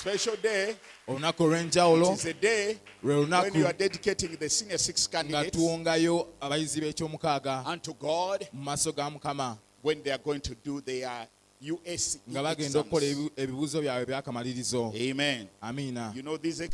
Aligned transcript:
special 0.00 0.36
day. 0.42 0.74
olunaku 1.08 1.42
olw'enjawulo 1.44 2.12
It 2.12 2.18
is 2.18 2.24
a 2.26 2.32
day 2.32 2.76
lwe 3.04 3.14
when 3.14 3.24
lunaku 3.24 3.58
you 3.58 3.66
are 3.66 3.72
dedicating 3.78 4.36
the 4.38 4.48
senior 4.48 4.78
six 4.78 5.08
nga 5.08 5.18
candidates 5.18 5.50
tuwongayo 5.58 6.26
abayizi 6.40 6.80
b'ekyomukaaga 6.80 7.64
unto 7.72 7.92
God 7.92 8.46
mu 8.52 8.62
maaso 8.62 8.92
ga 8.92 9.10
mukama 9.10 9.56
when 9.82 10.02
they 10.02 10.12
are 10.12 10.22
going 10.24 10.40
to 10.40 10.54
do 10.64 10.80
their 10.80 11.26
USC 11.62 12.18
nga 12.30 12.42
bagenda 12.42 12.80
okukola 12.80 13.06
exams. 13.06 13.30
ebibuuzo 13.36 13.80
byabwe 13.80 14.06
byakamalirizo 14.06 14.92
Amen. 15.10 15.46
amiina 15.60 16.12
You 16.16 16.22
know 16.22 16.36
these 16.38 16.60
ex- 16.64 16.70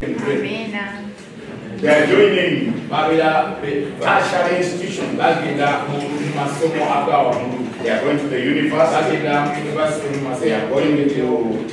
They 0.00 1.88
are 1.88 2.06
joining 2.06 2.88
babeera 2.88 3.58
tertiary 4.00 4.56
institutions. 4.62 5.18
bagenda 5.18 5.86
mu 5.88 5.98
mu 6.00 6.34
masomo 6.34 6.84
aga 6.86 7.38
They 7.82 7.90
are 7.90 8.00
going 8.04 8.18
to 8.18 8.28
the 8.28 8.40
university. 8.40 8.94
bagenda 8.94 9.46
mu 9.46 9.52
university 9.62 10.18
mu 10.22 10.38
They 10.40 10.52
are 10.54 10.68
going 10.70 11.08
to, 11.08 11.26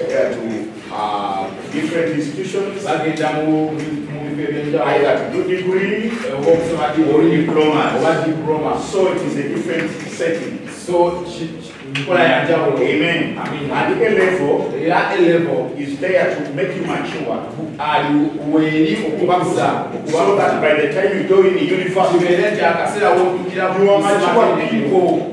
uh, 0.03 0.33
to 0.33 0.64
uh, 0.95 1.47
different 1.73 2.15
institutions, 2.15 2.83
bagenda 2.85 3.29
mu 3.33 3.71
mu 3.71 4.19
bifo 4.35 4.49
ebyenjawulo 4.49 4.85
either 4.91 5.15
to 5.17 5.37
do 5.37 5.43
degree 5.55 6.11
oba 6.37 6.51
okusoma 6.51 6.85
or 6.87 6.93
diguli 6.95 7.37
diplomas. 7.37 7.93
oba 7.99 8.11
diploma 8.27 8.71
So 8.91 9.11
it 9.13 9.21
is 9.27 9.35
a 9.37 9.43
different 9.53 9.91
setting. 10.19 10.59
so 10.85 11.23
ki- 11.27 11.49
ki- 11.61 11.71
nkola 12.01 12.23
ya 12.23 12.43
njawulo 12.43 12.77
Amen. 12.77 13.37
Amina. 13.39 13.73
And 13.75 14.01
A 14.01 14.09
level 14.09 14.73
era 14.85 15.11
elevo 15.17 15.71
is 15.77 15.99
there 15.99 16.35
to 16.35 16.41
make 16.55 16.71
you 16.77 16.83
mature. 16.87 17.39
ali 17.79 18.29
weeri 18.53 18.97
okubakuza 19.07 19.67
So 20.07 20.35
that 20.37 20.61
by 20.61 20.73
the 20.81 20.87
time 20.93 21.11
you 21.17 21.23
go 21.27 21.41
in 21.47 21.53
the 21.55 21.65
university, 21.75 22.17
kibeere 22.19 22.51
nti 22.51 22.61
akaseera 22.61 23.09
wootukira 23.09 23.63
You 23.79 23.91
are 23.91 24.01
mature 24.03 24.67
people. 24.69 25.31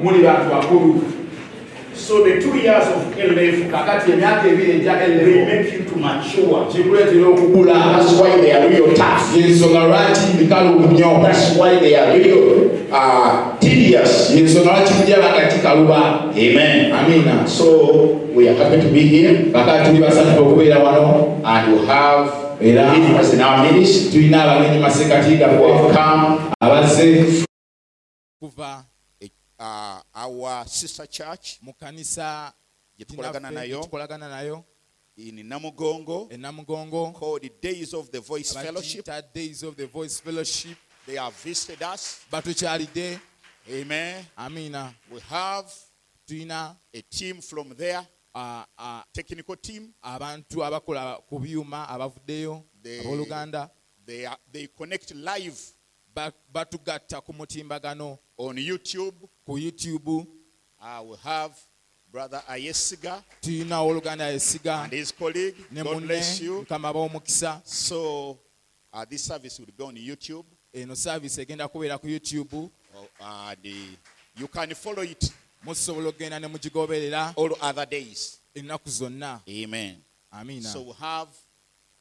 So 2.07 2.25
the 2.25 2.41
two 2.43 2.57
years 2.59 2.87
of 2.89 3.17
level, 3.17 3.71
kakati 3.71 4.13
emyaka 4.13 4.49
ebiri 4.49 4.73
egya 4.81 4.95
they 4.99 5.25
will 5.25 5.47
make 5.47 5.73
you 5.73 5.85
to 5.85 5.97
mature. 5.97 6.67
kikuleetera 6.73 7.27
okukula 7.29 7.75
That's 7.75 8.13
why 8.21 8.41
they 8.41 8.53
are 8.53 8.69
real 8.69 8.93
tough. 8.95 9.37
yensonga 9.37 9.85
lwaki 9.87 10.21
bikalu 10.39 10.81
nnyo 10.81 11.23
That's 11.23 11.57
why 11.57 11.79
they 11.81 11.95
are 11.97 12.19
real 12.19 12.71
uh, 12.93 13.59
tedious. 13.61 14.31
yensonga 14.35 14.71
lwaki 14.71 14.93
kujja 14.95 15.17
bagati 15.21 15.59
kaluba 15.63 16.25
Amen. 16.37 16.93
Amina. 16.93 17.47
So 17.49 17.67
we 18.35 18.49
are 18.49 18.55
happy 18.57 18.81
to 18.83 18.89
be 18.89 19.01
here 19.07 19.35
kakati 19.53 19.87
tuli 19.91 19.99
basanyufu 20.03 20.43
okubeera 20.43 20.79
wano 20.79 21.41
and 21.45 21.73
you 21.73 21.87
have 21.87 22.31
Era- 22.61 22.93
tulina 24.13 24.43
abagenyi 24.45 24.79
masekati 24.79 25.37
come 25.95 26.39
abazze 26.61 27.25
kuva 28.41 28.85
uh, 29.63 30.01
our 30.15 30.67
sister 30.67 31.07
church 31.07 31.59
mu 31.63 31.73
kanisa 31.73 32.53
gye 32.99 33.05
tukolagana 33.05 33.49
ginaffe 33.51 34.29
nayo 34.29 34.65
in 35.17 35.47
Namugongo 35.47 36.29
e 36.33 36.37
namugongo 36.37 37.13
called 37.13 37.43
the 37.43 37.51
Days 37.61 37.95
of 37.95 38.11
the 38.11 38.19
Voice 38.21 38.53
Fellowship. 38.55 39.07
days 39.35 39.63
of 39.63 39.77
the 39.77 39.87
voice 39.87 40.21
fellowship 40.21 40.77
They 41.07 41.17
have 41.17 41.35
visited 41.45 41.83
us. 41.83 42.21
batukyalidde 42.31 43.19
Amen. 43.71 44.25
amiina 44.37 44.93
We 45.11 45.21
have 45.29 45.67
tulina 46.27 46.77
a 46.95 47.03
team 47.03 47.41
from 47.41 47.75
there, 47.77 48.07
ah, 48.35 48.65
ah, 48.79 49.05
technical 49.13 49.57
team. 49.57 49.93
abantu 50.03 50.65
abakola 50.65 51.19
ku 51.29 51.39
byuma 51.39 51.87
abavuddeyo 51.89 52.65
They- 52.83 53.01
abooluganda 53.01 53.71
They 54.07 54.27
are, 54.27 54.37
they 54.51 54.67
connect 54.67 55.13
live 55.15 55.59
batugatta 56.53 57.21
ku 57.21 57.33
mutimbagano 57.33 58.19
on 58.39 58.57
YouTube. 58.57 59.15
ku 59.47 59.59
youtube 59.59 60.27
Uh, 60.81 61.01
we 61.11 61.17
have 61.23 61.53
Brother 62.11 62.43
Ayesiga 62.49 63.23
tulina 63.41 63.79
owooluganda 63.81 64.25
yesiga 64.33 64.83
and 64.85 64.93
his 64.93 65.13
colleague. 65.13 65.55
ne 65.71 65.83
God 65.83 65.95
munne 65.97 66.07
bless 66.07 66.41
you. 66.41 66.61
mukama 66.65 66.93
b'omukisa 66.93 67.61
So 67.65 68.39
uh, 68.93 69.05
this 69.09 69.23
service 69.25 69.59
will 69.61 69.69
be 69.77 69.85
on 69.85 69.95
YouTube. 69.97 70.45
eno 70.75 70.95
saavisi 70.95 71.41
egenda 71.41 71.69
kubeera 71.69 71.99
ku 71.99 72.09
youtube 72.09 72.53
Uh, 72.95 73.05
uh, 73.21 73.55
the, 73.63 73.75
you 74.37 74.49
can 74.49 74.75
follow 74.75 75.03
it 75.03 75.33
musobola 75.65 76.09
okgenda 76.09 76.41
ne 76.41 76.47
mugigoberera 76.49 77.33
all 77.37 77.57
other 77.63 77.87
days. 77.87 78.39
ennaku 78.55 78.91
zonna 78.91 79.41
Amen. 79.49 79.97
amiina 80.33 80.69
So 80.69 80.83
we 80.83 80.93
have 81.01 81.29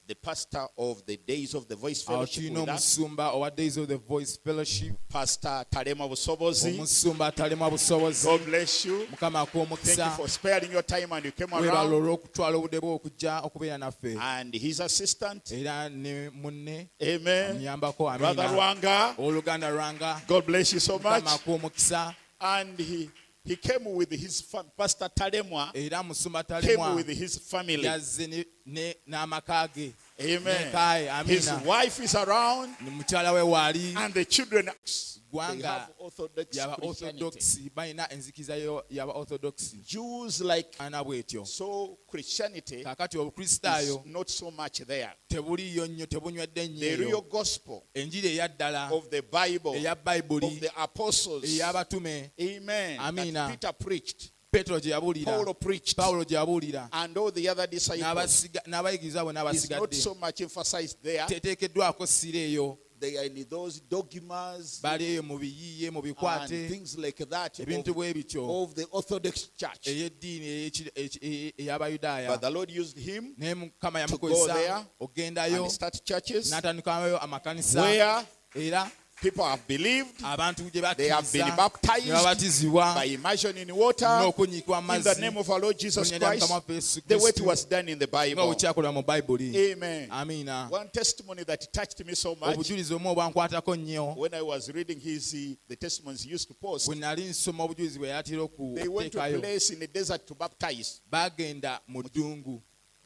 the 0.08 0.16
pastor 0.16 0.66
of 0.78 1.06
the 1.06 1.18
Days 1.18 1.54
of 1.54 1.68
the 1.68 1.76
Voice 1.76 2.02
Fellowship 2.04 2.44
tulina 2.44 2.60
with 2.62 2.70
us, 2.70 2.98
omusumba 3.00 3.32
owa 3.34 3.56
days 3.56 3.78
of 3.78 3.88
the 3.88 3.98
voice 3.98 4.38
fellowship 4.44 4.94
Pastor 5.10 5.66
Talemwa 5.74 6.10
Busobozi. 6.10 6.70
omusumba 6.74 7.28
atalemu 7.28 7.70
busobozi 7.72 8.26
God 8.28 8.46
bless 8.46 8.86
you. 8.86 9.08
mukama 9.12 9.40
Thank 9.46 9.54
you 9.56 9.62
akw'omukisa 9.62 10.10
for 10.18 10.28
sparing 10.28 10.72
your 10.72 10.84
time 10.84 11.12
and 11.14 11.26
you 11.26 11.32
came 11.32 11.48
weebala 11.52 11.82
around. 11.82 11.94
olw'okutwala 11.94 12.58
obudde 12.58 12.80
bwe 12.80 12.94
okujja 12.94 13.40
okubeera 13.44 13.78
naffe 13.78 14.18
And 14.20 14.54
his 14.54 14.80
assistant. 14.80 15.52
era 15.52 15.90
ne 15.90 16.30
munne 16.30 16.88
Amen. 17.02 17.52
amuyambako 17.56 18.18
Brother 18.18 18.46
amiina 18.46 18.54
Rwanga. 18.54 19.16
oluganda 19.18 19.70
lwanga 19.70 20.22
God 20.28 20.46
bless 20.46 20.74
you 20.74 20.80
so 20.80 20.94
much. 20.94 21.04
mukama 21.04 21.32
akw'omukisa 21.32 22.16
And 22.44 22.80
he, 22.80 23.08
he 23.44 23.56
came 23.56 23.86
with 23.96 24.12
his 24.12 24.42
fam- 24.42 24.70
Pastor 24.78 25.10
Talemwa 25.10 25.72
era 25.74 26.04
musumba 26.04 26.44
came 26.62 26.78
talemwa 26.78 26.96
with 26.96 27.08
his 27.08 27.38
family. 27.40 27.84
yazze 27.84 28.28
ne- 28.28 28.46
ne- 28.66 28.96
n'amaka 29.10 29.68
ge 29.74 29.94
Amen. 30.22 30.72
Nekaye, 30.72 31.26
His 31.28 31.50
wife 31.66 32.00
is 32.04 32.16
around 32.16 32.76
ne 32.82 32.90
mukyala 32.92 33.34
we 33.34 33.42
waali 33.42 33.96
and 33.98 34.14
the 34.14 34.26
children 34.26 34.66
they 34.66 35.38
Gwanga 35.38 35.64
have 35.64 35.90
Orthodox 36.00 36.58
yaba 36.58 36.76
Christianity. 36.76 37.24
orthodox 37.24 37.60
balina 37.76 38.08
enzikiza 38.12 38.56
yaba 38.90 39.14
orthodox 39.14 39.74
Jews 39.86 40.42
like 40.42 40.76
ana 40.80 41.04
bwetyo 41.04 41.46
so 41.46 41.98
Christianity 42.10 42.84
kakati 42.84 43.16
is 43.18 43.22
obukristaayo 43.22 44.04
not 44.06 44.30
so 44.30 44.52
much 44.52 44.82
there. 44.86 45.10
tebuliyo 45.30 45.88
nnyo 45.88 46.06
tebunywedde 46.06 46.68
nnyo 46.68 46.80
The 46.80 46.96
real 46.96 47.22
gospel 47.22 47.82
enjiri 47.94 48.28
eya 48.30 48.48
ddala 48.48 48.90
of 48.92 49.10
the 49.10 49.22
Bible 49.22 49.76
eya 49.80 49.94
of 49.94 50.60
the 50.60 50.72
apostles. 50.78 51.44
ey'abatume 51.46 52.30
Amen. 52.40 53.00
Amina. 53.00 53.48
That 53.48 53.52
Peter 53.52 53.74
preached, 53.74 54.31
petero 54.52 54.80
gye 54.80 54.92
yabuulira 54.92 55.26
Paul 55.26 55.54
preached, 55.56 55.96
gye 56.26 56.36
yabuulira. 56.36 56.90
And 56.92 57.18
all 57.18 57.32
the 57.32 57.48
other 57.50 57.68
disciples. 57.68 58.04
N'abasiga- 58.04 58.66
n'abayigiriza 58.68 59.24
bonna 59.24 59.50
is 59.52 59.70
not 59.70 59.94
so 59.94 60.14
much 60.16 60.42
emphasized 60.42 60.98
there. 61.02 61.26
sira 62.08 62.38
eyo. 62.40 62.78
They 63.00 63.18
are 63.18 63.24
in 63.26 63.46
those 63.50 63.80
dogmas 63.80 64.80
bali 64.80 65.06
eyo 65.16 65.24
mu 65.24 65.40
biyiiye 65.40 65.90
mu 65.92 66.02
and 66.04 66.70
things 66.70 66.98
like 67.00 67.18
that 67.30 67.60
of, 67.60 67.66
of 68.64 68.76
the 68.76 68.86
Orthodox 68.92 69.50
Church. 69.58 69.88
ey'eddiini 69.88 70.70
ey'eki- 70.70 70.92
eki- 70.94 71.54
ey'abayudaaya. 71.58 72.28
But 72.28 72.42
the 72.42 72.50
Lord 72.52 72.70
used 72.70 72.98
him 73.00 73.34
to 73.40 74.18
go 74.18 74.48
there 74.48 74.86
and 75.64 75.72
start 75.72 76.00
churches. 76.06 76.52
where 77.74 78.26
people 79.22 79.44
have 79.44 79.66
believed, 79.68 80.20
they 80.98 81.08
have 81.10 81.32
been 81.32 81.56
baptized 81.56 82.74
by 82.74 83.04
immersion 83.06 83.58
in 83.58 83.76
water 83.76 84.06
in 84.38 85.04
the 85.04 85.18
name 85.20 85.38
of 85.38 85.50
our 85.50 85.60
Lord 85.60 85.78
Jesus 85.78 86.12
mu 86.12 86.18
linnya 86.18 86.20
lya 86.20 86.28
Christ. 86.30 86.44
Mukama 86.44 86.54
waffe 86.56 86.74
Yesu 86.74 87.02
The 87.08 87.18
way 87.18 87.30
it 87.30 87.42
was 87.42 87.66
done 87.66 87.90
in 87.90 88.00
the 88.00 88.08
Bible. 88.08 88.56
bayibuli 89.04 89.72
Amen. 89.74 90.10
One 90.70 90.90
testimony 90.90 91.44
that 91.44 91.72
touched 91.74 92.06
me 92.06 92.16
so 92.16 92.36
much 92.36 92.56
obujulizi 92.56 92.94
omu 92.94 93.10
obwankwatako 93.10 93.76
nnyo 93.76 94.16
when 94.18 94.34
I 94.34 94.42
was 94.42 94.70
reading 94.70 95.00
his 95.00 95.34
uh, 95.34 95.56
the 95.68 95.76
testimonies 95.76 96.24
he 96.24 96.34
used 96.34 96.48
to 96.48 96.54
post. 96.54 96.88
bwe 96.88 96.96
nali 96.96 97.24
nsoma 97.24 97.64
obujulizi 97.64 98.00
bwe 98.00 98.10
yatera 98.10 98.48
They 98.76 98.88
went 98.88 99.12
to 99.12 99.22
a 99.22 99.40
place 99.40 99.70
in 99.74 99.80
the 99.80 99.88
desert 99.88 100.26
to 100.28 100.36
baptize, 100.36 101.02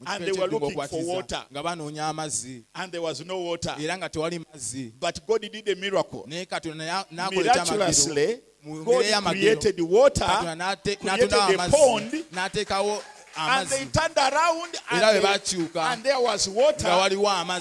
mu 0.00 0.06
And 0.06 0.24
kifo 0.24 0.26
they 0.26 0.32
were 0.40 0.46
looking 0.50 0.88
for 0.88 1.04
water. 1.16 1.44
nga 1.52 1.62
banoonya 1.62 2.08
amazzi 2.08 2.64
and 2.74 2.92
there 2.92 3.02
was 3.02 3.24
no 3.24 3.38
water. 3.40 3.74
era 3.80 3.96
nga 3.96 4.08
tewali 4.08 4.38
mazzi 4.52 4.92
But 5.00 5.26
God 5.26 5.40
did 5.42 5.68
a 5.68 5.74
miracle. 5.74 6.24
naye 6.26 6.46
katonda 6.46 6.84
ya- 6.84 7.04
n'akola 7.12 7.52
ekyamagero 7.52 7.76
Miraculously, 7.78 8.40
mu 8.62 8.76
ngeri 8.76 9.12
God 9.12 9.24
created 9.32 9.80
water 9.80 10.26
katonda 10.26 10.76
created 10.82 11.00
n'atondawo 11.02 11.54
a 11.54 11.68
pond, 11.70 12.12
amazzi 12.12 12.24
n'ateekawo 12.32 13.02
and 13.38 13.68
they 13.68 13.84
turned 13.84 14.16
around 14.16 14.74
era 14.90 15.08
and, 15.08 15.20
bwe 15.20 15.20
they- 15.20 15.22
bakyuka 15.22 15.92
and 15.92 16.02
there 16.02 16.18
was 16.20 16.48
water 16.48 16.88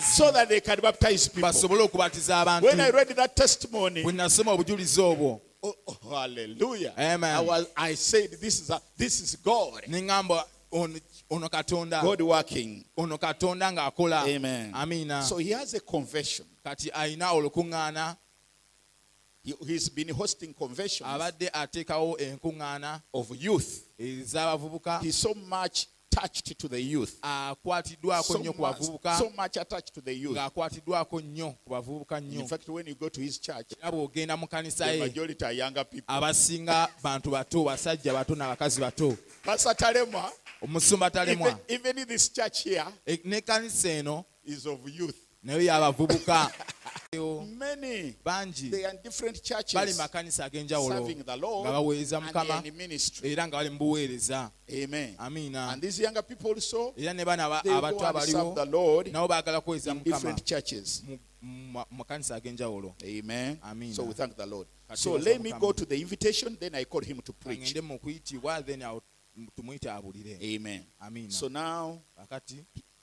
so 0.02 0.32
that 0.32 0.48
they 0.50 0.62
could 0.62 0.82
baptize 0.82 1.28
people. 1.28 1.42
basobole 1.50 1.82
okubatiza 1.84 2.40
abantu 2.42 2.66
When 2.68 2.80
I 2.82 2.90
read 2.92 3.10
that 3.16 3.36
testimony, 3.36 4.04
bwe 4.04 4.14
nasoma 4.14 4.52
obujulizi 4.54 5.02
obwo 5.02 5.42
oh, 5.64 5.74
oh, 5.88 6.10
hallelujah. 6.16 6.94
Amen. 6.98 7.36
I, 7.36 7.42
was, 7.42 7.66
I 7.76 7.96
said, 7.96 8.30
this 8.40 8.62
is, 8.62 8.70
a, 8.70 8.80
this 8.98 9.20
is 9.20 9.36
God. 9.38 9.82
Ono- 11.30 11.50
katonda 11.50 12.01
God 12.01 12.22
working. 12.22 12.86
ono 12.98 13.18
katonda 13.18 13.72
ng'akola 13.72 14.24
Amen. 14.36 14.72
amiina 14.74 15.24
So 15.24 15.38
he 15.38 15.51
has 15.51 15.74
a 15.74 15.80
convention. 15.80 16.45
kati 16.63 16.89
alina 16.92 17.31
olukuŋŋaana 17.33 18.18
He, 19.44 19.54
he's 19.68 19.89
been 19.89 20.10
hosting 20.10 20.54
conventions 20.56 21.07
abadde 21.07 21.50
ateekawo 21.54 22.18
enkuŋŋaana 22.18 23.01
of 23.13 23.30
youth. 23.36 23.86
He's 23.95 24.31
so 25.16 25.33
much 25.36 25.88
attached 26.18 26.58
to 26.58 26.68
the 26.68 26.82
youth. 26.82 27.18
akwatiddwako 27.22 28.24
So 28.34 28.40
nnyo 28.40 28.54
ku 28.54 28.62
much, 28.62 28.78
bavubuka 28.80 29.18
so 29.18 29.30
much 29.30 29.58
attached 29.58 29.94
to 29.94 30.02
the 30.02 30.14
youth. 30.14 30.36
ng'akwatiddwako 30.38 31.22
nnyo 31.22 31.52
ku 31.64 31.70
bavubuka 31.70 32.18
In 32.18 32.48
fact, 32.48 32.68
when 32.70 32.88
you 32.88 32.96
go 32.96 33.10
to 33.10 33.22
his 33.22 33.40
church, 33.40 33.74
era 33.82 33.92
bw'ogenda 33.92 34.38
mu 34.38 34.48
kanisa 34.48 34.86
the 34.86 34.94
ye 34.94 35.00
majority 35.00 35.46
are 35.46 35.54
younger 35.54 35.84
people. 35.84 36.16
abasinga 36.16 36.88
bantu 37.04 37.32
bato 37.32 37.64
basajja 37.64 38.14
bato 38.14 38.36
n'abakazi 38.36 38.80
bato 38.82 39.18
Pastor 39.44 39.76
Talemwa, 39.76 40.32
omusumba 40.62 41.10
talemwa 41.12 41.48
even, 41.68 41.82
even 41.82 41.98
in 42.00 42.08
this 42.08 42.30
church 42.30 42.64
here, 42.64 42.86
n'ekkanisa 43.08 43.90
eno 43.90 44.26
is 44.46 44.66
of 44.66 44.80
youth. 44.90 45.16
Nayo 45.46 45.62
y'abavubuka 45.62 46.52
Many, 47.16 48.14
they 48.72 48.84
are 48.84 48.92
in 48.92 48.98
different 49.02 49.42
churches 49.42 49.98
makanisa 49.98 50.46
ag'enjawulo 50.46 50.98
serving 50.98 51.24
the 51.24 51.38
Lord 51.38 51.66
nga 51.66 51.72
baweereza 51.72 52.18
and 52.18 52.26
they 52.26 52.32
mukama 52.34 52.66
in 52.66 52.76
ministry. 52.76 53.32
era 53.32 53.48
nga 53.48 53.58
bali 53.58 53.70
mu 53.70 53.78
buweereza 53.80 54.52
Amen. 54.70 55.16
amiina 55.18 55.72
And 55.72 55.82
these 55.82 56.00
younger 56.00 56.22
people 56.24 56.52
also, 56.52 56.94
era 56.98 57.14
ne 57.14 57.24
go 57.24 57.32
abato 57.32 57.70
and 57.70 57.86
serve 57.94 58.06
abaliwo 58.10 58.56
the 58.56 58.66
Lord 58.66 59.08
nabo 59.14 59.28
baagala 59.28 59.62
kuweereza 59.62 59.92
in 59.92 59.98
mukama 60.00 60.16
different 60.18 60.44
churches. 60.46 61.04
mu- 61.42 61.86
makanisa 61.92 62.36
ag'enjawulo 62.36 62.96
Amen. 63.04 63.60
Amen. 63.64 63.94
So 63.94 64.04
we 64.04 64.14
thank 64.14 64.36
the 64.36 64.46
Lord. 64.46 64.68
So 64.94 65.14
let 65.16 65.42
me 65.42 65.54
go 65.54 65.72
to 65.72 65.86
the 65.86 65.96
invitation, 66.02 66.58
then 66.60 66.76
I 66.76 66.84
call 66.84 67.02
him 67.02 67.22
to 67.22 67.32
preach. 67.34 67.60
agende 67.62 67.82
mu 67.82 67.98
kuyitibwa 68.00 68.62
then 68.66 68.82
awo 68.82 69.02
mm, 69.38 69.48
tumuyite 69.56 69.90
abulire 69.90 70.38
Amen. 70.56 70.84
amiina 71.00 71.32
So 71.32 71.48
now, 71.48 72.02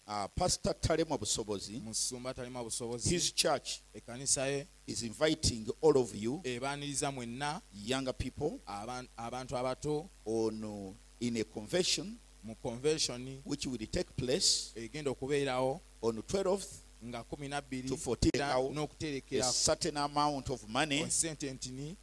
uh, 0.06 0.26
Pastor 0.34 0.74
Tarema 0.80 1.18
Busobozi, 1.18 1.80
musumba 1.84 2.34
talima 2.34 2.62
busobozi. 2.64 3.08
His 3.10 3.32
church 3.34 3.80
ekkanisa 3.94 4.46
ye 4.46 4.66
is 4.86 5.02
inviting 5.02 5.66
all 5.82 5.96
of 5.98 6.14
you, 6.14 6.40
ebaaniriza 6.44 7.10
mwenna 7.12 7.60
younger 7.86 8.12
people, 8.14 8.58
aban- 8.66 9.08
abantu 9.16 9.56
abato 9.56 10.08
on 10.26 10.64
uh, 10.64 10.92
in 11.20 11.36
a 11.36 11.44
convention 11.44 12.16
mu 12.44 12.54
convention 12.62 13.40
which 13.44 13.66
will 13.66 13.86
take 13.86 14.10
place 14.16 14.72
egenda 14.74 15.10
okubeerawo 15.10 15.80
on 16.02 16.16
12th 16.18 16.66
nga 17.04 17.20
12 17.30 17.88
to 17.88 17.94
14th 17.94 18.30
era 18.34 18.46
awo, 18.54 18.68
a 18.70 18.72
n'okuterekera 18.74 19.52
certain 19.52 19.96
amount 19.96 20.50
of 20.50 20.68
money, 20.68 21.10
sente 21.10 21.52
ntini 21.52 21.96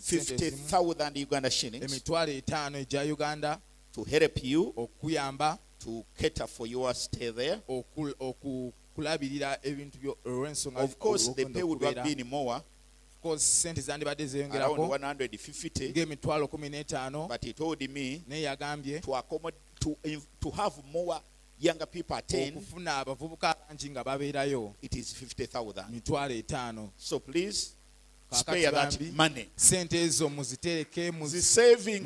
sente 0.00 0.34
ezimu, 0.46 0.68
50,000 0.68 1.22
Uganda 1.22 1.50
shillings, 1.50 1.84
emitwalo 1.92 2.32
etaano 2.32 2.78
egya 2.78 3.02
uganda 3.12 3.60
to 3.92 4.04
help 4.04 4.44
you 4.44 4.72
okuyamba 4.76 5.58
to 5.84 6.04
cater 6.18 6.46
for 6.46 6.66
your 6.66 6.94
stay 6.94 7.30
there. 7.32 7.58
oku- 7.68 8.14
okulabirira 8.20 9.58
ebintu 9.62 9.98
byo 9.98 10.16
olw'ensonga 10.24 10.80
Of 10.80 10.96
course, 10.98 11.28
the 11.34 11.44
pay 11.46 11.62
would 11.62 11.82
have 11.82 12.02
been 12.04 12.26
more, 12.26 12.56
Of 12.56 13.22
course, 13.22 13.42
sente 13.42 13.80
zandibadde 13.80 14.22
around 14.22 14.30
zeyongerako 14.32 14.88
150, 14.88 15.92
ng'emitwalo 15.92 16.48
kumi 16.48 16.68
n'etaano. 16.70 17.28
But 17.28 17.44
he 17.44 17.52
told 17.52 17.80
me 17.90 18.22
naye 18.28 18.42
yagambye 18.42 19.00
to 19.02 19.14
accommodate, 19.14 19.60
to, 19.80 19.96
to 20.40 20.50
have 20.50 20.72
more 20.92 21.20
younger 21.58 21.86
people 21.86 22.16
attend, 22.16 22.56
okufuna 22.56 22.98
abavubuka 23.04 23.54
bangi 23.68 23.90
nga 23.90 24.02
babeerayo 24.04 24.74
it 24.82 24.94
is 24.96 25.12
50,000. 25.12 25.84
mitwalo 25.90 26.34
etaano. 26.34 26.90
So 26.96 27.18
please 27.18 27.74
spare 28.32 28.70
that 28.70 29.00
money. 29.16 29.46
sente 29.56 30.02
ezo 30.02 30.28
muzitereke 30.28 31.10
muzi- 31.10 31.28
zisaving 31.40 32.02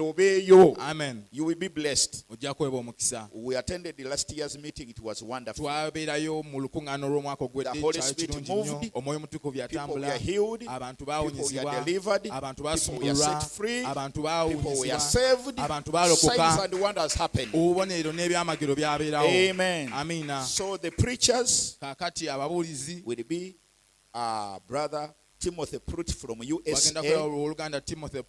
obeeyo 0.00 0.76
amen. 0.78 1.24
You 1.32 1.44
will 1.46 1.54
be 1.58 1.68
blessed. 1.68 2.24
Ojja 2.30 2.54
kweba 2.54 2.76
omukisa. 2.78 3.28
We 3.32 3.56
attended 3.56 3.96
the 3.96 4.04
last 4.04 4.32
year's 4.32 4.58
meeting. 4.58 4.88
It 4.90 5.00
was 5.00 5.22
wonderful. 5.22 5.64
Twabeerayo 5.64 6.42
mu 6.42 6.60
lukuŋŋaano 6.60 7.06
olw'omwaka 7.06 7.44
ogwedde 7.44 7.72
The 7.72 7.80
Holy 7.80 7.98
kyali 7.98 8.12
Spirit 8.12 8.30
kirungi 8.30 8.52
moved. 8.52 8.70
nnyo. 8.82 8.90
Omwoyo 8.94 9.20
mutukuvu 9.20 9.52
people 9.52 9.60
yatambula. 9.76 10.08
were 10.08 10.18
healed. 10.18 10.62
Abantu 10.68 11.04
people 11.04 11.12
were 11.12 11.30
baawonyezebwa 11.30 11.84
delivered. 11.84 12.26
Abantu 12.30 12.62
people 12.62 12.98
were 12.98 13.14
set 13.14 13.42
free. 13.50 13.84
Abantu 13.84 14.22
people 14.22 14.22
were 14.22 14.88
baawonyezebwa 14.88 15.00
saved. 15.00 15.58
Abantu 15.60 15.90
signs 15.90 15.94
baalokoka 15.94 16.64
and 16.64 16.74
wonders 16.74 17.14
happened. 17.14 17.52
Obubonero 17.54 18.12
n'ebyamagero 18.12 18.74
byabeerawo. 18.74 19.28
Amen. 19.28 19.92
Amiina. 19.92 20.44
So 20.44 20.76
the 20.76 20.90
preachers 20.90 21.76
ababuulizi 21.80 23.02
will 23.04 23.24
be 23.24 23.56
uh, 24.14 24.58
brother 24.66 25.14
timothy 25.38 25.78
prut 25.78 26.10
from 26.10 26.42
usa 26.42 27.80
timothy 27.84 28.22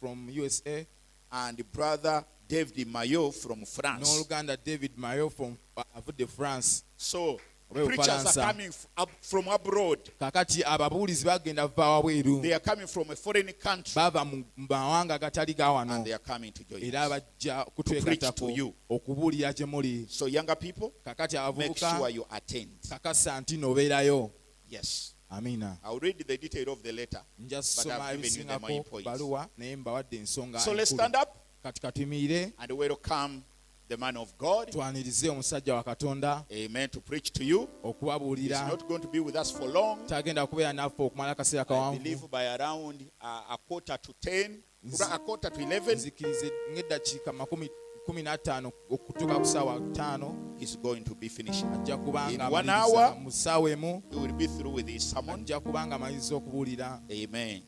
from 0.00 0.28
usa 0.30 0.86
and 1.30 1.72
brother 1.72 2.24
david 2.48 2.88
mayo 2.88 3.30
from 3.30 3.64
france. 3.64 4.08
N'oluganda 4.08 4.56
david 4.56 4.96
mayo 4.96 5.28
from 5.28 5.56
uh, 5.76 5.82
avudde 5.96 6.26
france. 6.26 6.84
So 6.96 7.38
preachers 7.70 8.36
are 8.38 8.52
coming 8.52 8.72
up 8.96 9.10
from 9.20 9.48
abroad. 9.48 9.98
Kaakati 10.18 10.64
ababuulizi 10.64 11.24
bagenda 11.24 11.66
va 11.66 12.00
wabweru 12.00 12.42
they 12.42 12.54
are 12.54 12.60
coming 12.60 12.86
from 12.86 13.10
a 13.10 13.16
foreign 13.16 13.52
country. 13.52 13.92
Bava 13.94 14.24
mu 14.24 14.44
mawanga 14.56 15.18
agatali 15.18 15.54
ga 15.54 15.70
wano. 15.70 15.96
And 15.96 16.06
they 16.06 16.12
are 16.12 16.18
coming 16.18 16.52
to 16.52 16.64
join 16.64 16.82
era 16.82 17.02
us. 17.02 17.10
bajja 17.10 17.64
preach 17.64 18.04
kutwegatako 18.04 18.46
to 18.46 18.50
you. 18.50 18.74
okubuulira 18.90 19.52
gye 19.54 19.66
muli. 19.66 20.06
So 20.08 20.26
younger 20.26 20.56
people 20.56 20.92
kakati 21.04 21.36
make 21.56 21.76
sure 21.76 22.08
you 22.08 22.24
attend. 22.30 22.70
kakasa 22.88 23.40
nti 23.40 23.56
noobeerayo 23.56 24.30
yes 24.70 25.14
amiina 25.30 25.76
i'll 25.84 25.98
read 26.00 26.24
the 26.26 26.38
detail 26.38 26.68
of 26.70 26.82
the 26.82 26.92
letter 26.92 27.22
But 27.38 27.52
I've 27.52 27.64
soma 27.64 27.94
given 28.12 28.24
you 28.24 28.30
the 28.44 28.58
main 28.58 28.80
ebisingako 28.80 28.90
points. 28.90 29.04
baluwa 29.06 29.48
naye 29.58 29.76
mbawadde 29.76 30.16
ensonga 30.16 30.60
so 30.60 30.74
let's 30.74 30.90
enkulu. 30.92 31.08
stand 31.08 31.16
up 31.22 31.28
kati 31.62 31.80
katuyimirire 31.80 32.52
and 32.58 32.72
welcome 32.72 33.42
the 33.88 33.96
man 33.96 34.16
of 34.16 34.34
god. 34.38 34.70
twanirize 34.70 35.28
omusajja 35.28 35.74
wa 35.74 35.82
katonda. 35.82 36.44
Amen. 36.52 36.88
To 36.90 37.00
preach 37.00 37.32
to 37.32 37.44
you. 37.44 37.60
He's 37.60 37.68
okubabuulira 37.82 38.68
not 38.68 38.86
going 38.88 39.00
to 39.00 39.08
be 39.08 39.18
with 39.20 39.34
us 39.36 39.50
for 39.52 39.66
long. 39.68 40.06
Tagenda 40.06 40.46
kubeera 40.46 40.72
naffe 40.72 41.02
okumala 41.02 41.30
akaseera 41.30 41.62
i 41.62 41.66
kawanvu. 41.68 41.98
believe 42.02 42.28
by 42.30 42.46
around 42.46 43.00
uh, 43.22 43.52
a 43.54 43.58
quarter 43.68 43.96
to 44.02 44.12
10 44.12 44.50
Nzi- 44.84 45.14
a 45.14 45.18
quarter 45.18 45.50
to 45.52 45.60
11 45.60 45.94
nzikirize 45.94 46.50
ng'eddakiika 46.72 47.32
makumi 47.32 47.70
kumi 48.08 48.22
n'ataano 48.22 48.72
okutuuka 48.90 49.36
ku 49.38 49.44
ssaawa 49.44 49.80
ttaano 49.92 50.56
he's 50.58 50.76
going 50.76 51.04
to 51.04 51.14
be 51.14 51.28
finished. 51.28 51.66
Ajja 51.66 51.94
In 52.32 52.40
one 52.40 52.70
hour, 52.70 53.14
mu 53.20 53.30
ssaawa 53.30 53.70
emu 53.70 54.02
he 54.10 54.16
will 54.16 54.32
be 54.32 54.46
through 54.46 54.74
with 54.76 54.88
his 54.88 55.10
sermon. 55.10 55.40
ajja 55.40 55.60
kuba 55.60 55.86
nga 55.86 55.96
amaliriza 55.96 56.34
okubuulira. 56.36 57.02
Amen. 57.10 57.62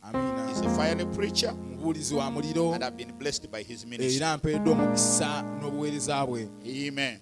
He's 0.49 0.61
a 0.61 0.71
fiery 0.71 1.05
preacher. 1.05 1.53
Mubuulizi 1.53 2.15
wa 2.15 2.31
muliro. 2.31 2.73
And 2.75 2.83
i've 2.85 2.97
been 2.97 3.13
blessed 3.19 3.51
by 3.51 3.63
his 3.63 3.85
ministry. 3.85 4.17
Era 4.17 4.37
mpeereddwa 4.37 4.73
omukisa 4.73 5.43
n'obuweereza 5.61 6.27
bwe. 6.27 6.49
Amen. 6.65 7.19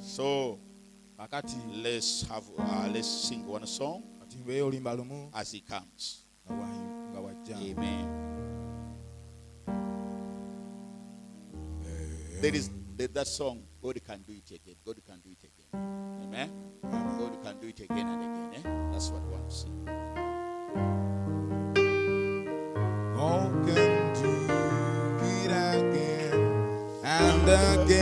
So 0.00 0.58
kakati 1.18 1.56
let's 1.82 2.28
have 2.28 2.44
uh, 2.58 2.88
let's 2.92 3.08
sing 3.28 3.44
one 3.48 3.66
song. 3.66 4.02
Kati 4.20 4.36
mbeeyo 4.38 4.66
olimba 4.66 4.94
lumu 4.94 5.30
as 5.32 5.52
he 5.52 5.60
comes. 5.60 6.24
nga 7.10 7.20
wajja 7.20 7.56
Amen. 7.56 8.06
There 12.40 12.54
is 12.54 12.70
that, 12.96 13.26
song, 13.26 13.62
God 13.82 14.00
can 14.02 14.22
do 14.26 14.32
it 14.32 14.50
again. 14.50 14.76
God 14.82 14.96
can 15.06 15.20
do 15.20 15.28
it 15.30 15.44
again. 15.44 15.66
Amen. 16.24 16.50
God 16.82 17.42
can 17.44 17.58
do 17.60 17.68
it 17.68 17.80
again 17.80 18.08
and 18.08 18.22
again. 18.22 18.64
Eh? 18.64 18.92
That's 18.92 19.10
what 19.10 19.22
we 19.24 19.32
want 19.32 19.50
to 19.50 19.54
sing. 19.54 19.84
God 23.14 23.52
can 23.66 24.14
do 24.22 24.32
it 25.26 25.50
again 25.50 26.40
and 27.04 27.42
again 27.42 27.99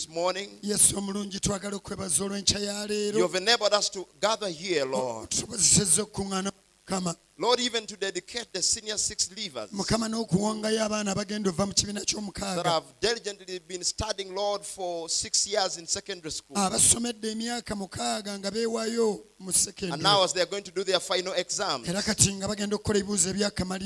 this 0.00 0.08
morning. 0.08 0.48
yesu 0.62 0.98
omulungi 0.98 1.40
twagala 1.40 1.76
okwebaza 1.76 2.24
olw'enkya 2.24 2.58
ya 2.60 2.86
you've 3.12 3.34
enabled 3.34 3.74
us 3.74 3.90
to 3.90 4.06
gather 4.20 4.48
here, 4.48 4.84
Lord. 4.84 5.28
tusobozesezza 5.30 6.02
okuŋŋaana 6.02 6.50
mukama 6.52 7.14
Lord, 7.40 7.58
even 7.60 7.86
to 7.86 7.96
dedicate 7.96 8.52
the 8.52 8.60
senior 8.60 8.98
six 8.98 9.30
leavers 9.30 9.72
mukama 9.72 10.08
n'okuwongayo 10.08 10.84
abaana 10.84 11.12
abagenda 11.12 11.48
ova 11.48 11.66
mu 11.66 11.72
kibiina 11.72 12.04
that 12.54 12.66
have 12.66 12.84
diligently 13.00 13.58
been 13.66 13.82
studying, 13.82 14.34
Lord, 14.34 14.62
for 14.62 15.08
six 15.08 15.46
years 15.46 15.78
in 15.78 15.86
secondary 15.86 16.32
school. 16.32 16.58
abasomedde 16.58 17.30
emyaka 17.30 17.74
mukaaga 17.74 18.38
nga 18.38 18.50
beewayo 18.50 19.24
mu 19.38 19.52
And 19.90 20.02
now, 20.02 20.22
as 20.22 20.34
they 20.34 20.42
are 20.42 20.46
going 20.46 20.64
to 20.64 20.70
do 20.70 20.84
their 20.84 21.00
final 21.00 21.32
exams, 21.32 21.88
era 21.88 22.02
kati 22.02 22.34
nga 22.34 22.46
bagenda 22.46 22.76
okukola 22.76 22.98
ebibuuzo 22.98 23.32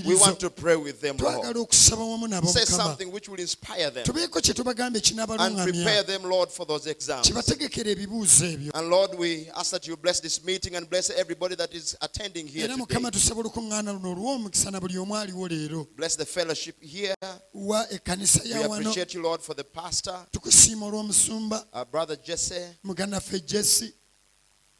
we 0.04 0.16
want 0.16 0.40
to 0.40 0.50
pray 0.50 0.74
with 0.74 1.00
them, 1.00 1.16
Lord. 1.16 1.56
okusaba 1.56 2.02
wamu 2.02 2.26
nabo 2.26 2.48
Say 2.48 2.64
something 2.64 3.12
which 3.12 3.28
will 3.28 3.38
inspire 3.38 3.88
them 3.90 4.04
tubeeko 4.04 4.40
kye 4.42 4.52
tubagamba 4.52 4.98
and 5.38 5.58
prepare 5.58 6.02
them, 6.02 6.24
Lord, 6.24 6.50
for 6.50 6.66
those 6.66 6.88
exams. 6.88 7.28
kibategekera 7.28 7.90
ebibuuzo 7.90 8.46
ebyo 8.46 8.72
And 8.74 8.88
Lord, 8.90 9.16
we 9.16 9.48
ask 9.54 9.70
that 9.70 9.86
you 9.86 9.96
bless 9.96 10.18
this 10.18 10.42
meeting 10.42 10.74
and 10.74 10.90
bless 10.90 11.10
everybody 11.10 11.54
that 11.54 11.72
is 11.72 11.96
attending 12.02 12.48
here 12.48 12.66
today. 12.66 13.43
Tusaba 13.44 13.60
olukuŋŋaana 13.60 13.92
luno 13.92 14.12
olw'omukisa 14.12 14.70
na 14.70 14.80
buli 14.80 14.98
omu 14.98 15.14
aliwo 15.14 15.48
leero. 15.48 15.86
Bless 15.96 16.16
the 16.16 16.24
fellowship 16.24 16.82
here. 16.82 17.14
We 17.52 17.76
appreciate 17.76 19.14
you, 19.14 19.22
Lord, 19.22 19.40
for 19.42 19.54
the 19.54 19.64
pastor, 19.64 20.26
our 21.72 21.84
brother 21.84 22.16
Jesse, 22.16 22.64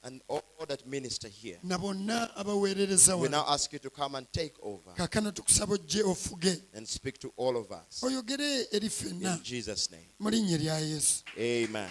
and 0.07 0.21
all 0.29 0.43
that 0.69 0.87
minister 0.87 1.29
here. 1.29 1.59
na 1.63 1.79
bonna 1.79 2.31
abaweerereza 2.37 3.19
We 3.19 3.29
now 3.29 3.45
ask 3.49 3.73
you 3.73 3.79
to 3.79 3.91
come 3.91 4.17
and 4.17 4.27
take 4.33 4.53
over. 4.63 4.93
Kaakano 4.95 5.33
tukusaba 5.33 5.75
ojje 5.75 6.03
ofuge. 6.03 6.61
And 6.75 6.87
speak 6.87 7.19
to 7.21 7.33
all 7.37 7.57
of 7.57 7.71
us. 7.71 8.03
oyogere 8.03 8.67
eri 8.73 8.89
ffenna. 8.89 9.37
In 9.37 9.43
Jesus' 9.43 9.91
name. 9.91 10.09
mu 10.19 10.31
linnya 10.31 10.59
lya 10.59 10.79
yesu. 10.79 11.23
Amen. 11.39 11.91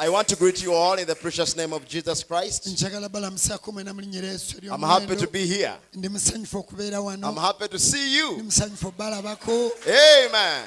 I 0.00 0.08
want 0.08 0.28
to 0.28 0.36
greet 0.36 0.62
you 0.62 0.72
all 0.74 0.94
in 0.98 1.06
the 1.06 1.14
precious 1.16 1.56
name 1.56 1.72
of 1.72 1.84
Jesus 1.88 2.22
Christ. 2.24 2.66
njagala 2.66 3.08
balamusaako 3.08 3.72
mwena 3.72 3.94
mu 3.94 4.00
linnya 4.00 4.20
lya 4.20 4.32
yesu 4.32 4.56
I'm 4.62 4.82
happy 4.82 5.16
to 5.16 5.26
be 5.26 5.46
here. 5.46 5.72
ndi 5.94 6.08
musanyufu 6.08 6.58
okubeera 6.58 6.98
I'm 6.98 7.36
happy 7.36 7.68
to 7.68 7.78
see 7.78 8.16
you. 8.16 8.40
Amen. 9.86 10.64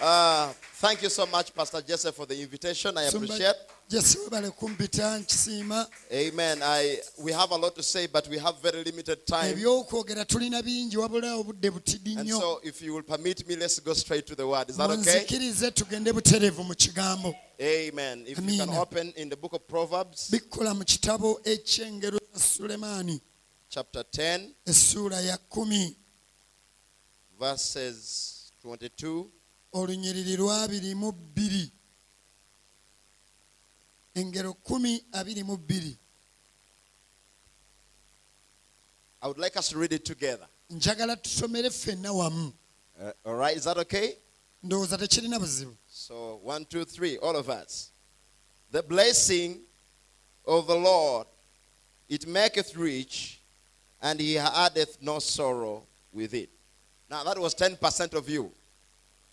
Uh, 0.00 0.48
thank 0.80 1.02
you 1.02 1.10
so 1.10 1.26
much, 1.26 1.54
Pastor 1.54 1.82
Jesse, 1.82 2.12
for 2.12 2.26
the 2.26 2.40
invitation. 2.40 2.96
I 2.96 3.04
appreciate. 3.04 3.56
jesi 3.88 4.18
webale 4.18 4.50
kumpita 4.50 5.18
nkisiima 5.18 5.86
Amen. 6.12 6.62
I 6.62 6.98
we 7.18 7.32
have 7.32 7.50
a 7.52 7.56
lot 7.56 7.74
to 7.74 7.82
say, 7.82 8.06
but 8.06 8.28
we 8.28 8.38
have 8.38 8.56
very 8.62 8.84
limited 8.84 9.26
time. 9.26 9.52
ebyokwogera 9.52 10.24
tulina 10.24 10.62
bingi 10.62 10.96
wabula 10.96 11.34
obudde 11.34 11.70
butidi 11.70 12.16
And 12.18 12.28
so, 12.28 12.60
if 12.62 12.82
you 12.82 12.94
will 12.94 13.02
permit 13.02 13.48
me, 13.48 13.56
let's 13.56 13.80
go 13.80 13.94
straight 13.94 14.26
to 14.26 14.34
the 14.34 14.46
word. 14.46 14.70
Is 14.70 14.76
that 14.76 14.90
okay? 14.90 14.96
munzikirize 14.96 15.70
tugende 15.70 16.12
butereevu 16.12 16.64
mu 16.64 16.74
kigambo 16.74 17.34
Amen. 17.60 18.24
If 18.26 18.38
you 18.38 18.58
can 18.58 18.68
open 18.76 19.12
in 19.16 19.28
the 19.28 19.36
book 19.36 19.54
of 19.54 19.66
Proverbs, 19.66 20.30
bikola 20.30 20.74
mu 20.74 20.84
kitabo 20.84 21.40
ekyengero 21.44 22.18
za 22.34 22.40
sulemaani 22.40 23.20
chapter 23.68 24.02
10, 24.02 24.48
essuula 24.66 25.20
ya 25.20 25.38
kumi 25.38 25.96
verses 27.40 28.34
22 28.64 29.24
olunyiriri 29.72 30.36
lwabiri 30.36 30.94
mu 30.94 31.12
bbiri 31.12 31.70
engero 34.14 34.52
kumi 34.54 35.04
abiri 35.12 35.42
mu 35.44 35.56
bbiri 35.56 35.96
I 39.20 39.26
would 39.26 39.38
like 39.38 39.56
us 39.56 39.68
to 39.70 39.78
read 39.78 39.92
it 39.92 40.04
together. 40.04 40.46
njagala 40.70 41.16
tusomere 41.16 41.70
ffenna 41.70 42.12
wamu 42.12 42.52
Uh, 43.00 43.12
all 43.24 43.36
right, 43.36 43.56
is 43.56 43.62
that 43.64 43.78
okay? 43.78 44.16
ndowooza 44.64 44.98
tekirina 44.98 45.38
buzibu 45.38 45.76
So, 45.88 46.40
one, 46.42 46.64
two, 46.64 46.84
three, 46.84 47.16
all 47.18 47.36
of 47.36 47.48
us. 47.48 47.90
The 48.72 48.82
blessing 48.82 49.60
of 50.44 50.66
the 50.66 50.74
Lord, 50.74 51.26
it 52.08 52.26
maketh 52.26 52.74
rich, 52.76 53.40
and 54.02 54.18
he 54.20 54.36
addeth 54.38 54.98
no 55.00 55.20
sorrow 55.20 55.84
with 56.12 56.34
it. 56.34 56.50
Now, 57.08 57.22
that 57.24 57.38
was 57.38 57.54
10% 57.54 58.14
of 58.14 58.28
you. 58.28 58.50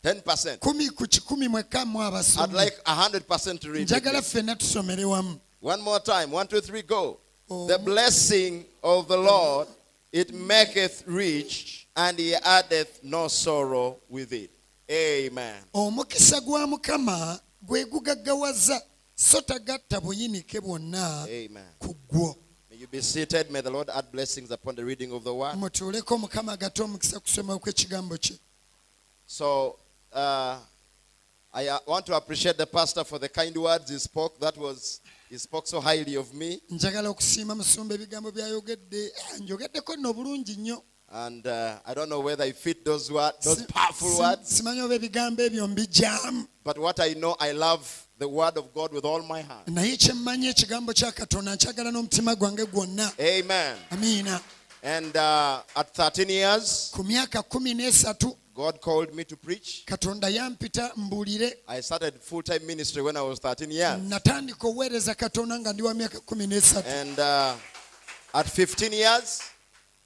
10%. 0.05 0.57
kumi 0.59 0.89
ku 0.89 1.07
kikumi 1.07 1.47
mwekka 1.47 1.85
mu 1.85 1.99
I'd 2.01 2.53
like 2.53 2.83
100% 2.85 3.59
to 3.59 3.71
read 3.71 3.81
it. 3.81 3.89
njagala 3.89 4.21
ffenna 4.21 4.55
tusomere 4.55 5.05
wamu 5.05 5.39
One 5.61 5.81
more 5.81 5.99
time. 5.99 6.31
One, 6.31 6.45
two, 6.47 6.61
three, 6.61 6.83
go. 6.83 7.17
Oh. 7.49 7.65
The 7.67 7.79
blessing 7.79 8.65
of 8.83 9.07
the 9.07 9.17
Lord, 9.17 9.67
it 10.11 10.31
maketh 10.31 11.03
rich, 11.07 11.87
and 11.95 12.19
he 12.19 12.35
addeth 12.35 12.99
no 13.03 13.27
sorrow 13.27 13.97
with 14.07 14.31
it. 14.31 14.51
Amen. 14.91 15.55
omukisa 15.73 16.41
gwa 16.41 16.67
mukama 16.67 17.39
gwe 17.61 17.85
gugaggawaza 17.85 18.81
so 19.15 19.41
tagatta 19.41 20.01
buyinike 20.01 20.61
bwonna 20.61 21.23
Amen. 21.27 21.65
ku 21.79 21.95
May 22.69 22.77
you 22.77 22.87
be 22.87 23.01
seated. 23.01 23.49
May 23.49 23.61
the 23.61 23.71
Lord 23.71 23.89
add 23.89 24.11
blessings 24.11 24.51
upon 24.51 24.75
the 24.75 24.85
reading 24.85 25.11
of 25.11 25.23
the 25.23 25.33
word. 25.33 25.55
mutuuleko 25.55 26.17
mukama 26.17 26.53
agate 26.53 26.83
omukisa 26.83 27.19
kusoma 27.19 27.57
kw'ekigambo 27.59 28.17
kye 28.17 28.37
So, 29.27 29.79
uh, 30.15 30.57
I 31.53 31.67
uh, 31.67 31.79
want 31.87 32.05
to 32.07 32.15
appreciate 32.15 32.57
the 32.57 32.65
pastor 32.65 33.03
for 33.03 33.19
the 33.19 33.29
kind 33.29 33.55
words 33.55 33.89
he 33.89 33.97
spoke. 33.97 34.39
That 34.39 34.57
was, 34.57 34.99
he 35.29 35.37
spoke 35.37 35.67
so 35.67 35.79
highly 35.81 36.15
of 36.15 36.33
me. 36.33 36.61
njagala 36.69 37.09
okusiima 37.09 37.55
musumba 37.55 37.95
ebigambo 37.95 38.31
by'ayogedde 38.31 39.11
njogeddeko 39.39 39.95
nno 39.95 40.13
bulungi 40.13 40.55
nnyo 40.55 40.81
And 41.11 41.45
uh, 41.47 41.75
I 41.85 41.93
don't 41.93 42.09
know 42.09 42.19
whether 42.19 42.45
he 42.45 42.51
fit 42.51 42.83
those 42.83 43.11
words, 43.11 43.45
those 43.45 43.63
powerful 43.67 44.17
words. 44.19 44.49
simanyi 44.49 44.81
oba 44.81 44.95
ebigambo 44.95 45.43
ebyo 45.43 45.67
mbijaamu 45.67 46.47
But 46.63 46.77
what 46.77 46.99
I 46.99 47.13
know, 47.13 47.35
I 47.39 47.51
love 47.51 48.07
the 48.17 48.27
word 48.27 48.57
of 48.57 48.73
God 48.73 48.91
with 48.91 49.05
all 49.05 49.21
my 49.21 49.41
heart. 49.41 49.67
naye 49.67 49.97
kyemmanyi 49.97 50.47
ekigambo 50.47 50.93
kya 50.93 51.11
katonda 51.11 51.55
nkyagala 51.55 51.91
n'omutima 51.91 52.35
gwange 52.35 52.67
Amen. 53.19 53.77
amiina 53.91 54.41
And 54.83 55.17
uh, 55.17 55.61
at 55.75 55.95
13 55.95 56.29
years, 56.29 56.91
ku 58.55 58.61
myaka 58.61 58.79
kumi 58.79 58.79
n'esatu 58.79 58.79
God 58.79 58.79
called 58.81 59.13
me 59.15 59.23
to 59.25 59.35
preach. 59.35 59.83
katonda 59.85 60.29
yampita 60.29 60.91
mbuulire 60.95 61.57
I 61.67 61.81
started 61.81 62.13
full 62.21 62.43
time 62.43 62.59
ministry 62.65 63.01
when 63.01 63.17
I 63.17 63.21
was 63.21 63.39
13 63.39 63.71
years. 63.71 63.99
natandika 64.09 64.67
oweereza 64.67 65.15
katonda 65.15 65.59
nga 65.59 65.73
ndi 65.73 65.81
wa 65.83 65.93
myaka 65.93 66.19
kumi 66.19 66.47
n'esatu 66.47 66.87
And 66.89 67.19
uh, 67.19 67.53
at 68.33 68.47
15 68.47 68.93
years, 68.93 69.41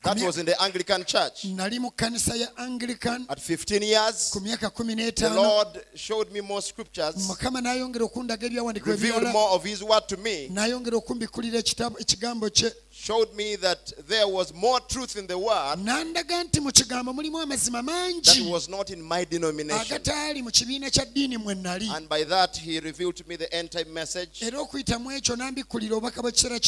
that 0.01 0.17
was 0.21 0.37
in 0.37 0.45
the 0.45 0.61
Anglican 0.61 1.03
church. 1.03 1.43
nali 1.45 1.79
mu 1.79 1.91
kkanisa 1.91 2.35
ya 2.35 2.47
anglican 2.57 3.25
At 3.29 3.39
15 3.39 3.83
years, 3.83 4.29
ku 4.31 4.39
myaka 4.39 4.69
kumi 4.73 4.95
the 5.11 5.29
Lord 5.29 5.67
showed 5.95 6.31
me 6.31 6.39
more 6.41 6.61
scriptures, 6.61 7.15
mukama 7.27 7.61
n'ayongera 7.61 8.05
okundaga 8.05 8.47
ebyawandiikibwa 8.47 8.95
revealed 8.95 9.33
more 9.33 9.49
of 9.55 9.63
His 9.65 9.83
word 9.83 10.07
to 10.07 10.17
me, 10.17 10.47
n'ayongera 10.49 10.95
okumbikulira 10.97 11.59
ekitabo- 11.59 11.99
ekigambo 11.99 12.49
kye 12.49 12.71
showed 12.91 13.33
me 13.35 13.55
that 13.57 13.91
there 14.07 14.25
was 14.27 14.53
more 14.53 14.79
truth 14.87 15.15
in 15.17 15.27
the 15.27 15.37
word 15.37 15.79
n'andaga 15.79 16.43
nti 16.43 16.59
mu 16.61 16.71
kigambo 16.71 17.13
mulimu 17.13 17.39
amazima 17.39 17.81
that 18.23 18.39
was 18.49 18.69
not 18.69 18.89
in 18.89 19.01
my 19.01 19.25
denomination. 19.25 19.81
agataali 19.85 20.41
mu 20.41 20.49
kibiina 20.51 20.89
kya 20.89 21.05
ddiini 21.05 21.37
mwe 21.37 21.55
nali 21.55 21.89
And 21.89 22.07
by 22.07 22.23
that, 22.23 22.55
He 22.57 22.79
revealed 22.79 23.15
to 23.17 23.23
me 23.27 23.35
the 23.35 23.53
end 23.53 23.69
time 23.71 23.91
message. 23.93 24.41
era 24.43 24.59
okuyita 24.59 24.95
ekyo 25.17 25.35
n'ambikulira 25.35 25.95
obubaka 25.97 26.21
bw'ekiseera 26.21 26.59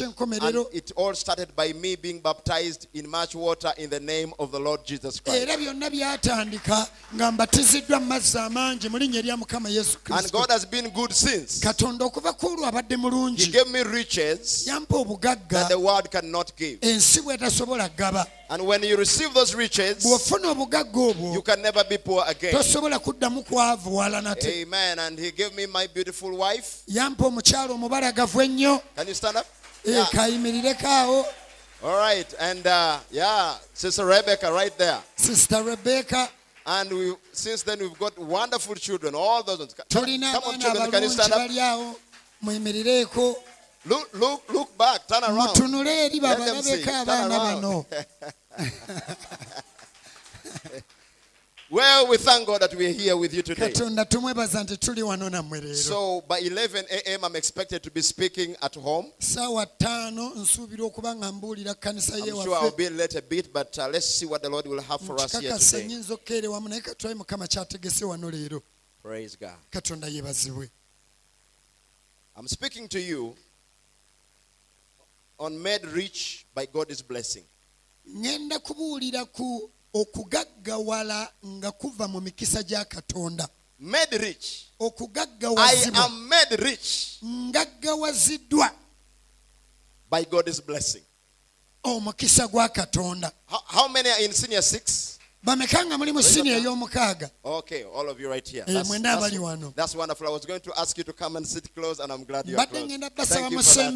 And 0.41 0.67
it 0.73 0.91
all 0.97 1.13
started 1.15 1.55
by 1.55 1.73
me 1.73 1.95
being 1.95 2.19
baptized 2.19 2.87
in 2.93 3.07
much 3.21 3.35
water 3.35 3.71
in 3.77 3.89
the 3.89 3.99
name 3.99 4.33
of 4.39 4.51
the 4.51 4.59
Lord 4.59 4.83
Jesus 4.83 5.19
Christ. 5.19 5.37
era 5.47 5.57
byonna 5.57 5.89
byatandika 5.89 6.87
nga 7.15 7.31
mbatiziddwa 7.31 7.99
mu 7.99 8.05
mazzi 8.05 8.37
amangi 8.37 8.89
mu 8.89 8.97
linnya 8.97 9.19
erya 9.19 9.37
mukama 9.37 9.69
yesu 9.69 9.97
And 10.09 10.31
God 10.31 10.49
has 10.49 10.65
been 10.65 10.89
good 10.89 11.13
since. 11.13 11.59
katonda 11.59 12.05
okuva 12.05 12.33
ku 12.33 12.47
olwo 12.47 13.35
He 13.37 13.51
gave 13.51 13.67
me 13.69 13.83
riches 13.83 14.65
that 14.65 15.67
the 15.69 15.77
world 15.79 16.09
cannot 16.11 16.51
give. 16.57 16.79
ensi 16.81 17.21
bw'etasobola 17.21 17.89
gaba 17.95 18.25
And 18.49 18.65
when 18.65 18.83
you 18.83 18.97
receive 18.97 19.33
those 19.33 19.53
riches, 19.55 20.03
bw'ofuna 20.03 20.51
obugagga 20.51 20.99
obwo 21.13 21.33
you 21.33 21.41
can 21.43 21.61
never 21.61 21.83
be 21.83 21.97
poor 21.97 22.23
again. 22.27 22.53
tosobola 22.53 22.99
kuddamu 22.99 23.43
kwavuwala 23.43 24.21
nate 24.23 24.63
Amen. 24.63 24.99
And 24.99 25.19
He 25.19 25.31
gave 25.31 25.53
me 25.55 25.67
my 25.67 25.85
beautiful 25.87 26.35
wife. 26.37 26.81
yampa 26.87 27.25
omukyalo 27.27 27.73
omubalagavu 27.75 28.41
ennyo 28.41 28.81
Can 28.95 29.07
you 29.07 29.13
stand 29.13 29.37
up? 29.37 29.45
Eh, 29.85 29.91
Yeah. 29.93 30.09
All 31.83 31.97
right. 31.97 32.31
And 32.39 32.65
uh, 32.67 32.99
yeah, 33.11 33.55
Sister 33.73 34.05
Rebecca 34.05 34.51
right 34.51 34.77
there. 34.77 34.99
Sister 35.15 35.63
Rebecca. 35.63 36.29
And 36.65 36.91
we, 36.91 37.13
since 37.31 37.63
then, 37.63 37.79
we've 37.79 37.97
got 37.97 38.17
wonderful 38.19 38.75
children. 38.75 39.15
All 39.15 39.41
those 39.43 39.59
ones. 39.59 39.73
Come, 39.73 40.03
on, 40.03 40.59
children. 40.59 40.91
Can 40.91 41.03
you 41.03 41.09
stand 41.09 41.33
up? 41.33 41.39
bali 41.39 41.59
awo 41.59 41.95
muyimirireeko 42.43 43.35
Look, 43.85 44.13
look, 44.13 44.43
look 44.53 44.77
back. 44.77 45.07
Turn 45.07 45.23
around. 45.23 45.57
Let 45.57 46.37
them 46.37 46.61
see. 46.61 46.83
Turn 46.83 47.09
around. 47.09 47.85
Well, 51.71 52.09
we 52.09 52.17
thank 52.17 52.45
God 52.47 52.61
that 52.61 52.75
we're 52.75 52.91
here 52.91 53.15
with 53.15 53.33
you 53.33 53.41
today. 53.41 53.69
katonda 53.71 54.05
tumwebaza 54.05 54.63
nti 54.63 54.77
tuli 54.77 55.03
wano 55.03 55.29
nammwe 55.29 55.61
leero 55.61 55.75
So 55.75 56.21
by 56.27 56.39
11 56.39 56.85
a.m., 56.89 57.23
I'm 57.23 57.35
expected 57.35 57.81
to 57.83 57.91
be 57.91 58.01
speaking 58.01 58.55
at 58.61 58.75
home. 58.75 59.11
saawa 59.19 59.65
ttaano 59.65 60.29
nsuubira 60.35 60.83
okuba 60.85 61.15
nga 61.15 61.31
mbuulira 61.31 61.73
kanisa 61.73 62.17
I'm 62.17 62.25
sure 62.43 62.55
I'll 62.55 62.75
be 62.75 62.89
late 62.89 63.17
a 63.17 63.21
bit, 63.21 63.53
but 63.53 63.77
uh, 63.77 63.87
let's 63.87 64.05
see 64.05 64.25
what 64.25 64.41
the 64.41 64.49
Lord 64.49 64.67
will 64.67 64.81
have 64.81 65.01
for 65.05 65.15
us 65.15 65.39
here 65.39 65.57
today. 65.57 65.83
nnyinza 65.83 66.13
okkeere 66.13 66.47
wamu 66.47 66.69
naye 66.69 66.81
katulabe 66.81 67.17
mukama 67.17 67.47
kyategese 67.47 68.05
wano 68.05 68.31
leero 68.31 68.61
Praise 69.01 69.37
God. 69.37 69.55
I'm 72.37 72.47
speaking 72.47 72.87
to 72.89 72.99
you 72.99 73.35
on 75.39 75.57
made 75.63 75.85
rich 75.85 76.45
by 76.53 76.65
God's 76.65 77.01
blessing. 77.01 77.43
okugaggawala 79.93 81.33
nga 81.45 81.71
kuva 81.71 82.07
mu 82.07 82.21
mikisa 82.21 82.63
gya 82.63 82.85
katonda. 82.85 83.49
Made 83.79 84.17
rich. 84.17 84.71
Okugaggawazibwa. 84.79 85.99
i 85.99 86.05
am 86.05 86.27
made 86.27 86.55
rich. 86.55 87.17
Ngaggawaziddwa 87.23 88.71
by 90.09 90.25
god's 90.25 90.61
blessing. 90.61 91.03
Omukisa 91.83 92.47
gwa 92.47 92.69
katonda. 92.69 93.31
How 93.47 93.87
many 93.87 94.09
are 94.09 94.23
in 94.23 94.33
senior 94.33 94.61
6 94.61 95.10
bamekanga 95.43 95.97
mulimu 95.97 96.23
siniya 96.23 96.57
ey'omukaaga 96.57 97.29
Okay, 97.43 97.83
all 97.83 98.09
of 98.09 98.19
you 98.19 98.29
right 98.29 98.47
here. 98.47 98.63
That's, 98.67 98.89
that's, 98.89 99.03
that's 99.75 99.95
wonderful. 99.95 100.27
I 100.27 100.31
was 100.31 100.45
going 100.45 100.59
to 100.61 100.71
ask 100.79 100.95
you 100.97 101.03
to 101.03 101.13
come 101.13 101.35
and 101.37 101.47
sit 101.47 101.73
close, 101.75 101.99
and 101.99 102.11
I'm 102.11 102.23
glad 102.23 102.47
you 102.47 102.57
are 102.57 102.65
close. 102.67 102.81
Thank 103.25 103.51
you 103.51 103.57
for 103.63 103.73
that. 103.73 103.95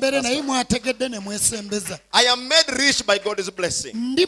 I 2.14 2.24
am 2.26 2.48
made 2.48 2.66
rich 2.78 3.06
by 3.06 3.20
God's 3.20 3.50
blessing. 3.52 4.16
The 4.16 4.26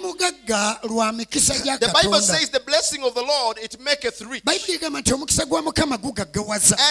Bible 1.94 2.22
says 2.22 2.50
the 2.52 2.60
blessing 2.60 3.04
of 3.04 3.14
the 3.16 3.24
Lord, 3.24 3.58
it 3.58 3.80
maketh 3.80 4.22
rich. 4.22 4.44
And 4.46 4.60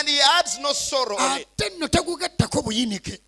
he 0.08 0.20
adds 0.38 0.58
no 0.58 0.72
sorrow. 0.72 1.16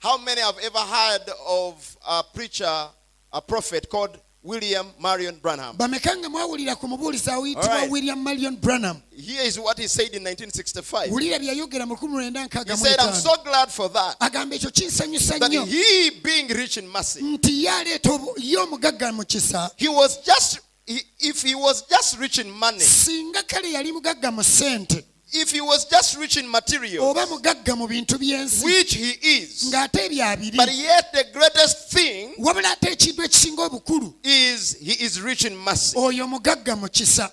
How 0.01 0.19
many 0.19 0.41
have 0.41 0.59
ever 0.59 0.79
heard 0.79 1.31
of 1.47 1.97
a 2.09 2.23
preacher, 2.35 2.89
a 3.33 3.41
prophet 3.41 3.89
called 3.89 4.19
William 4.49 4.87
Marion 4.99 5.35
Branham? 5.43 5.77
bameka 5.77 6.17
nga 6.17 6.29
mwawulira 6.31 6.77
ku 6.77 6.89
mubuulizi 6.89 7.31
awuyitibwa 7.31 7.71
Alright. 7.73 7.91
william 7.93 8.23
marion 8.23 8.57
branham 8.57 8.97
Here 9.17 9.43
is 9.47 9.59
what 9.59 9.79
he 9.79 9.87
said 9.89 10.15
in 10.15 10.23
1965. 10.25 11.11
wulira 11.11 11.39
byeyayogera 11.39 11.87
mu 11.87 11.95
He 11.95 12.01
said, 12.01 12.99
I'm 12.99 13.13
1965 13.13 13.15
so 13.23 13.43
glad 13.45 13.69
for 13.71 13.89
that, 13.91 14.17
agamba 14.21 14.57
ekyo 14.57 14.71
kinsanyusa 14.71 15.39
that 15.39 15.51
nnyo 15.51 15.65
he, 15.67 16.11
being 16.23 16.49
rich 16.49 16.77
in 16.79 16.89
mercy, 16.89 17.21
nti 17.21 17.65
ye 17.65 17.99
obu- 18.05 18.35
ye 18.39 18.57
omugagga 18.57 19.13
mu 19.13 19.25
kisa 19.25 19.71
he 19.77 19.89
was 19.89 20.19
just, 20.25 20.61
he, 20.87 21.01
if 21.21 21.43
he 21.43 21.55
was 21.55 21.83
just 21.89 22.19
rich 22.19 22.39
in 22.39 22.51
money, 22.51 22.81
singa 22.81 23.43
kale 23.47 23.73
yali 23.73 23.93
mugagga 23.93 24.33
mu 24.33 24.43
ssente 24.43 25.05
if 25.33 25.51
he 25.51 25.61
was 25.61 25.85
just 25.85 26.17
rich 26.19 26.37
in 26.37 26.49
material, 26.51 27.05
oba 27.05 27.27
mugagga 27.27 27.77
mu 27.77 27.87
bintu 27.87 28.17
by'ensi 28.19 28.65
which 28.65 28.95
he 28.95 29.11
is, 29.23 29.71
ng'ate 29.71 30.09
ebyo 30.09 30.25
abiri 30.25 30.57
but 30.57 30.73
yet 30.75 31.13
the 31.13 31.25
greatest 31.33 31.91
thing 31.91 32.35
wabula 32.39 32.73
ate 32.73 32.93
ekintu 32.93 33.23
ekisinga 33.23 34.15
is 34.25 34.77
he 34.81 34.93
is 35.05 35.21
rich 35.21 35.45
in 35.45 35.57
mercy. 35.57 35.97
oyo 35.99 36.27
mugagga 36.27 36.77
mu 36.77 36.89
kisa 36.89 37.31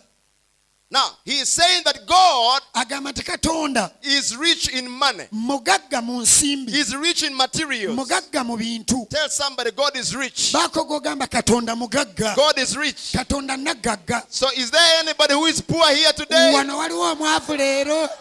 Now, 0.91 1.09
he 1.25 1.39
is 1.39 1.49
saying 1.49 1.81
that 1.85 2.05
God 2.05 2.61
agamba 2.75 3.11
nti 3.11 3.23
katonda 3.23 3.91
is 4.03 4.37
rich 4.37 4.69
in 4.69 4.87
money, 4.89 5.23
mugagga 5.33 6.01
mu 6.03 6.21
nsimbi 6.21 6.69
he's 6.71 6.95
rich 6.95 7.23
in 7.23 7.35
materials. 7.35 7.97
mugagga 7.97 8.45
mu 8.45 8.55
bintu 8.55 9.09
Tell 9.09 9.27
somebody 9.29 9.71
God 9.71 9.95
is 9.97 10.15
rich. 10.15 10.53
baako 10.53 10.85
gogamba 10.87 11.27
katonda 11.27 11.75
mugagga 11.75 12.35
God 12.35 12.59
is 12.59 12.77
rich. 12.77 13.13
katonda 13.13 13.57
naggagga 13.57 14.23
So, 14.29 14.47
is 14.55 14.69
there 14.69 14.99
anybody 14.99 15.33
who 15.33 15.45
is 15.47 15.59
poor 15.59 15.87
here 15.89 16.13
today? 16.13 16.53
wano 16.55 16.77
waliwo 16.77 17.11
omwavu 17.11 17.55
leero 17.57 18.07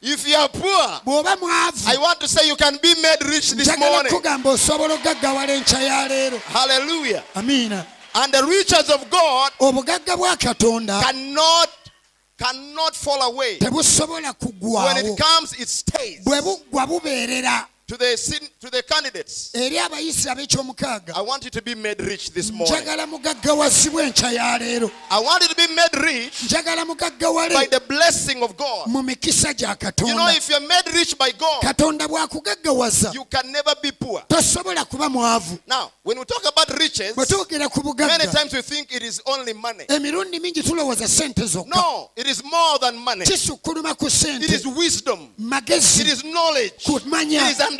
If 0.00 0.28
you 0.28 0.36
are 0.36 0.48
poor, 0.48 1.00
bw'oba 1.04 1.36
mwavu 1.36 1.86
I 1.88 1.96
want 1.98 2.20
to 2.20 2.28
say 2.28 2.46
you 2.48 2.56
can 2.56 2.78
be 2.80 2.94
made 3.02 3.18
rich 3.28 3.50
this 3.52 3.68
njagala 3.68 3.90
morning. 3.92 4.12
kugamba 4.12 4.50
osobola 4.50 4.94
ogaggawala 4.94 5.52
enkya 5.52 5.80
ya 5.82 6.08
leero 6.08 6.38
Hallelujah. 6.52 7.22
amiina 7.34 7.84
And 8.14 8.32
the 8.32 8.42
riches 8.44 8.90
of 8.90 9.08
God 9.10 9.52
obugagga 9.60 10.16
bwa 10.16 10.36
katonda 10.36 11.00
cannot 11.02 11.68
cannot 12.38 12.94
fall 12.96 13.22
away. 13.32 13.58
When 13.60 13.74
it 14.96 15.18
comes, 15.18 15.52
it 15.60 15.68
stays. 15.68 16.24
Bwe 17.88 17.96
buggwa 17.96 17.96
bubeerera 17.96 17.96
To 17.96 17.96
the 17.96 18.16
sin, 18.16 18.48
to 18.60 18.70
the 18.70 18.82
candidates, 18.82 19.50
eri 19.54 19.78
abayisi 19.78 20.28
ab'ekyomukaaga 20.28 21.14
I 21.16 21.22
want 21.22 21.44
you 21.44 21.50
to 21.50 21.62
be 21.62 21.74
made 21.74 22.00
rich 22.00 22.30
this 22.32 22.50
morning. 22.50 22.74
njagala 22.76 23.06
mugaggawazibwa 23.06 24.02
enkya 24.02 24.32
ya 24.32 24.58
leero 24.58 24.90
I 25.10 25.20
want 25.20 25.42
you 25.42 25.48
to 25.48 25.54
be 25.54 25.66
made 25.74 25.94
rich 25.94 26.50
by 26.50 27.66
the 27.66 27.80
blessing 27.88 28.42
of 28.42 28.56
God. 28.56 28.88
mu 28.88 29.02
mikisa 29.02 29.54
gya 29.54 29.76
You 30.06 30.14
know, 30.14 30.28
if 30.28 30.48
you're 30.48 30.60
made 30.60 30.86
rich 30.94 31.16
by 31.16 31.30
God, 31.32 31.62
you 33.14 33.24
can 33.24 33.52
never 33.52 33.74
be 33.82 33.92
poor. 33.92 34.22
tosobola 34.28 34.84
kuba 34.84 35.08
mwavu 35.08 35.58
Now, 35.66 35.90
when 36.02 36.18
we 36.18 36.24
talk 36.24 36.44
about 36.44 36.78
riches, 36.78 37.14
bwe 37.14 37.26
twogera 37.26 37.68
ku 37.70 37.94
many 37.96 38.26
times 38.26 38.52
we 38.52 38.62
think 38.62 38.92
it 38.92 39.02
is 39.02 39.20
only 39.26 39.52
money. 39.52 39.84
emirundi 39.88 40.40
mingi 40.40 40.62
tulowooza 40.62 41.08
sente 41.08 41.46
zokka 41.46 41.74
No, 41.74 42.10
it 42.16 42.26
is 42.26 42.42
more 42.44 42.78
than 42.80 42.96
money. 42.96 43.22
It 43.22 44.50
is 44.50 44.66
wisdom. 44.66 45.30
It 45.38 46.06
is 46.06 46.24
knowledge. 46.24 46.72
It 46.86 47.42
is 47.42 47.60
understanding. 47.60 47.77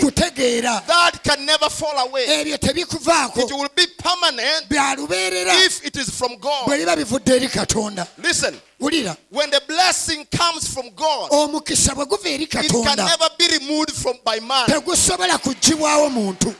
Kutegeera 0.00 0.82
That 0.86 1.22
can 1.22 1.44
never 1.46 1.70
fall 1.70 1.98
away. 1.98 2.26
ebyo 2.40 2.58
tebikuvaako 2.58 3.40
It 3.40 3.50
will 3.52 3.68
be 3.76 3.86
permanent 3.86 4.68
bya 4.68 4.94
lubeerera 4.96 5.54
if 5.64 5.84
it 5.86 5.96
is 5.96 6.10
from 6.10 6.36
God. 6.36 6.66
bwe 6.66 6.78
biba 6.78 6.96
bivudde 6.96 7.36
eri 7.36 7.48
katonda 7.48 8.06
Listen, 8.22 8.54
wulira 8.80 9.16
when 9.30 9.50
the 9.50 9.60
blessing 9.66 10.26
comes 10.30 10.68
from 10.74 10.90
God, 10.90 11.30
omukisa 11.30 11.94
bwe 11.94 12.04
guva 12.06 12.28
eri 12.28 12.44
it 12.44 12.50
can 12.50 12.96
never 12.96 13.28
be 13.38 13.46
removed 13.58 13.92
from 13.92 14.16
by 14.24 14.40
man. 14.40 14.66
tegusobola 14.66 15.38
kuggibwawo 15.38 16.10
muntu 16.10 16.54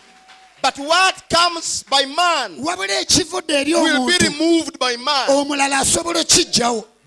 But 0.63 0.77
what 0.79 1.15
comes 1.31 1.85
by 1.89 2.05
man 2.05 2.63
will 2.63 2.77
be 4.07 4.19
removed 4.29 4.79
by 4.79 4.95
man. 4.97 5.27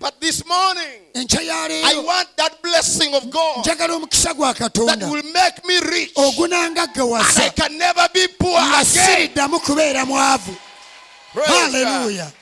But 0.00 0.20
this 0.20 0.44
morning, 0.46 1.00
I 1.14 2.02
want 2.04 2.28
that 2.36 2.62
blessing 2.62 3.14
of 3.14 3.30
God 3.30 3.64
njagala 3.64 3.94
omukisa 3.94 4.34
gwa 4.34 4.54
that 4.54 5.02
will 5.10 5.22
make 5.32 5.64
me 5.64 5.78
rich. 5.80 6.12
And 6.16 6.78
I 7.38 7.50
can 7.54 7.78
never 7.78 8.08
be 8.12 8.26
poor 8.38 8.58
again. 8.58 9.30
God. 11.34 12.32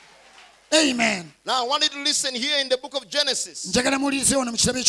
amen 0.73 1.31
Now 1.45 1.65
I 1.65 1.67
want 1.67 1.83
you 1.83 1.89
to 1.89 1.99
listen 2.03 2.33
here 2.33 2.59
in 2.59 2.69
the 2.69 2.77
book 2.77 2.95
of 2.95 3.07
Genesis. 3.07 3.65
njagala 3.65 3.99
muwulirize 3.99 4.35
wano 4.35 4.51
mu 4.51 4.57
kitabo 4.57 4.79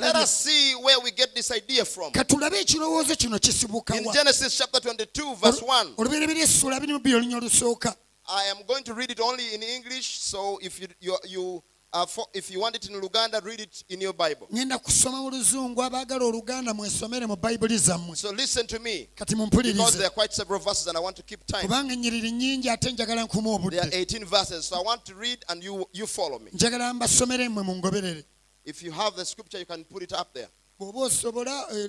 Let 0.00 0.16
us 0.16 0.30
see 0.30 0.74
where 0.76 0.98
we 1.00 1.10
get 1.10 1.34
this 1.34 1.50
idea 1.50 1.84
from. 1.84 2.12
katulabe 2.12 2.60
ekirowoozo 2.60 3.16
kino 3.16 3.38
kisibuka 3.38 3.94
In 3.96 4.04
Genesis 4.12 4.56
chapter 4.56 4.80
22, 4.80 5.34
verse 5.34 5.60
1. 5.60 5.94
olubereberye 5.96 6.42
essula 6.42 6.78
22 6.78 7.14
olunya 7.16 7.36
olusooka 7.36 7.94
I 8.28 8.50
am 8.50 8.64
going 8.66 8.82
to 8.82 8.94
read 8.94 9.10
it 9.10 9.20
only 9.20 9.54
in 9.54 9.62
English, 9.62 10.18
so 10.18 10.58
if 10.60 10.80
you, 10.80 10.88
you, 11.00 11.16
you 11.28 11.62
for, 12.06 12.26
if 12.34 12.50
you 12.50 12.60
want 12.60 12.76
it 12.76 12.88
in 12.90 13.00
Luganda, 13.00 13.42
read 13.44 13.60
it 13.60 13.84
in 13.88 14.00
your 14.00 14.12
Bible. 14.12 14.46
ŋŋenda 14.52 14.78
kusoma 14.82 15.22
mu 15.22 15.30
luzungu 15.30 15.82
abaagala 15.82 16.24
oluganda 16.24 16.74
mwesomere 16.74 17.26
mu 17.26 17.36
bayibuli 17.36 17.78
zammwe 17.78 18.16
So 18.16 18.30
listen 18.32 18.66
to 18.66 18.78
me, 18.78 19.08
because 19.16 19.96
there 19.96 20.06
are 20.06 20.10
quite 20.10 20.32
several 20.34 20.60
verses 20.60 20.86
and 20.88 20.96
I 20.96 21.00
want 21.00 21.16
to 21.16 21.22
keep 21.22 21.46
time. 21.46 21.62
kubanga 21.66 21.92
ennyiriri 21.92 22.32
nnyingi 22.32 22.68
ate 22.70 22.92
njagala 22.92 23.24
nkuma 23.24 23.70
There 23.70 23.80
are 23.82 23.90
18 23.92 24.24
verses, 24.26 24.66
so 24.66 24.76
I 24.76 24.82
want 24.82 25.04
to 25.06 25.14
read 25.14 25.44
and 25.48 25.62
you, 25.64 25.88
you 25.92 26.06
follow 26.06 26.38
me. 26.38 26.50
njagala 26.52 26.94
mbasomere 26.94 27.48
mmwe 27.48 27.62
mungoberere 27.62 28.24
If 28.64 28.82
you 28.82 28.90
have 28.92 29.14
the 29.16 29.24
scripture, 29.24 29.58
you 29.60 29.64
can 29.66 29.84
put 29.84 30.02
it 30.02 30.12
up 30.12 30.34
there. 30.34 30.48
eh, 30.80 31.88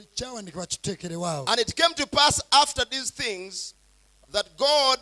And 1.48 1.60
it 1.60 1.76
came 1.76 1.94
to 1.96 2.08
pass 2.08 2.40
after 2.54 2.86
these 2.86 3.10
things 3.12 3.74
that 4.32 4.46
God 4.58 5.00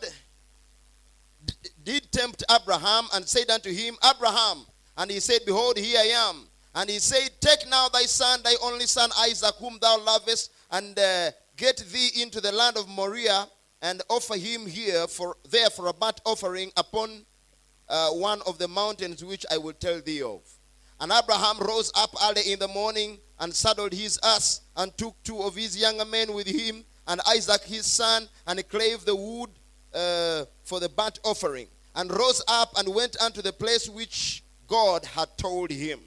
d- 1.45 1.53
did 1.83 2.11
tempt 2.11 2.43
Abraham 2.49 3.07
and 3.13 3.27
said 3.27 3.49
unto 3.51 3.69
him, 3.71 3.97
Abraham. 4.03 4.65
And 4.97 5.11
he 5.11 5.19
said, 5.19 5.41
Behold, 5.45 5.77
here 5.77 5.99
I 5.99 6.29
am. 6.29 6.47
And 6.73 6.89
he 6.89 6.99
said, 6.99 7.29
Take 7.39 7.69
now 7.69 7.89
thy 7.89 8.03
son, 8.03 8.41
thy 8.43 8.53
only 8.63 8.85
son 8.85 9.09
Isaac, 9.19 9.55
whom 9.59 9.77
thou 9.81 9.99
lovest, 10.03 10.51
and 10.71 10.97
uh, 10.97 11.31
get 11.55 11.77
thee 11.77 12.21
into 12.21 12.41
the 12.41 12.51
land 12.51 12.77
of 12.77 12.87
Moriah, 12.87 13.47
and 13.81 14.01
offer 14.09 14.35
him 14.35 14.65
here 14.65 15.07
for 15.07 15.37
there 15.49 15.69
for 15.69 15.87
a 15.87 15.93
burnt 15.93 16.21
offering 16.25 16.71
upon 16.75 17.25
uh, 17.89 18.09
one 18.09 18.41
of 18.47 18.57
the 18.57 18.67
mountains 18.67 19.23
which 19.23 19.45
I 19.51 19.57
will 19.57 19.73
tell 19.73 20.01
thee 20.01 20.21
of. 20.21 20.41
And 20.99 21.11
Abraham 21.11 21.59
rose 21.59 21.91
up 21.95 22.15
early 22.23 22.53
in 22.53 22.59
the 22.59 22.67
morning 22.67 23.19
and 23.39 23.53
saddled 23.53 23.93
his 23.93 24.17
ass 24.23 24.61
and 24.77 24.97
took 24.97 25.21
two 25.23 25.39
of 25.41 25.55
his 25.55 25.77
younger 25.77 26.05
men 26.05 26.33
with 26.33 26.47
him 26.47 26.85
and 27.07 27.21
Isaac 27.27 27.63
his 27.63 27.85
son 27.85 28.27
and 28.47 28.67
clave 28.69 29.03
the 29.05 29.15
wood 29.15 29.49
uh, 29.93 30.45
for 30.63 30.79
the 30.79 30.89
burnt 30.89 31.19
offering 31.23 31.67
and 31.95 32.11
rose 32.11 32.41
up 32.47 32.73
and 32.77 32.93
went 32.93 33.17
unto 33.21 33.41
the 33.41 33.53
place 33.53 33.89
which 33.89 34.43
God 34.67 35.05
had 35.05 35.37
told 35.37 35.71
him. 35.71 35.99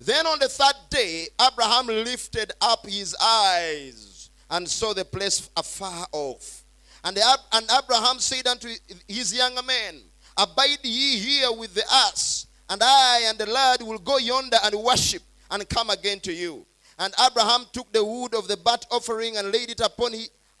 Then 0.00 0.26
on 0.26 0.38
the 0.38 0.48
third 0.48 0.74
day, 0.88 1.28
Abraham 1.40 1.86
lifted 1.86 2.52
up 2.60 2.86
his 2.86 3.14
eyes 3.20 4.30
and 4.50 4.68
saw 4.68 4.94
the 4.94 5.04
place 5.04 5.50
afar 5.56 6.06
off. 6.12 6.64
And, 7.04 7.16
the, 7.16 7.38
and 7.52 7.66
Abraham 7.82 8.18
said 8.18 8.46
unto 8.46 8.68
his 9.06 9.34
younger 9.34 9.62
men, 9.62 10.00
Abide 10.36 10.78
ye 10.82 11.18
here 11.18 11.52
with 11.52 11.74
the 11.74 11.84
ass, 11.92 12.46
and 12.68 12.82
I 12.82 13.22
and 13.26 13.38
the 13.38 13.46
lad 13.46 13.82
will 13.82 13.98
go 13.98 14.16
yonder 14.18 14.56
and 14.64 14.74
worship 14.76 15.22
and 15.50 15.68
come 15.68 15.90
again 15.90 16.20
to 16.20 16.32
you. 16.32 16.64
And 16.98 17.12
Abraham 17.24 17.66
took 17.72 17.92
the 17.92 18.04
wood 18.04 18.34
of 18.34 18.48
the 18.48 18.56
burnt 18.56 18.86
offering 18.90 19.36
and 19.36 19.52
laid 19.52 19.70
it 19.70 19.80
upon 19.80 20.12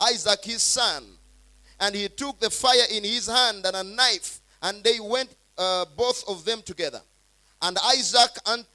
Isaac 0.02 0.44
his 0.44 0.62
son. 0.62 1.04
And 1.78 1.94
he 1.94 2.08
took 2.08 2.40
the 2.40 2.50
fire 2.50 2.86
in 2.90 3.04
his 3.04 3.26
hand 3.26 3.64
and 3.64 3.76
a 3.76 3.82
knife, 3.82 4.40
and 4.62 4.82
they 4.84 5.00
went 5.00 5.34
uh, 5.56 5.84
both 5.96 6.24
of 6.28 6.44
them 6.44 6.62
together. 6.62 7.00
And 7.62 7.76
Isaac 7.84 8.30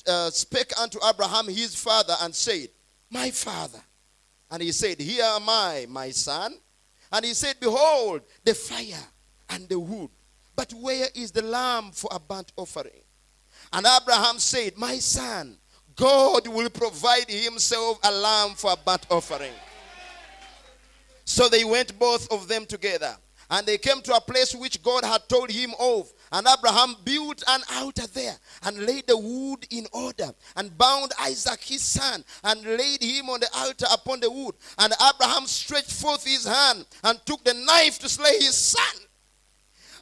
uh, 0.08 0.30
spake 0.30 0.80
unto 0.80 1.00
Abraham 1.08 1.48
his 1.48 1.76
father 1.76 2.16
and 2.22 2.34
said, 2.34 2.70
My 3.10 3.32
father. 3.32 3.82
And 4.52 4.62
he 4.62 4.72
said, 4.72 5.00
Here 5.00 5.24
am 5.24 5.50
I, 5.50 5.88
my 5.90 6.12
son. 6.12 6.56
And 7.12 7.26
he 7.26 7.34
said, 7.34 7.56
Behold, 7.60 8.22
the 8.44 8.54
fire 8.54 9.04
and 9.50 9.68
the 9.68 9.80
wood. 9.80 10.10
But 10.56 10.72
where 10.74 11.08
is 11.16 11.32
the 11.32 11.42
lamb 11.42 11.92
for 11.92 12.10
a 12.14 12.20
burnt 12.20 12.52
offering? 12.56 13.02
And 13.74 13.86
Abraham 13.86 14.40
said, 14.40 14.78
My 14.78 14.98
son, 15.00 15.58
God 15.96 16.48
will 16.48 16.70
provide 16.70 17.30
himself 17.30 18.00
a 18.04 18.12
lamb 18.12 18.52
for 18.52 18.72
a 18.72 18.78
burnt 18.78 19.06
offering. 19.10 19.54
So 21.26 21.50
they 21.50 21.64
went 21.64 21.98
both 21.98 22.32
of 22.32 22.48
them 22.48 22.66
together. 22.66 23.16
And 23.50 23.66
they 23.66 23.78
came 23.78 24.02
to 24.02 24.16
a 24.16 24.22
place 24.22 24.56
which 24.56 24.82
God 24.82 25.06
had 25.06 25.28
told 25.30 25.52
him 25.52 25.72
of. 25.80 26.12
And 26.36 26.46
Abraham 26.50 26.98
built 27.06 27.42
an 27.48 27.62
altar 27.76 28.08
there 28.08 28.36
and 28.64 28.86
laid 28.86 29.08
the 29.08 29.18
wood 29.18 29.66
in 29.70 29.88
order 29.94 30.32
and 30.58 30.78
bound 30.78 31.14
Isaac 31.18 31.62
his 31.62 31.82
son 31.82 32.26
and 32.44 32.62
laid 32.62 33.02
him 33.02 33.30
on 33.30 33.40
the 33.40 33.48
altar 33.56 33.86
upon 33.90 34.20
the 34.20 34.30
wood. 34.30 34.54
And 34.78 34.92
Abraham 35.02 35.46
stretched 35.46 35.94
forth 35.94 36.26
his 36.26 36.46
hand 36.46 36.88
and 37.06 37.26
took 37.26 37.42
the 37.46 37.54
knife 37.54 38.00
to 38.00 38.10
slay 38.10 38.34
his 38.34 38.58
son. 38.58 39.04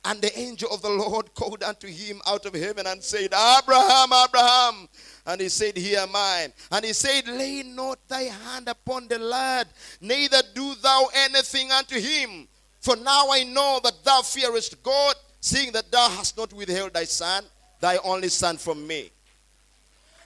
And 0.06 0.24
the 0.24 0.38
angel 0.40 0.70
of 0.72 0.82
the 0.82 0.90
Lord 0.90 1.36
called 1.36 1.62
unto 1.62 1.88
him 1.88 2.20
out 2.26 2.48
of 2.48 2.56
heaven 2.56 2.88
and 2.88 3.04
said, 3.04 3.32
Abraham, 3.32 4.10
Abraham. 4.12 4.90
And 5.28 5.40
he 5.40 5.50
said, 5.50 5.78
Here 5.78 6.00
am 6.00 6.16
I. 6.16 6.52
And 6.72 6.84
he 6.84 6.94
said, 6.94 7.28
Lay 7.28 7.62
not 7.62 8.00
thy 8.08 8.24
hand 8.24 8.70
upon 8.70 9.08
the 9.08 9.20
lad, 9.20 9.68
neither 10.02 10.42
do 10.56 10.74
thou 10.82 11.10
anything 11.14 11.72
unto 11.72 12.00
him. 12.00 12.48
For 12.82 12.96
now 12.96 13.28
I 13.30 13.44
know 13.44 13.80
that 13.84 14.04
thou 14.04 14.24
fearest 14.24 14.82
God, 14.82 15.16
seeing 15.44 15.74
that 15.74 15.92
thou 15.92 16.08
hast 16.08 16.38
not 16.38 16.54
withheld 16.54 16.94
thy 16.94 17.04
son, 17.04 17.44
thy 17.82 17.98
only 17.98 18.30
son 18.30 18.56
from 18.56 18.88
me. 18.88 19.12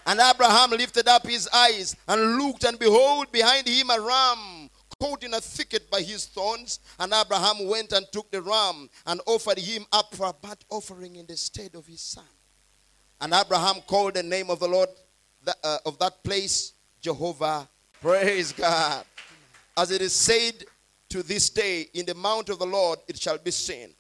And 0.06 0.20
Abraham 0.20 0.70
lifted 0.70 1.08
up 1.08 1.26
his 1.26 1.50
eyes 1.52 1.96
and 2.08 2.38
looked, 2.38 2.64
and 2.66 2.78
behold, 2.78 3.32
behind 3.32 3.68
him 3.68 3.90
a 3.90 4.00
ram 4.00 4.70
caught 5.02 5.24
in 5.24 5.34
a 5.34 5.42
thicket 5.42 5.90
by 5.90 6.04
his 6.04 6.28
thorns. 6.28 6.80
And 7.00 7.12
Abraham 7.14 7.68
went 7.68 7.94
and 7.94 8.06
took 8.12 8.30
the 8.30 8.44
ram 8.44 8.92
and 9.08 9.20
offered 9.26 9.58
him 9.58 9.88
up 9.92 10.14
for 10.14 10.28
a 10.28 10.34
burnt 10.34 10.64
offering 10.70 11.16
in 11.16 11.26
the 11.26 11.36
stead 11.36 11.74
of 11.74 11.88
his 11.88 12.02
son. 12.02 12.24
And 13.20 13.34
Abraham 13.34 13.82
called 13.88 14.14
the 14.14 14.24
name 14.24 14.52
of 14.52 14.60
the 14.60 14.68
Lord 14.68 14.90
that, 15.46 15.58
uh, 15.64 15.80
of 15.88 15.98
that 15.98 16.24
place 16.24 16.74
Jehovah. 17.02 17.68
Praise 18.04 18.52
God. 18.52 19.04
As 19.76 19.90
it 19.90 20.04
is 20.04 20.14
said 20.14 20.64
to 21.10 21.24
this 21.24 21.50
day, 21.50 21.88
in 21.96 22.06
the 22.06 22.14
mount 22.14 22.50
of 22.50 22.60
the 22.60 22.68
Lord 22.68 23.00
it 23.08 23.20
shall 23.20 23.40
be 23.40 23.50
seen. 23.50 23.96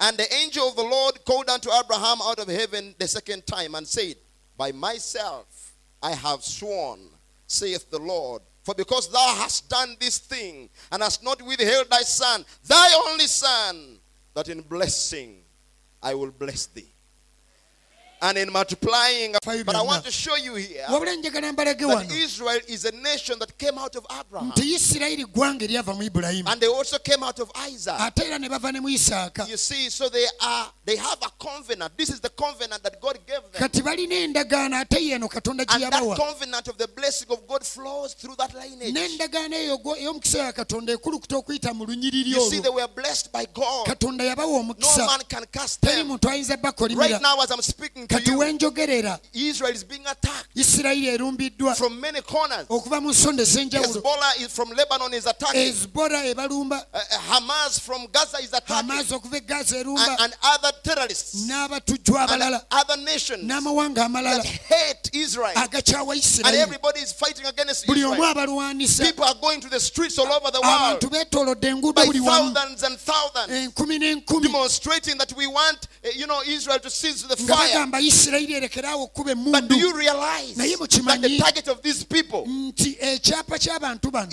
And 0.00 0.16
the 0.16 0.32
angel 0.34 0.66
of 0.66 0.76
the 0.76 0.82
Lord 0.82 1.24
called 1.26 1.50
unto 1.50 1.70
Abraham 1.70 2.18
out 2.22 2.38
of 2.38 2.48
heaven 2.48 2.94
the 2.98 3.06
second 3.06 3.46
time 3.46 3.74
and 3.74 3.86
said, 3.86 4.16
By 4.56 4.72
myself 4.72 5.74
I 6.02 6.12
have 6.12 6.42
sworn, 6.42 7.00
saith 7.46 7.90
the 7.90 7.98
Lord. 7.98 8.42
For 8.62 8.74
because 8.74 9.10
thou 9.10 9.34
hast 9.36 9.68
done 9.68 9.96
this 10.00 10.18
thing 10.18 10.70
and 10.90 11.02
hast 11.02 11.22
not 11.22 11.42
withheld 11.42 11.90
thy 11.90 12.02
son, 12.02 12.44
thy 12.66 12.92
only 13.08 13.26
son, 13.26 13.98
that 14.34 14.48
in 14.48 14.62
blessing 14.62 15.42
I 16.02 16.14
will 16.14 16.30
bless 16.30 16.66
thee. 16.66 16.89
And 18.22 18.36
in 18.36 18.52
multiplying, 18.52 19.32
but 19.64 19.74
I 19.74 19.80
want 19.82 20.04
to 20.04 20.10
show 20.10 20.36
you 20.36 20.54
here 20.56 20.84
wabula 20.88 21.14
njagala 21.16 21.52
mbalage 21.52 21.86
that 21.86 22.10
Israel 22.12 22.60
is 22.68 22.84
a 22.84 22.92
nation 22.92 23.38
that 23.38 23.56
came 23.58 23.78
out 23.78 23.96
of 23.96 24.04
Abraham. 24.20 24.50
nti 24.50 24.74
isirayiri 24.74 25.24
ggwanga 25.24 25.64
eryava 25.64 25.94
mu 25.94 26.02
ibulayimu 26.02 26.48
And 26.50 26.60
they 26.60 26.68
also 26.68 26.98
came 26.98 27.22
out 27.22 27.40
of 27.40 27.50
Isaac. 27.54 28.00
ate 28.00 28.24
era 28.26 28.38
ne 28.38 28.48
bava 28.48 28.72
ne 28.72 28.80
mu 28.80 28.88
isaaka 28.88 29.48
You 29.48 29.56
see, 29.56 29.88
so 29.90 30.08
they 30.10 30.26
are 30.42 30.66
they 30.84 30.96
have 30.96 31.18
a 31.22 31.30
covenant. 31.38 31.96
This 31.96 32.10
is 32.10 32.20
the 32.20 32.28
covenant 32.30 32.82
that 32.82 33.00
God 33.00 33.18
gave 33.26 33.40
them. 33.52 33.62
kati 33.68 33.80
balina 33.82 34.14
endagaano 34.14 34.76
ate 34.80 35.00
yeeno 35.00 35.28
katonda 35.28 35.64
gye 35.64 35.84
And 35.84 35.92
that 35.92 36.16
covenant 36.16 36.68
of 36.68 36.76
the 36.76 36.88
blessing 36.88 37.28
of 37.30 37.46
God 37.48 37.64
flows 37.64 38.12
through 38.14 38.36
that 38.36 38.52
lineage. 38.54 38.92
n'endagaano 38.94 39.56
eyo 39.56 39.78
gwo- 39.78 39.96
ya 40.36 40.52
katonda 40.52 40.92
ekulukuta 40.92 41.36
okuyita 41.36 41.74
mu 41.74 41.86
lunyiriri 41.86 42.30
You 42.30 42.50
see, 42.50 42.60
they 42.60 42.70
were 42.70 42.88
blessed 42.88 43.32
by 43.32 43.46
God. 43.54 43.86
No 44.02 45.06
man 45.06 45.20
can 45.28 45.44
cast 45.52 45.80
them. 45.80 46.08
muntu 46.08 46.28
ayinza 46.28 46.56
bakolimira 46.56 47.08
Right 47.10 47.22
now, 47.22 47.40
as 47.40 47.50
I'm 47.50 47.62
speaking 47.62 48.06
to 48.10 48.70
kati 48.70 49.20
Israel 49.32 49.72
is 49.72 49.84
being 49.84 50.02
attacked. 50.06 50.48
Isirayiri 50.56 51.18
erumbiddwa. 51.18 51.76
From 51.76 52.00
many 52.00 52.20
corners. 52.22 52.66
okuva 52.68 53.00
mu 53.00 53.10
nsonda 53.10 53.42
ez'enjawulo. 53.42 54.02
Hezbollah 54.02 54.40
is 54.40 54.48
from 54.52 54.70
Lebanon 54.70 55.14
is 55.14 55.26
attacking. 55.26 55.72
ebalumba. 55.72 56.82
Uh, 56.92 56.98
uh, 56.98 57.18
Hamas 57.18 57.80
from 57.80 58.06
Gaza 58.12 58.38
is 58.38 58.52
attacking. 58.52 58.90
okuva 58.90 59.36
e 59.36 59.40
gaza 59.40 59.76
And, 59.78 59.86
erumba 59.86 60.82
terrorists. 60.82 61.46
Abalala. 61.50 62.64
other 62.70 62.96
nations 63.02 63.44
n'amawanga 63.44 63.94
that 63.94 64.10
amalala 64.10 64.44
hate 64.44 65.10
Israel. 65.12 65.52
agakyawa 65.54 66.12
And 66.12 66.20
isirayiri 66.22 66.58
everybody 66.62 67.00
is 67.00 67.12
fighting 67.12 67.46
against 67.46 67.86
buli 67.86 68.02
omu 68.02 68.14
Israel. 68.14 68.34
abalwanisa. 68.34 69.04
People 69.04 69.24
are 69.24 69.34
going 69.40 69.60
to 69.60 69.68
the 69.68 69.80
streets 69.80 70.18
all 70.18 70.26
over 70.32 70.50
the 70.50 70.60
world. 70.60 71.00
Abantu 71.00 71.10
beetoolodde 71.10 71.68
enguudo 71.70 71.94
by 71.94 72.06
buli 72.06 72.20
wamu. 72.20 72.54
thousands 72.54 72.82
and 72.82 72.98
thousands, 72.98 73.52
enkumi 73.52 73.98
n'enkumi. 73.98 74.42
Demonstrating 74.42 75.18
that 75.18 75.32
we 75.36 75.46
want, 75.46 75.88
you 76.16 76.26
know, 76.26 76.40
Israel 76.46 76.78
to 76.78 76.90
cease 76.90 77.22
the 77.22 77.36
nga 77.42 77.54
fire. 77.54 77.68
bagamba 77.68 77.99
isirayiri 78.06 78.54
erekeraawo 78.54 79.04
okuba 79.04 79.34
But 79.34 79.44
do 79.44 79.50
emmundu 79.50 79.78
you 79.78 79.96
realize 79.98 80.56
Naye 80.56 80.76
that 80.76 80.90
the 80.90 80.98
mukimanyi- 81.02 81.38
target 81.38 81.68
of 81.68 81.82
these 81.82 82.04
people 82.04 82.44
nti 82.46 82.96
eh, 83.00 83.14
ekyapa 83.14 83.58
ky'abantu 83.58 84.10
bano 84.10 84.28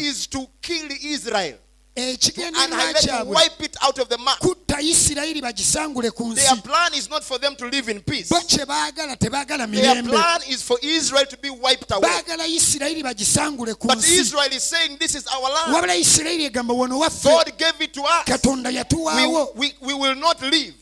is 1.98 2.18
to 2.20 2.32
kill 2.32 2.54
Israel 2.54 2.74
and 2.74 2.96
to 2.98 3.26
wipe 3.26 3.62
it 3.64 3.76
out 3.82 4.00
of 4.00 4.10
the 4.10 4.18
map? 4.18 4.40
kutta 4.40 4.80
isirayiri 4.82 5.42
bagisangule 5.42 6.12
ku 6.16 6.34
Their 6.34 6.56
plan 6.58 6.94
is 6.94 7.10
not 7.10 7.24
for 7.24 7.38
them 7.40 7.56
to 7.56 7.66
live 7.68 7.90
in 7.90 8.02
peace. 8.02 8.30
bo 8.30 8.40
kye 8.42 8.66
baagala 8.66 9.18
tebaagala 9.18 9.68
Their 9.72 10.04
plan 10.04 10.42
is 10.50 10.62
for 10.62 10.78
Israel 10.84 11.26
to 11.26 11.38
be 11.38 11.50
wiped 11.50 11.92
away. 11.92 12.08
baagala 12.10 12.46
isirayiri 12.48 13.04
bagisangule 13.04 13.78
ku 13.80 13.88
But 13.88 13.98
Israel 14.06 14.50
is 14.52 14.64
saying, 14.64 14.98
This 15.00 15.16
is 15.16 15.26
our 15.28 15.42
land. 15.42 15.74
wabula 15.74 15.96
isirayiri 15.96 16.46
egamba 16.46 16.74
wano 16.74 17.00
waffe 17.00 17.24
God 17.24 17.52
gave 17.58 17.82
it 17.82 17.94
to 17.94 18.04
us. 18.04 18.28
We, 18.38 19.48
we, 19.56 19.74
we 19.82 19.94
will 19.94 20.16
not 20.16 20.42
leave. 20.42 20.76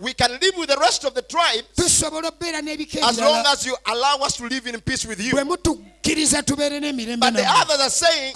We 0.00 0.12
can 0.14 0.30
live 0.32 0.54
with 0.56 0.68
the 0.68 0.78
rest 0.80 1.04
of 1.04 1.14
the 1.14 1.22
tribe 1.22 1.64
tusobola 1.76 2.30
okubeera 2.40 2.60
n'ebika 2.62 3.02
as 3.08 3.18
long 3.18 3.44
as 3.46 3.66
you 3.66 3.76
allow 3.86 4.16
us 4.24 4.36
to 4.36 4.46
live 4.46 4.66
in 4.66 4.80
peace 4.80 5.06
with 5.06 5.20
you. 5.20 5.32
bwe 5.32 5.44
mutukkiriza 5.44 6.42
tubeere 6.42 6.80
n'emirembe 6.80 7.20
But 7.20 7.34
the 7.34 7.46
others 7.46 7.80
are 7.80 7.90
saying, 7.90 8.32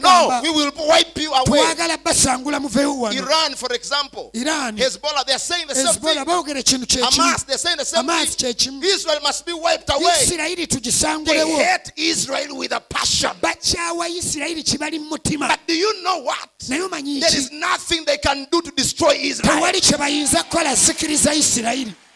No, 0.00 0.40
we 0.42 0.50
will 0.50 0.72
wipe 0.88 1.17
you 1.22 1.32
away. 1.32 1.60
twagala 1.60 1.96
basangula 1.98 2.60
muveewo 2.60 3.00
wano 3.00 3.16
Iran, 3.16 3.54
for 3.54 3.72
example, 3.72 4.30
iran 4.34 4.76
Hezbollah, 4.76 5.24
they're 5.26 5.38
saying 5.38 5.66
the 5.68 5.74
same 5.74 5.94
thing. 5.94 6.24
Hamas, 6.24 7.46
they 7.46 7.54
are 7.54 7.58
saying 7.58 7.76
the 7.78 7.84
same 7.84 8.06
thing. 8.06 8.82
Israel 8.82 9.18
must 9.22 9.46
be 9.46 9.52
wiped 9.52 9.90
away. 9.90 10.24
They 10.26 11.56
hate 11.56 11.92
Israel 11.96 12.56
with 12.56 12.72
a 12.72 12.80
passion. 12.80 13.30
bakyawa 13.40 14.08
isirayiri 14.08 14.62
kibali 14.62 14.98
mu 14.98 15.10
mutima 15.16 15.48
But 15.48 15.60
do 15.66 15.74
you 15.74 16.02
know 16.02 16.18
what? 16.22 16.48
There 16.68 17.36
is 17.38 17.50
nothing 17.52 18.04
they 18.04 18.18
can 18.18 18.46
do 18.50 18.60
to 18.62 18.70
destroy 18.72 19.12
Israel. 19.12 19.60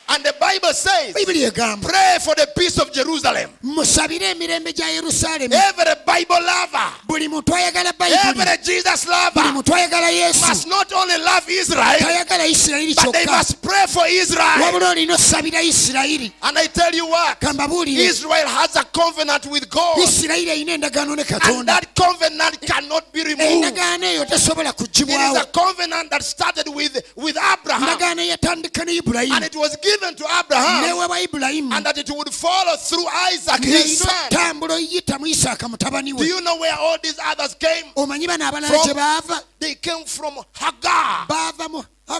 Tewali 0.09 0.11
kye 0.11 0.11
bayinza 0.11 0.11
kukola 0.11 0.11
sikiriza 0.11 0.11
isirayiri 0.11 0.13
And 0.13 0.25
the 0.25 0.35
Bible 0.39 0.73
says, 0.75 1.15
Pray 1.15 2.19
for 2.21 2.35
the 2.35 2.49
peace 2.57 2.79
of 2.79 2.93
Jerusalem. 2.93 3.51
musabire 3.63 4.31
emirembe 4.31 4.73
gya 4.73 4.89
Every 4.93 5.95
Bible 6.07 6.41
lover, 6.41 6.93
buli 7.07 7.29
muntu 7.29 7.55
ayagala 7.55 7.93
bayibuli 7.93 8.43
every 8.43 8.65
Jesus 8.65 9.07
lover 9.07 9.53
muntu 9.53 9.73
ayagala 9.73 10.11
yesu. 10.11 10.49
must 10.49 10.69
not 10.69 10.93
only 10.93 11.17
love 11.19 11.49
Israel, 11.49 11.97
but 11.99 13.13
they 13.13 13.27
must 13.27 13.63
pray 13.63 13.87
for 13.89 14.07
Israel. 14.07 14.61
wabula 14.61 14.91
olina 14.95 15.15
osabira 15.15 15.63
isirayiri. 15.63 16.33
And 16.43 16.59
I 16.59 16.67
tell 16.67 16.93
you 16.95 17.07
what, 17.07 17.39
Israel 17.87 18.49
has 18.49 18.77
a 18.77 18.85
covenant 18.85 19.47
with 19.47 19.71
God, 19.71 19.99
isirayiri 19.99 20.51
erina 20.51 20.79
endagaano 20.79 21.17
ne 21.17 21.23
and 21.23 21.69
that 21.69 21.95
covenant 21.95 22.61
cannot 22.67 23.13
be 23.13 23.23
removed. 23.23 23.79
It 23.79 24.33
is 24.33 24.49
a 24.49 25.47
covenant 25.47 26.11
that 26.11 26.23
started 26.23 26.69
with, 26.69 27.13
with 27.17 27.37
Abraham, 27.37 27.89
endagaano 27.89 28.23
eyatandika 28.23 28.85
ne 28.85 28.99
and 29.33 29.45
it 29.45 29.57
was 29.57 29.77
given 29.77 29.92
to 30.01 30.25
Abraham, 30.39 31.73
and 31.73 31.87
that 31.87 31.99
it 31.99 32.11
would 32.11 32.29
follow 32.33 32.77
through 32.77 33.07
Isaac, 33.33 33.65
his 33.65 33.99
son. 33.99 34.09
otambula 34.31 34.75
oyita 34.77 35.19
mu 35.19 35.27
isaaka 35.27 35.69
mutabani 35.69 36.17
Do 36.17 36.25
you 36.25 36.41
know 36.41 36.57
where 36.59 36.75
all 36.75 36.97
these 37.03 37.19
others 37.25 37.55
came? 37.55 37.93
omanyi 37.97 38.27
bano 38.27 38.45
abalala 38.45 39.23
From- 39.23 39.41
They 39.59 39.75
came 39.77 40.05
from 40.05 40.35
Hagar. 40.55 41.27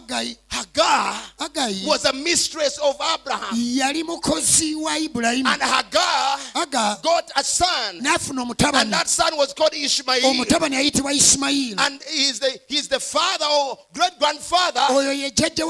Mu 0.01 0.35
Hagar 0.51 1.15
was 1.87 2.05
a 2.05 2.13
mistress 2.13 2.79
of 2.79 2.97
Abraham. 3.15 3.55
yali 3.55 4.03
mukozi 4.05 4.75
wa 4.75 4.93
ibulayimu 4.99 5.47
And 5.49 5.63
Hagar 5.63 6.39
aga 6.55 6.99
got 7.03 7.31
a 7.37 7.45
son. 7.45 8.01
n'afuna 8.01 8.43
And 8.75 8.93
that 8.93 9.09
son 9.09 9.37
was 9.37 9.53
called 9.53 9.75
Ishmael. 9.75 10.21
Oh, 10.25 10.31
omutabani 10.33 10.77
ayitibwa 10.77 11.13
isimayiri 11.13 11.75
And 11.79 12.03
he's 12.11 12.39
the, 12.41 12.59
he's 12.69 12.89
the 12.89 13.01
father 13.01 13.47
or 13.47 13.79
great 13.93 14.19
grandfather 14.19 14.81
oyo 14.91 15.09
oh, 15.09 15.13
ye 15.13 15.31
jjajja 15.31 15.65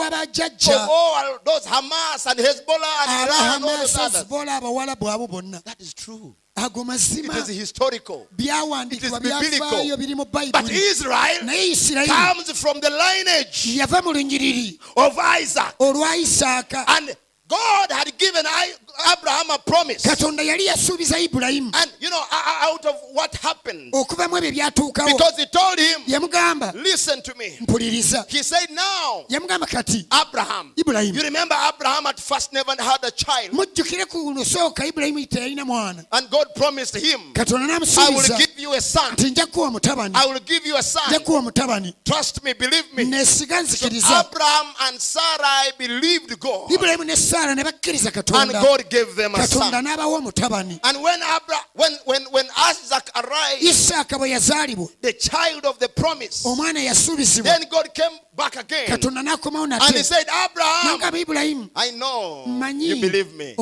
of 0.74 0.88
all 0.90 1.38
those 1.44 1.66
Hamas 1.66 2.26
and 2.26 2.38
Hezbollah 2.38 2.96
and 3.02 3.10
ah, 3.10 3.26
Iran 3.26 3.54
and 3.56 3.64
all 3.64 3.76
those 3.78 3.94
abahamasa 3.94 4.06
others. 4.06 4.24
zibola 4.24 4.56
abawalabu 4.60 5.08
abo 5.08 5.28
bonna 5.28 5.62
That 5.64 5.80
is 5.80 5.94
true. 5.94 6.34
Ago 6.56 6.84
mazima 6.84 7.36
is 7.38 7.48
historical. 7.48 8.26
byawandiikibwa 8.36 9.18
It 9.18 9.24
is 9.26 9.32
biblical. 9.32 9.70
byafaayo 9.70 9.96
biri 9.96 10.14
mu 10.14 10.24
But 10.24 10.70
Israel 10.70 11.48
isirayiri 11.48 12.08
comes 12.08 12.52
from 12.60 12.80
the 12.80 12.90
lineage 12.90 13.66
yava 13.76 14.02
mu 14.02 14.12
lunyiriri 14.12 14.78
of 14.96 15.18
Isaac. 15.40 15.74
olwa 15.80 16.16
isaaka 16.16 16.84
And 16.88 17.16
God 17.48 17.90
had 17.90 18.16
given 18.18 18.44
I- 18.46 18.74
Abraham 19.12 19.50
a 19.50 19.58
promise. 19.58 20.08
katonda 20.08 20.42
yali 20.42 20.66
yasuubiza 20.66 21.18
ibulayimu 21.18 21.70
And 21.74 21.90
you 22.00 22.10
know, 22.10 22.22
out 22.62 22.84
of 22.86 22.94
what 23.12 23.34
happened, 23.36 23.92
okuvamu 23.94 24.36
ebyo 24.38 24.50
byatuukawo 24.52 25.06
because 25.08 25.36
he 25.36 25.46
told 25.46 25.78
him, 25.78 26.02
yamugamba 26.06 26.72
Listen 26.74 27.22
to 27.22 27.34
me. 27.38 27.56
mpuliriza 27.60 28.24
He 28.28 28.42
said, 28.42 28.70
Now, 28.70 29.24
yamugamba 29.28 29.66
kati 29.66 30.06
Abraham. 30.10 30.72
ibulayimu 30.76 31.14
You 31.16 31.22
remember 31.22 31.56
Abraham 31.68 32.06
at 32.06 32.20
first 32.20 32.52
never 32.52 32.72
had 32.78 33.04
a 33.04 33.10
child. 33.10 33.52
mujjukire 33.52 34.04
ku 34.08 34.32
lusooka 34.32 34.86
ibulayimu 34.86 35.26
teyalina 35.26 35.64
mwana 35.64 36.04
And 36.12 36.30
God 36.30 36.46
promised 36.54 36.96
him, 36.96 37.20
katonda 37.32 37.64
I 37.64 37.68
will 37.68 37.80
n'amusuubiza 37.80 38.38
give 38.38 38.58
you 38.62 38.72
a 38.74 38.80
son. 38.80 39.12
nti 39.12 39.30
nja 39.30 39.46
kuwa 39.46 39.70
mutabani 39.70 40.14
I 40.16 40.26
will 40.26 40.40
give 40.40 40.66
you 40.68 40.74
a 40.76 40.78
nja 40.78 40.82
son. 40.82 41.20
kuwa 41.24 41.42
mutabani 41.42 41.94
Trust 42.04 42.42
me, 42.44 42.52
believe 42.54 42.84
me. 42.96 43.04
nesiga 43.04 43.56
So 43.56 43.62
nzikiriza 43.62 44.18
Abraham 44.18 44.66
and 44.80 45.00
Sarai 45.00 45.72
believed 45.78 46.38
God. 46.40 46.70
ibulayimu 46.70 47.04
ne 47.04 47.16
saara 47.16 47.54
ne 47.54 47.64
bakkiriza 47.64 48.06
And 48.06 48.14
katonda 48.14 48.60
God 48.82 48.90
gave 48.90 49.16
them 49.16 49.34
a 49.34 49.42
son. 49.46 49.74
And 49.74 51.02
when 51.02 51.22
Abra, 51.22 51.56
when, 51.74 51.92
when, 52.04 52.22
when 52.30 52.46
Isaac 52.56 53.10
arrived, 53.14 53.62
isaaka 53.62 54.18
bwe 54.18 54.30
yazaalibwa 54.30 54.88
the 55.00 55.12
child 55.12 55.64
of 55.64 55.78
the 55.78 55.88
promise, 55.88 56.42
then 56.42 57.64
God 57.70 57.94
came 57.94 58.18
back 58.36 58.56
again. 58.56 58.90
And 58.90 59.94
he 59.94 60.02
said, 60.02 60.24
Abraham, 60.28 61.70
I 61.74 61.90
know 61.96 62.44
you 62.74 63.00
believe 63.00 63.34
me. 63.34 63.54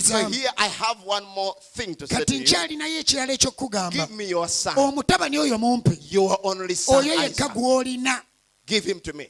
So 0.00 0.28
here 0.28 0.50
I 0.56 0.66
have 0.66 1.02
one 1.04 1.24
more 1.34 1.54
thing 1.74 1.94
to 1.96 2.06
say 2.06 2.24
to 2.24 2.34
you. 2.34 2.44
nkyalinayo 2.44 2.98
ekirala 2.98 3.32
ekyokugamba 3.32 3.92
Give 3.92 4.10
me 4.16 4.28
your 4.28 4.48
son, 4.48 4.74
omutabani 4.76 5.38
oyo 5.38 5.58
mumpe 5.58 5.96
your 6.10 6.38
only 6.42 6.74
son. 6.74 7.04
Isaac. 7.04 8.24
Give 8.66 8.84
him 8.84 9.00
to 9.00 9.12
me. 9.14 9.28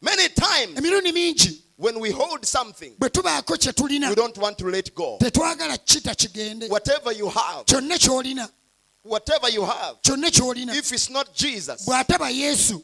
Many 0.00 0.28
times 0.28 0.80
when 1.78 2.00
we 2.00 2.10
hold 2.10 2.44
something, 2.44 2.92
bwe 2.98 3.10
tubaako 3.10 3.56
kye 3.56 3.72
tulina 3.72 4.08
we 4.08 4.14
don't 4.14 4.38
want 4.38 4.58
to 4.58 4.66
let 4.66 4.94
go. 4.94 5.18
tetwagala 5.20 5.78
kita 5.78 6.14
kigende 6.14 6.68
Whatever 6.68 7.12
you 7.12 7.28
have, 7.28 7.64
whatever 9.02 9.48
you 9.50 9.64
have, 9.64 9.96
if 10.04 10.92
it's 10.92 11.10
not 11.10 11.32
Jesus, 11.34 11.86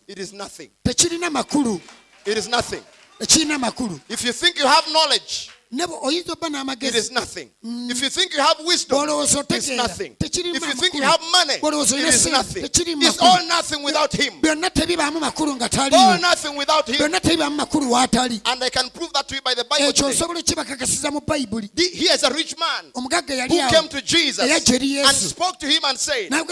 it 0.07 0.19
is 0.19 0.33
nothing. 0.33 0.71
It 0.85 2.39
is 2.39 2.49
nothing. 2.49 2.83
If 3.21 4.25
you 4.25 4.33
think 4.33 4.59
you 4.59 4.67
have 4.67 4.85
knowledge, 4.93 5.51
ne 5.73 5.87
bwe 5.87 5.97
oyinza 6.03 6.33
obba 6.33 6.77
it 6.83 6.95
is 6.95 7.11
nothing. 7.11 7.51
If 7.63 8.03
you 8.03 8.11
think 8.11 8.35
you 8.35 8.41
have 8.41 8.59
wisdom, 8.65 9.09
it's 9.51 9.69
nothing. 9.71 10.17
If 10.21 10.37
you 10.67 10.75
think 10.75 10.95
you 10.95 11.03
have 11.03 11.21
money, 11.33 11.55
it 11.55 12.15
is 12.15 12.27
nothing. 12.27 12.65
It's 12.65 13.19
all 13.19 13.47
nothing 13.47 13.83
without 13.83 14.13
him. 14.13 14.41
byonna 14.43 14.71
tebibaamu 14.71 15.21
makulu 15.21 15.57
nga 15.57 15.69
All 15.93 16.19
nothing 16.21 16.57
without 16.57 16.87
him. 16.89 16.97
byonna 16.99 17.21
tebibaamu 17.21 17.57
makulu 17.57 17.91
waatali 17.91 18.41
And 18.45 18.63
I 18.63 18.69
can 18.71 18.91
prove 18.91 19.13
that 19.15 19.27
to 19.29 19.35
you 19.35 19.41
by 19.41 19.55
the 19.55 19.65
Bible. 19.65 19.93
today. 19.93 20.11
osobola 20.11 20.41
okibakakasiza 20.41 21.11
mu 21.11 21.21
bayibuli 21.21 21.71
The- 21.75 21.91
Here's 21.95 22.23
a 22.23 22.31
rich 22.31 22.55
man 22.59 22.93
who 22.95 23.09
came 23.09 23.89
to 23.89 24.03
Jesus 24.03 24.41
and 24.41 25.17
spoke 25.17 25.59
to 25.59 25.67
him 25.67 25.85
and 25.85 25.99
said, 25.99 26.31
"Ma- 26.31 26.43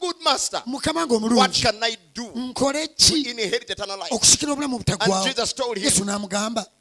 Good 0.00 0.20
master, 0.22 0.62
what 0.66 0.82
can 0.82 1.82
I 1.82 1.96
do 2.14 2.32
to 2.32 3.14
inherit 3.14 3.70
eternal 3.70 3.98
life? 3.98 4.10
And 4.12 5.24
Jesus 5.24 5.52
told 5.54 5.78
him, 5.78 6.06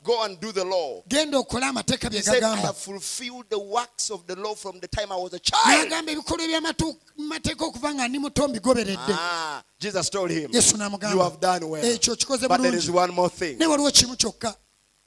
Go 0.03 0.23
and 0.23 0.39
do 0.39 0.51
the 0.51 0.63
law. 0.63 1.01
Okole 1.45 1.65
amateeka 1.65 2.09
bye 2.09 2.21
said, 2.21 2.43
I 2.43 2.55
have 2.57 2.75
fulfilled 2.77 3.45
the 3.49 3.59
works 3.59 4.09
of 4.11 4.25
the 4.27 4.35
law 4.35 4.55
from 4.55 4.79
the 4.79 4.87
time 4.87 5.11
I 5.11 5.15
was 5.15 5.33
a 5.33 5.39
child. 5.39 5.91
ebikolwa 6.09 6.45
ebyamateeka 6.45 7.65
okuva 7.65 7.93
nga 7.93 8.07
ndi 8.07 8.19
muto 8.19 8.47
mbigoberedde 8.47 9.13
Ah, 9.19 9.61
Jesus 9.79 10.09
told 10.09 10.31
him, 10.31 10.49
yesu 10.51 10.75
You 10.77 11.19
have 11.21 11.39
done 11.39 11.63
well. 11.69 11.97
kikoze 11.97 12.47
But 12.47 12.61
there 12.61 12.75
is 12.75 12.85
bulungi 12.89 12.93
one 12.95 13.13
more 13.13 13.29
thing. 13.29 13.57
ne 13.59 13.65
waliwo 13.65 13.91
kimu 13.91 14.15
kyokka 14.17 14.55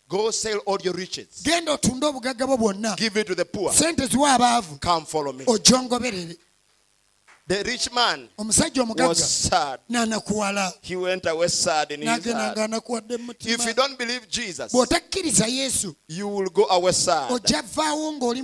Go 0.09 0.31
sell 0.31 0.59
all 0.67 0.79
your 0.83 0.95
riches, 0.95 1.43
genda 1.43 1.73
otunde 1.73 2.07
obugagga 2.07 2.47
bwo 2.47 2.57
bwonna 2.57 2.97
give 2.97 3.17
it 3.21 3.27
to 3.27 3.35
the 3.35 3.45
poor. 3.45 3.73
sente 3.73 4.07
ziwa 4.07 4.33
abaavu 4.35 4.79
Come 4.81 5.05
follow 5.07 5.33
me. 5.33 5.45
The 7.49 7.63
rich 7.65 7.91
man 7.93 8.29
omusajja 8.39 8.83
omugagga 8.83 9.09
was 9.09 9.25
sad. 9.25 9.81
He 10.83 10.97
went 10.97 11.25
away 11.27 11.49
sad 11.49 11.91
in 11.93 12.03
his 12.03 12.33
heart. 12.33 12.59
If 13.41 13.67
you 13.67 13.73
don't 13.73 13.99
believe 13.99 14.29
Jesus, 14.29 14.71
bw'otakkiriza 14.73 15.47
yesu 15.47 15.97
you 16.09 16.29
will 16.29 16.51
go 16.51 16.67
away 16.71 16.93
sad. 16.93 17.31
ojja 17.31 17.63
vaawo 17.63 18.13
ng'oli 18.13 18.43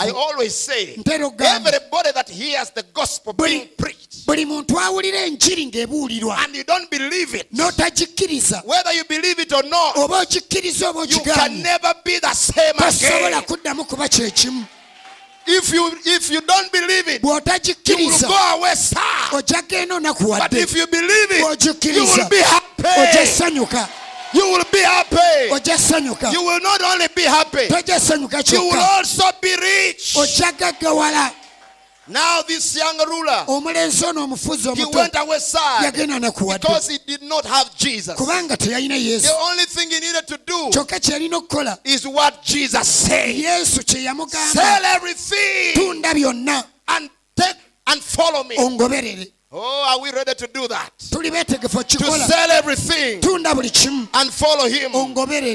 I 0.00 0.10
always 0.10 0.54
say, 0.54 0.96
everybody 0.96 2.12
that 2.12 2.28
hears 2.28 2.70
the 2.70 2.82
gospel 2.92 3.32
being 3.34 3.68
preached 3.78 4.26
buli 4.26 4.44
muntu 4.44 4.78
awulira 4.80 5.26
enjiri 5.26 5.66
ng'ebuulirwa 5.66 6.36
and 6.44 6.56
you 6.56 6.64
don't 6.64 6.90
believe 6.90 7.34
it, 7.34 7.52
n'otagikkiriza 7.52 8.62
whether 8.66 8.92
you 8.92 9.04
believe 9.04 9.38
it 9.38 9.52
or 9.52 9.62
not, 9.62 9.96
oba 9.96 10.20
ogikkiriza 10.20 10.90
oba 10.90 11.04
you 11.04 11.20
can 11.20 11.20
ogigaanye 11.20 11.62
never 11.62 11.94
be 12.04 12.18
the 12.18 12.34
same 12.34 12.72
tosobola 12.72 13.26
again. 13.26 13.42
kuddamu 13.42 13.84
kuba 13.84 14.08
kyekimu 14.08 14.64
If 15.46 15.72
you 15.72 15.90
if 16.04 16.30
you 16.30 16.40
don't 16.42 16.70
believe 16.72 17.08
it, 17.08 17.22
you 17.72 17.96
will 17.96 18.18
go 18.28 18.34
away 18.58 18.74
sad. 18.74 19.30
But 20.38 20.52
if 20.62 20.76
you 20.76 20.86
believe 20.86 21.30
it, 21.30 21.42
you 21.94 22.04
will 22.04 22.28
be 22.28 22.36
happy. 22.42 22.82
You 24.32 24.46
will 24.52 24.64
be 24.70 24.78
happy. 24.78 25.48
You 26.32 26.42
will 26.42 26.60
not 26.60 26.80
only 26.82 27.08
be 27.14 27.22
happy, 27.22 27.66
you 28.56 28.62
will 28.70 28.80
also 28.98 29.24
be 29.40 29.56
rich. 29.56 30.14
Now 32.10 32.42
this 32.42 32.76
young 32.76 32.98
ruler, 33.06 33.44
omulenzi 33.46 34.04
ono 34.04 34.24
omufuzi 34.24 34.74
he 34.74 34.84
went 34.84 35.14
away 35.16 35.38
sad 35.38 35.94
yagenda 35.94 36.58
because 36.60 36.88
he 36.88 36.98
did 37.06 37.22
not 37.22 37.44
have 37.44 37.70
Jesus. 37.76 38.16
kubanga 38.16 38.56
teyalina 38.56 38.96
yesu 38.96 39.28
The 39.28 39.34
only 39.34 39.64
thing 39.64 39.90
he 39.90 40.00
needed 40.00 40.26
to 40.26 40.38
do 40.44 40.70
kyokka 40.70 40.98
kye 41.00 41.14
yalina 41.14 41.40
okukola 41.40 41.78
is 41.84 42.06
what 42.08 42.42
Jesus 42.42 42.88
said. 42.88 43.36
yesu 43.36 43.84
kye 43.84 44.04
yamugamba 44.04 44.52
Sell 44.52 44.84
everything 44.86 46.02
byonna 46.02 46.64
and 46.88 47.10
take 47.36 47.56
and 47.86 48.00
follow 48.02 48.42
me. 48.42 48.56
ongoberere 48.56 49.32
Oh, 49.52 49.84
are 49.90 50.00
we 50.00 50.12
ready 50.12 50.32
to 50.32 50.46
do 50.46 50.68
that? 50.68 50.90
To 50.96 52.18
sell 52.20 52.50
everything 52.52 53.20
and 54.14 54.30
follow 54.32 54.68
him. 54.68 54.92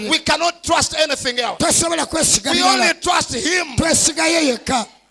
We 0.10 0.20
cannot 0.20 0.62
trust 0.66 0.96
anything 1.00 1.40
else. 1.40 1.60
We 1.62 2.62
only 2.62 2.94
trust 3.02 3.36
him. 3.36 3.78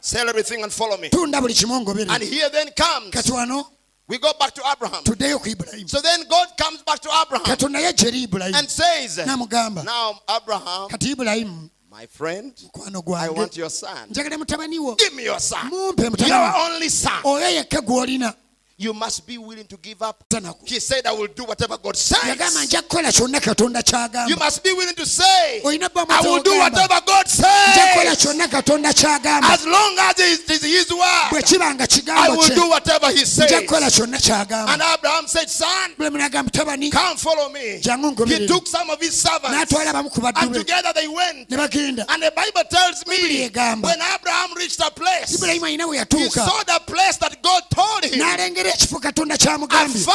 Sell 0.05 0.29
everything 0.29 0.63
and 0.63 0.71
follow 0.71 0.99
me. 0.99 1.09
tunda 1.09 1.41
buli 1.41 1.55
kimu 1.55 2.11
And 2.11 2.23
here 2.23 2.51
then 2.51 2.69
comes, 2.77 3.11
kati 3.11 3.31
wano 3.33 3.65
we 4.07 4.19
go 4.19 4.31
back 4.39 4.53
to 4.53 4.61
Abraham. 4.71 5.03
tuddeyo 5.03 5.41
ku 5.41 5.49
ibulayimu 5.49 5.89
So 5.89 5.99
then 6.03 6.21
God 6.29 6.49
comes 6.59 6.83
back 6.83 7.01
to 7.01 7.09
Abraham 7.09 7.45
katonda 7.47 7.81
yajja 7.81 8.09
eri 8.09 8.27
ibulayimu 8.27 8.59
and 8.59 8.69
says, 8.69 9.17
n'amugamba 9.17 9.83
Now, 9.83 10.21
Abraham, 10.29 10.91
kati 10.91 11.15
ibulayimu 11.15 11.71
my 11.91 12.05
friend, 12.07 12.53
mukwano 12.75 13.17
I 13.17 13.31
want 13.31 13.57
your 13.57 13.71
son. 13.71 14.11
njagala 14.11 14.37
mutabani 14.37 14.79
wo 14.79 14.95
Give 14.97 15.15
me 15.15 15.25
your 15.25 15.41
son. 15.41 15.71
mumpe 15.71 16.03
Your 16.03 16.11
mutabani 16.11 16.67
only 16.75 16.89
son. 16.91 17.23
oyo 17.25 17.49
yekka 17.63 17.81
gw'olina 17.81 18.35
You 18.77 18.93
must 18.93 19.25
be 19.27 19.39
willing 19.39 19.67
to 19.67 19.77
give 19.77 20.03
up. 20.03 20.25
He 20.65 20.81
said, 20.81 21.07
I 21.07 21.13
will 21.13 21.29
do 21.29 21.45
whatever 21.45 21.79
God 21.79 21.97
says. 21.97 22.21
nja 22.25 22.83
kukola 22.83 23.13
kyonna 23.13 23.41
katonda 23.41 24.29
You 24.29 24.37
must 24.37 24.65
be 24.65 24.73
willing 24.73 24.97
to 24.97 25.07
say, 25.07 25.61
I 25.65 26.21
will 26.25 26.43
do 26.43 26.59
whatever 26.59 27.01
God 27.07 27.29
says. 27.29 27.77
kyonna 28.19 28.49
katonda 28.49 28.93
kyagamba 28.93 29.49
As 29.51 29.65
long 29.67 29.97
as 30.01 30.19
it 30.19 30.51
is 30.51 30.63
His 30.63 30.91
word, 30.91 31.01
I 31.03 32.29
will 32.31 32.49
do 32.49 32.69
whatever 32.69 33.11
He 33.13 33.25
says. 33.25 33.53
And 33.53 34.83
Abraham 34.83 35.27
said, 35.29 35.49
Son, 35.49 35.95
bulamu 35.97 36.19
n'agamba 36.19 36.51
mutabani 36.51 36.91
come 36.91 37.17
follow 37.17 37.49
me. 37.51 37.81
He 37.81 38.47
took 38.47 38.67
some 38.67 38.91
of 38.91 39.01
his 39.01 39.15
servants 39.21 39.51
n'atwala 39.51 39.91
abamu 39.93 40.11
ku 40.13 40.21
baddu 40.21 40.43
and 40.43 40.55
together 40.55 40.93
they 40.95 41.07
went. 41.07 41.49
And 41.51 42.23
the 42.23 42.33
Bible 42.35 42.65
tells 42.69 43.07
me 43.07 43.49
when 43.81 43.99
Abraham 44.03 44.55
reached 44.57 44.81
a 44.81 44.91
place, 44.91 45.41
he 45.41 46.29
saw 46.31 46.63
the 46.65 46.81
place 46.87 47.17
that 47.19 47.41
God 47.43 47.63
told 47.71 48.05
him 48.05 48.64
n'alengera 48.65 48.75
ekifo 48.75 48.99
katonda 48.99 49.37
kyamugambye 49.37 50.07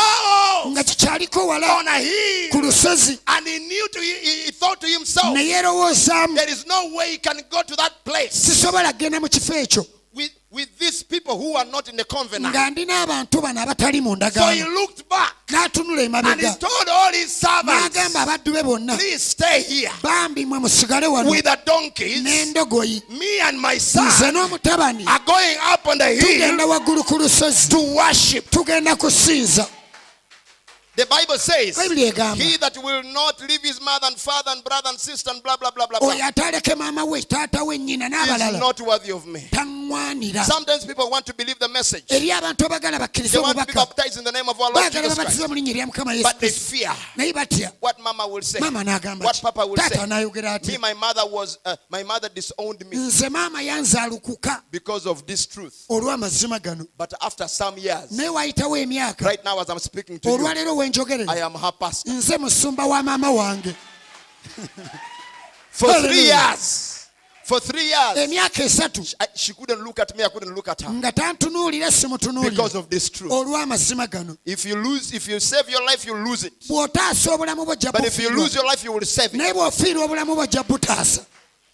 nga 0.68 0.84
kikyaliko 0.84 1.48
wala 1.48 1.78
on 1.78 1.88
a 1.88 2.00
hill. 2.00 2.50
ku 2.52 2.58
lusozi. 2.62 3.20
And 3.28 3.48
he 3.48 3.60
knew 3.60 3.88
to 3.90 4.00
he, 4.00 4.46
he 4.46 4.52
thought 4.52 4.82
to 4.82 4.88
himself, 4.88 5.34
there 5.36 6.50
is 6.50 6.66
no 6.68 6.92
way 6.96 7.12
he 7.12 7.18
can 7.18 7.40
go 7.50 7.62
to 7.62 7.76
that 7.76 7.94
place. 8.04 8.34
Sisobola 8.34 8.94
kgenda 8.94 9.20
mu 9.20 9.28
kifo 9.28 9.54
ekyo 9.54 9.86
with, 10.52 10.80
these 10.80 11.04
people 11.04 11.38
who 11.38 11.56
are 11.56 11.66
not 11.66 11.88
in 11.90 11.96
the 11.96 12.04
covenant. 12.04 12.54
nga 12.56 12.70
ndi 12.70 12.86
n'abantu 12.86 13.42
bano 13.42 13.62
abatali 13.62 14.02
mu 14.02 14.10
So 14.10 14.16
he 14.16 14.16
ndagaano 14.16 14.74
looked 14.74 15.08
back 15.10 15.34
n'atunula 15.48 15.92
and 15.92 16.00
he 16.00 16.06
emabega 16.06 16.60
told 16.60 16.90
all 16.90 17.12
his 17.14 17.32
servants, 17.32 17.90
n'agamba 17.96 18.22
abaddu 18.26 18.54
be 18.54 18.64
bonna 18.64 18.96
please 18.96 19.22
stay 19.24 19.62
here 19.62 19.92
bambi 20.04 20.46
mwe 20.46 20.60
musigale 20.60 21.08
wano 21.08 21.30
with 21.30 21.44
the 21.44 21.58
donkeys. 21.66 22.22
n'endogoyi 22.24 23.02
Me 23.10 23.40
and 23.42 23.60
my 23.60 23.76
nze 23.76 24.12
son 24.12 24.34
n'omutabani 24.34 25.06
are 25.08 25.20
going 25.26 25.58
up 25.74 25.88
on 25.88 25.98
the 25.98 26.06
hill 26.08 26.22
tugenda 26.22 26.66
waggulu 26.66 27.04
ku 27.04 27.18
lusozi 27.20 27.70
to 27.70 27.80
worship. 27.96 28.50
tugenda 28.50 28.96
kusinza 28.96 29.68
The 30.96 31.06
Bible 31.06 31.38
says, 31.38 31.78
he 31.80 32.58
that 32.58 32.78
will 32.84 33.04
not 33.14 33.40
leave 33.48 33.62
his 33.62 33.80
mother 33.82 34.08
and 34.08 34.18
father 34.18 34.52
and 34.52 34.64
brother 34.64 34.90
and 34.90 35.00
sister 35.00 35.32
and 35.32 35.42
blah, 35.42 35.56
blah, 35.56 35.72
blah, 35.72 35.88
blah, 35.88 36.00
blah, 36.00 36.10
oyo 36.10 36.30
ataleke 36.30 36.76
maama 36.76 37.08
we 37.08 37.22
taata 37.22 37.66
we 37.66 37.78
nnyina 37.78 38.10
is 38.12 38.60
not 38.60 38.80
worthy 38.82 39.12
of 39.12 39.26
me. 39.26 39.48
Sometimes 40.44 40.86
people 40.86 41.10
want 41.10 41.26
to 41.26 41.34
believe 41.34 41.58
the 41.58 41.68
message. 41.70 42.06
They 42.08 42.28
want 42.30 42.58
to 42.60 43.66
be 43.66 43.74
baptized 43.74 44.18
in 44.20 44.24
the 44.24 44.32
name 44.32 44.48
of 44.48 44.60
our 44.62 44.72
Lord 44.72 44.92
Jesus 44.92 45.16
Christ. 45.16 45.40
babatize 45.40 45.50
mu 45.50 45.56
linnya 45.56 45.74
lya 45.74 45.88
mukama 45.88 46.14
yesu 46.14 46.24
But 46.24 46.40
they 46.40 46.50
fear 46.50 46.92
what 47.80 48.00
mama 48.00 48.28
will 48.28 48.42
say. 48.42 48.60
What 48.60 49.40
papa 49.42 49.66
will 49.66 49.78
say. 49.78 50.06
Me, 50.68 50.78
my 50.78 50.94
mother 50.94 51.22
was, 51.26 51.58
uh, 51.66 51.76
my 51.90 52.04
mother 52.04 52.30
disowned 52.30 52.86
me 52.90 52.98
nze 52.98 53.30
maama 53.30 53.62
yanzaalukuka 53.62 54.64
because 54.70 55.08
of 55.08 55.26
this 55.26 55.46
truth. 55.46 55.86
But 55.90 57.14
after 57.22 57.48
some 57.48 57.78
years, 57.78 58.12
naye 58.12 58.30
waayitawo 58.30 58.78
emyaka 58.78 59.26
right 59.26 59.44
now 59.44 59.60
as 59.60 59.70
I'm 59.70 59.80
speaking 59.80 60.20
to 60.20 60.30
you, 60.30 60.38
I 61.30 61.40
am 61.40 61.54
her 61.54 61.72
pastor. 61.72 62.12
nze 62.12 62.38
musumba 62.38 62.86
wa 62.88 63.02
wange 63.32 63.76
For 65.72 65.94
three 66.02 66.24
years, 66.26 67.08
for 67.46 67.60
three 67.60 67.86
years, 67.86 68.18
emyaka 68.18 68.64
esatu 68.64 69.16
she 69.36 69.54
couldn't 69.54 69.82
look 69.84 70.00
at 70.00 70.16
me. 70.16 70.24
I 70.24 70.30
couldn't 70.30 70.54
look 70.54 70.68
at 70.68 70.82
her 70.82 70.90
nga 70.90 71.12
tantunuulira 71.12 72.50
because 72.50 72.76
of 72.76 72.90
this 72.90 73.10
truth. 73.10 73.32
olw'amazima 73.32 74.08
gano 74.10 74.38
If 74.46 74.66
you 74.66 74.76
lose, 74.76 75.14
if 75.14 75.28
you 75.28 75.40
save 75.40 75.70
your 75.70 75.84
life, 75.86 76.06
you 76.06 76.16
lose 76.16 76.44
it. 76.44 76.54
bw'otaasa 76.68 77.34
obulamu 77.34 77.66
bwo 77.66 77.92
But 77.92 78.06
if 78.06 78.20
you 78.20 78.30
lose 78.30 78.54
your 78.56 78.66
life, 78.66 78.84
you 78.84 78.92
will 78.92 79.06
save 79.06 79.34
it. 79.34 79.38
naye 79.38 79.54
bw'ofiirwa 79.54 80.06
obulamu 80.06 80.36
bwo 80.36 80.44
ojja 80.44 80.64
butaasa 80.64 81.26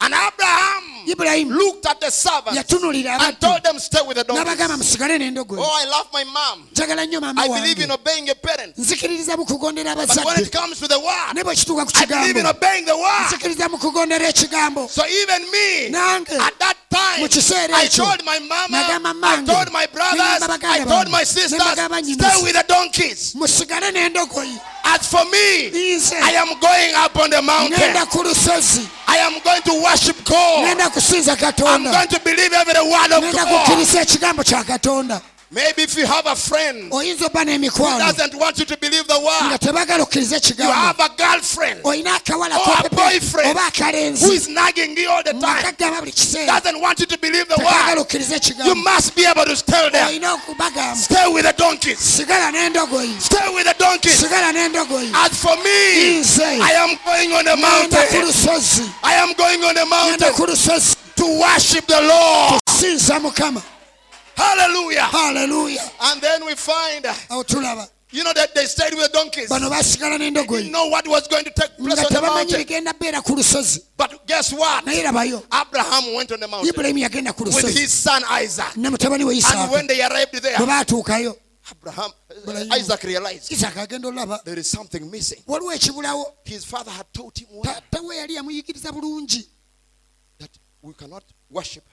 And 0.02 0.14
Abraham 0.14 0.84
ibulayimu 1.08 1.56
looked 1.56 1.86
at 1.86 2.00
the 2.02 2.12
servants 2.12 2.58
and 2.58 3.40
told 3.40 3.64
them, 3.64 3.80
"Stay 3.80 4.02
with 4.06 4.18
the 4.18 4.24
donkeys." 4.24 4.98
Oh, 5.58 5.72
I 5.74 5.86
love 5.86 6.08
my 6.14 6.24
mom. 6.26 6.68
njagala 6.74 7.06
nnyo 7.06 7.22
maama 7.22 7.42
I 7.42 7.48
believe 7.48 7.80
in 7.80 7.92
obeying 7.92 8.26
your 8.28 8.36
parents. 8.36 8.78
But 8.78 10.26
when 10.26 10.40
it 10.40 10.52
comes 10.52 10.80
to 10.80 10.88
the 10.88 11.00
word, 11.00 11.34
ne 11.36 11.44
bwe 11.44 11.56
kituuka 11.56 11.86
ku 11.86 11.92
I 11.96 12.06
believe 12.06 12.38
in 12.38 12.46
obeying 12.46 12.86
the 12.86 12.98
word. 12.98 13.28
nzikiriza 13.28 13.70
mu 13.70 13.78
kugondera 13.78 14.28
ekigambo 14.28 14.90
So 14.90 15.06
even 15.06 15.50
me, 15.52 15.86
at 15.88 16.60
that 16.60 16.78
time, 16.90 17.24
I 17.74 17.88
told 17.88 18.24
my 18.26 18.40
mama, 18.40 18.78
I 19.24 19.44
told 19.46 19.72
my 19.72 19.86
brothers, 19.88 20.42
I 20.64 20.84
told 20.84 21.10
my 21.10 21.24
sisters, 21.24 21.62
stay 21.62 22.42
with 22.44 22.54
the 22.54 22.66
donkeys. 22.68 23.36
As 24.88 25.08
for 25.08 25.26
me, 25.26 25.72
I 26.22 26.32
am 26.38 26.60
going 26.60 26.94
up 26.96 27.18
on 27.18 27.30
the 27.30 27.42
mountain. 27.42 27.78
ŋŋenda 27.80 28.10
ku 28.10 28.24
lusozi 28.24 28.88
I 29.08 29.18
am 29.20 29.40
going 29.44 29.62
to 29.62 29.74
worship 29.86 30.18
God. 30.26 30.66
I'm 30.66 31.84
going 31.84 32.08
to 32.08 32.20
believe 32.24 32.54
every 32.54 32.82
word 32.92 33.12
of 33.12 33.24
God. 33.34 33.48
kukkiriza 33.48 34.02
ekigambo 34.02 34.44
kya 34.44 34.64
katonda 34.64 35.22
Maybe 35.52 35.84
if 35.84 35.96
you 35.96 36.08
have 36.08 36.26
a 36.26 36.36
friend 36.36 36.92
who 36.92 36.98
oyinza 36.98 37.28
obba 37.28 37.46
n'emikwano 37.46 38.00
doesn't 38.00 38.34
want 38.36 38.58
you 38.58 38.66
to 38.66 38.76
believe 38.78 39.08
the 39.08 39.14
nga 39.14 39.50
word, 39.52 39.62
tebagala 39.62 40.04
okkiriza 40.04 40.36
you 40.36 40.42
ekigambo 40.42 40.74
have 40.74 41.00
a 41.00 41.10
girlfriend 41.16 41.84
olina 41.84 42.16
akawala 42.16 42.58
or 42.58 42.86
a 42.86 42.90
boyfriend 42.90 43.52
oba 43.52 43.70
who 44.20 44.54
nagging 44.54 44.98
you 44.98 45.10
all 45.10 45.24
the 45.24 45.32
time, 45.34 45.64
kaggamba 45.64 46.00
buli 46.02 46.12
kiseera 46.12 46.48
doesn't 46.48 46.82
want 46.82 47.00
you 47.00 47.06
to 47.06 47.18
believe 47.20 47.48
the 47.48 47.56
word. 47.58 47.98
okkiriza 48.00 48.66
You 48.66 48.76
must 48.76 49.16
be 49.16 49.24
able 49.26 49.46
to 49.46 49.56
tell 49.66 49.90
them, 49.92 50.10
stay 50.96 51.28
with 51.32 51.46
the 51.46 51.54
donkeys. 51.56 52.20
n'endogoyi 52.26 53.22
Stay 53.22 53.48
with 53.54 53.66
the 53.66 53.76
donkeys. 53.78 54.24
As 55.14 55.40
for 55.40 55.56
me, 55.58 56.20
nze 56.20 56.60
I 56.60 56.74
am 56.74 56.98
going 57.06 57.32
on 57.34 57.46
the 57.46 57.56
ku 57.56 57.62
mountain. 57.62 58.26
lusozi 58.26 58.84
I 59.04 59.05
am 59.05 59.05
going 59.62 59.70
on 59.70 59.76
the 59.76 59.86
mountain 59.86 60.34
to 61.16 61.40
worship 61.40 61.86
the 61.88 62.02
Lord. 62.02 62.62
Hallelujah. 64.36 65.02
haleluya 65.02 65.80
And 66.12 66.22
then 66.22 66.46
we 66.46 66.56
find, 66.56 67.06
you 68.12 68.24
know, 68.24 68.34
that 68.34 68.54
they 68.54 68.66
stayed 68.66 68.94
with 68.94 69.12
the 69.12 69.18
donkeys. 69.18 69.50
They 69.50 69.60
didn't 70.32 70.72
know 70.72 70.88
what 70.88 71.08
was 71.08 71.28
going 71.28 71.46
to 71.46 71.52
take 71.52 71.78
place 71.78 72.00
on 72.06 72.12
the 72.14 72.22
mountain. 72.22 72.60
bigenda 72.66 72.94
beera 72.94 73.22
ku 73.24 73.36
lusozi 73.36 73.80
But 73.98 74.26
guess 74.28 74.52
what? 74.54 74.86
Abraham 74.88 76.14
went 76.16 76.32
on 76.32 76.40
the 76.40 76.48
mountain 76.48 76.74
ibulayimu 76.74 77.00
yagenda 77.10 77.34
ku 77.36 77.44
with 77.46 77.78
his 77.78 77.94
son 77.94 78.24
Isaac. 78.30 78.76
And 78.76 79.72
when 79.72 79.88
they 79.88 80.02
arrived 80.02 80.42
there, 80.42 80.58
Abraham. 81.72 82.12
Isaac 82.72 83.04
realized 83.04 83.52
isaaka 83.52 83.82
agenda 83.84 84.08
olaba 84.08 84.44
there 84.44 84.60
is 84.60 84.70
something 84.70 85.10
missing. 85.10 85.40
His 86.46 86.66
father 86.66 86.92
had 86.92 87.06
taught 87.14 87.38
him 87.40 87.48
well 87.52 87.82
we 88.08 88.16
yali 88.18 88.36
yamuyigiriza 88.36 88.92
bulungi 88.92 89.48
that 90.38 90.50
we 90.82 90.94
cannot 90.94 91.24
worship 91.50 91.84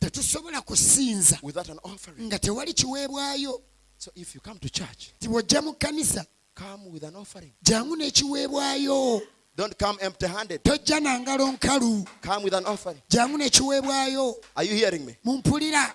tetusobola 0.00 0.60
kusinza 0.62 1.38
without 1.42 1.68
an 1.68 1.78
offering. 1.84 2.26
nga 2.26 2.38
tewali 2.38 2.72
kiweebwayo 2.72 3.60
So 4.00 4.12
if 4.14 4.32
you 4.34 4.40
come 4.40 4.58
to 4.60 4.70
church, 4.70 5.10
ti 5.18 5.26
bw'ojja 5.28 5.60
mu 5.62 5.72
kkanisa 5.74 6.24
come 6.54 6.86
with 6.92 7.02
an 7.04 7.16
offering. 7.16 7.52
jangu 7.62 7.96
n'ekiweebwayo 7.96 9.20
Don't 9.56 9.76
come 9.76 9.98
empty 10.00 10.26
handed. 10.26 10.62
tojja 10.62 11.00
na 11.02 11.18
ngalo 11.20 11.52
nkalu 11.52 12.06
Come 12.22 12.44
with 12.44 12.54
an 12.54 12.64
offering. 12.66 13.02
jangu 13.10 13.36
n'ekiweebwayo 13.38 14.34
Are 14.56 14.64
you 14.64 14.74
hearing 14.74 15.04
me? 15.04 15.16
mumpulira 15.24 15.92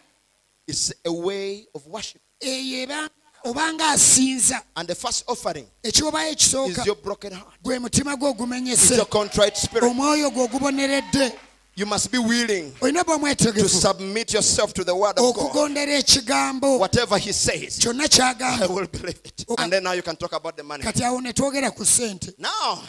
It's 0.68 0.94
a 1.06 1.12
way 1.12 1.66
of 1.74 1.88
worship. 1.88 2.22
eyo 2.42 2.84
eba 2.84 3.10
obanga 3.44 3.90
asinza 3.90 4.62
And 4.76 4.88
the 4.88 4.96
first 4.96 5.24
offering 5.28 5.66
ekisooka 5.84 6.68
is 6.70 6.86
your 6.86 6.96
broken 6.96 7.34
heart. 7.34 7.62
gwe 7.64 7.80
mutima 7.80 8.16
gwe 8.16 8.30
It's 8.30 8.40
ogumenyese 8.40 8.96
your 8.96 9.06
contrite 9.10 9.56
spirit. 9.56 9.84
omwoyo 9.92 10.30
gwe 10.32 10.44
oguboneredde 10.44 11.32
You 11.76 11.88
must 11.88 12.12
be 12.12 12.20
willing 12.20 12.72
to 12.74 13.68
submit 13.68 14.34
yourself 14.34 14.76
to 14.76 14.84
the 14.84 14.96
word 14.96 15.18
of 15.18 15.36
God. 15.36 16.80
Whatever 16.80 17.18
he 17.18 17.32
says, 17.32 17.84
I 17.84 18.68
will 18.70 18.86
believe 18.86 19.20
it. 19.26 19.46
And 19.58 19.74
then 19.74 19.84
now 19.84 19.94
you 19.94 20.04
can 20.04 20.16
talk 20.16 20.34
about 20.34 20.56
the 20.56 20.64
money. 20.64 20.84
kati 20.84 21.02
awo 21.04 21.20
ne 21.22 21.34
twogera 21.34 21.76
ku 21.76 21.84
ssente 21.84 22.38
Now, 22.38 22.84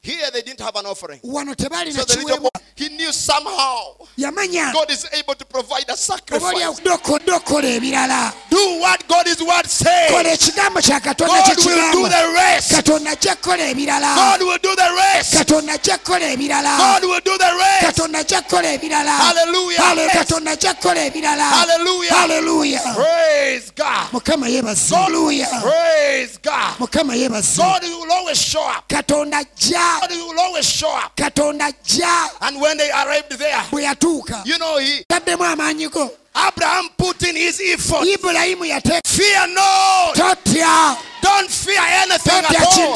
here 0.00 0.30
they 0.32 0.42
didn't 0.42 0.60
have 0.60 0.76
an 0.76 0.86
offering. 0.86 1.18
So 1.22 1.30
the 1.32 2.22
little 2.24 2.40
boy, 2.42 2.48
he 2.76 2.88
knew 2.90 3.12
somehow 3.12 3.96
God 4.16 4.90
is 4.90 5.06
able 5.12 5.34
to 5.34 5.44
provide 5.46 5.88
a 5.88 5.96
sacrifice. 5.96 6.80
olyakodde 6.80 7.32
okola 7.32 7.68
ebirala 7.68 8.32
Do 8.48 8.78
what 8.80 9.08
God's 9.08 9.42
word 9.42 9.66
says. 9.66 10.10
God 10.10 10.24
will 10.24 11.92
do 11.92 12.08
the 12.08 12.32
rest. 12.34 12.72
katonda 12.72 13.10
ajja 13.10 13.34
kukola 13.36 13.70
ebirala 13.70 14.14
God 14.14 14.40
will 14.42 14.58
do 14.58 14.74
the 14.76 14.90
rest. 14.96 15.34
katonda 15.34 15.72
ajja 15.72 15.98
kukola 15.98 16.30
ebirala 16.32 16.78
God 16.78 17.02
will 17.04 17.20
do 17.24 17.36
the 17.36 17.52
rest. 17.58 17.98
Katonda 18.24 18.38
ajja 18.38 18.42
kukola 18.42 18.72
ebirala 18.72 19.12
Hallelujah. 19.12 19.80
Hale- 19.84 20.02
Yes. 20.02 20.12
katonda 20.12 20.50
ajja 20.50 20.74
ebirala 21.06 21.44
Hallelujah. 21.44 22.10
haleluya 22.16 22.80
Praise 22.94 23.72
God. 23.76 24.12
mukama 24.12 24.48
yebaze 24.48 24.90
God, 24.90 24.98
haleluya 25.04 25.46
praise 25.62 26.38
God. 26.42 26.78
mukama 26.78 27.14
yebaze 27.14 27.56
God 27.62 27.82
will 27.84 28.12
always 28.12 28.38
show 28.38 28.62
up. 28.66 28.88
katonda 28.88 29.38
ajja 29.38 30.00
God 30.00 30.10
will 30.10 30.40
always 30.40 30.66
show 30.66 30.90
up. 30.96 31.16
katonda 31.16 31.66
ajja 31.66 32.30
And 32.40 32.60
when 32.60 32.76
they 32.78 32.90
arrived 32.90 33.38
there, 33.38 33.62
bwe 33.70 33.82
yatuuka 33.82 34.42
you 34.44 34.58
know, 34.58 34.78
he 34.78 35.04
taddemu 35.08 35.44
amaanyi 35.44 35.88
go 35.90 36.10
Abraham 36.34 36.88
put 36.96 37.22
in 37.24 37.34
his 37.36 37.60
effort. 37.60 38.04
Fear 39.04 39.46
no. 39.48 40.12
totya 40.14 40.96
Don't 41.22 41.50
fear 41.50 41.80
anything 41.80 42.44
at 42.44 42.56
all. 42.78 42.94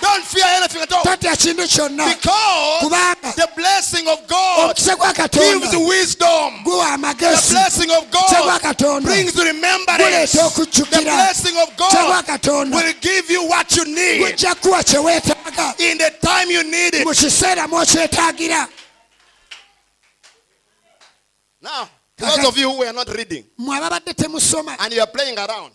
Don't 0.00 0.24
fear 0.24 0.44
anything 0.46 0.82
at 0.82 0.92
all. 0.92 1.02
totya 1.02 1.36
kintu 1.36 1.66
kyonna 1.68 2.06
Because 2.14 3.36
the 3.36 3.48
blessing 3.56 4.08
of 4.08 4.26
God 4.26 4.76
gives 4.76 5.76
wisdom. 5.76 6.62
The 6.64 7.48
blessing 7.50 7.90
of 7.90 8.10
God 8.10 9.02
brings 9.02 9.36
remembrance. 9.36 10.32
The 10.32 11.02
blessing 11.04 11.56
of 11.58 11.76
God 11.76 12.72
will 12.72 12.92
give 13.00 13.30
you 13.30 13.46
what 13.48 13.76
you 13.76 13.84
need. 13.84 14.36
Gujja 14.36 14.54
kuwa 14.54 14.82
kye 14.82 14.98
weetaaga. 14.98 15.74
In 15.80 15.98
the 15.98 16.10
time 16.22 16.50
you 16.50 16.64
need 16.64 16.94
it. 16.94 17.06
Now, 21.60 21.88
those 22.16 22.44
of 22.46 22.56
you 22.56 22.70
who 22.70 22.78
were 22.78 22.92
not 22.92 23.08
reading 23.08 23.44
mmwe 23.58 23.76
ababadde 23.76 24.14
temusoma. 24.14 24.76
and 24.78 24.92
you 24.92 25.00
are 25.00 25.10
playing 25.10 25.36
around, 25.38 25.72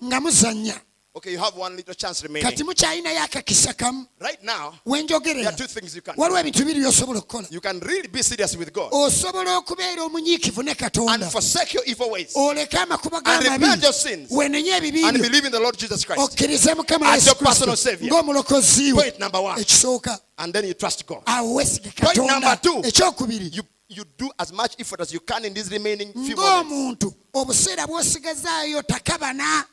okay, 1.16 1.32
you 1.32 1.38
have 1.38 1.56
one 1.56 1.76
little 1.76 1.94
chance 1.94 2.24
remaining. 2.24 2.50
kati 2.52 2.64
mukyalinayo 2.64 3.24
akakisa 3.24 3.74
kamu 3.74 4.06
Right 4.20 4.44
now, 4.44 4.74
there 4.86 5.48
are 5.48 5.52
two 5.56 5.68
things 5.68 5.96
you 5.96 6.02
can 6.02 6.16
waliwo 6.16 6.42
do. 6.42 6.48
ebintu 6.50 6.66
biri 6.66 6.80
by'osobola 6.80 7.20
okukola 7.20 7.48
You 7.52 7.62
can 7.62 7.80
really 7.80 8.08
be 8.08 8.24
serious 8.24 8.56
with 8.58 8.74
God 8.74 8.90
osobola 8.92 9.58
okubeera 9.58 10.04
omunyiikivu 10.04 10.64
ne 10.64 10.76
and 11.10 11.24
forsake 11.26 11.74
your 11.76 11.84
evil 11.88 12.10
ways 12.12 12.34
oleke 12.36 12.78
amakuba 12.78 13.22
and 13.26 13.44
repent 13.46 13.84
your 13.84 13.94
sins 13.94 14.32
wenenye 14.32 14.72
ebibi 14.78 15.04
and 15.04 15.22
believe 15.22 15.46
in 15.46 15.52
the 15.52 15.60
Lord 15.60 15.78
Jesus 15.78 16.06
Christ. 16.06 16.22
okkirize 16.22 16.74
mukama 16.76 17.12
As 17.14 17.26
your 17.26 17.36
personal 17.36 17.76
savior. 17.76 18.10
ng'omulokozi 18.12 18.94
we 18.94 19.02
Point 19.04 19.20
number 19.20 19.42
one. 19.42 19.62
ekisooka 19.62 20.20
And 20.38 20.52
then 20.54 20.66
you 20.66 20.74
trust 20.74 21.06
God. 21.06 21.22
awo 21.26 21.62
Point 22.02 22.18
number 22.18 22.56
two. 22.62 22.82
ekyokubiri 22.84 23.52
You, 23.54 23.64
you 23.90 24.04
do 24.18 24.32
as 24.40 24.52
much 24.52 24.76
effort 24.80 25.02
as 25.02 25.14
you 25.14 25.20
can 25.20 25.46
in 25.46 25.54
these 25.54 25.70
remaining 25.72 26.12
few 26.14 26.36
moments, 26.36 26.72
ng'omuntu 26.74 27.14
obuseera 27.34 27.88
bw'osigazaayo 27.88 28.82
takabana 28.82 29.66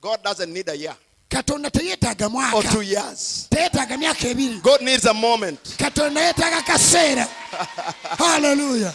God 0.00 0.22
doesn't 0.22 0.52
need 0.52 0.68
a 0.68 0.76
year 0.76 0.94
katonda 1.30 1.70
teyeetaaga 1.70 2.26
or 2.26 2.30
mwaka 2.30 2.72
two 2.72 2.80
years. 2.82 3.48
teyeetaaga 3.50 3.96
myaka 3.98 4.28
ebiri. 4.28 4.62
God 4.62 4.80
needs 4.82 5.04
a 5.06 5.14
moment. 5.14 5.60
katonda 5.78 6.20
yeetaaga 6.20 6.62
kaseera. 6.62 7.26
Haleluya 8.18 8.94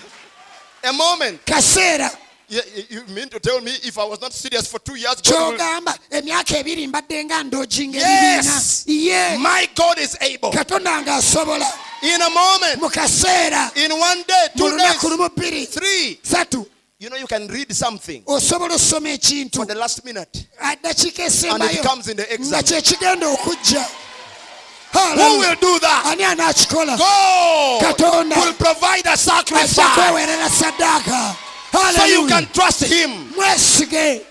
A 0.84 0.94
moment. 0.94 1.46
kaseera. 1.46 2.10
You, 2.50 3.04
mean 3.08 3.30
to 3.30 3.40
tell 3.40 3.62
me 3.62 3.72
if 3.84 3.98
I 3.98 4.04
was 4.04 4.22
not 4.22 4.32
serious 4.34 4.68
for 4.70 4.78
two 4.80 4.96
years, 4.96 5.22
God 5.22 5.52
will, 5.52 5.58
kyogamba 5.58 5.98
emyaka 6.12 6.58
ebiri 6.58 6.88
mbadde 6.88 7.26
nga 7.26 7.44
ndojinga 7.44 8.00
Yes. 8.00 8.84
ye 8.88 9.38
my 9.38 9.68
God 9.76 9.98
is 10.00 10.18
able. 10.22 10.52
katonda 10.52 11.02
ng'asobola 11.04 11.66
In 12.04 12.22
a 12.22 12.30
moment, 12.30 12.82
mu 12.82 12.90
kaseera. 12.90 13.72
In 13.78 13.92
one 13.98 14.24
day, 14.28 14.48
mu 14.56 14.70
two 14.70 14.76
lunaku 14.76 15.02
days, 15.02 15.12
lumu 15.12 15.30
bbiri. 15.30 15.66
Three. 15.68 16.20
satu 16.24 16.66
You 17.04 17.10
know, 17.10 17.18
you 17.18 17.28
can 17.28 17.48
read 17.48 17.70
something 17.76 18.24
osobola 18.24 18.76
osoma 18.76 19.10
ekintu. 19.14 19.56
for 19.58 19.66
the 19.66 19.76
last 19.76 20.06
minute. 20.06 20.48
And 20.62 20.80
it 20.86 21.84
comes 21.84 22.08
in 22.08 22.16
the 22.16 22.34
exam. 22.34 22.64
Who 24.94 25.40
will 25.40 25.56
do 25.56 25.80
that? 25.80 26.16
God 27.98 28.28
will 28.38 28.54
provide 28.54 29.06
a 29.06 29.18
sacrifice. 29.18 29.76
So 31.94 32.06
you 32.06 32.26
can 32.26 32.46
trust 32.54 32.86
Him, 32.86 33.34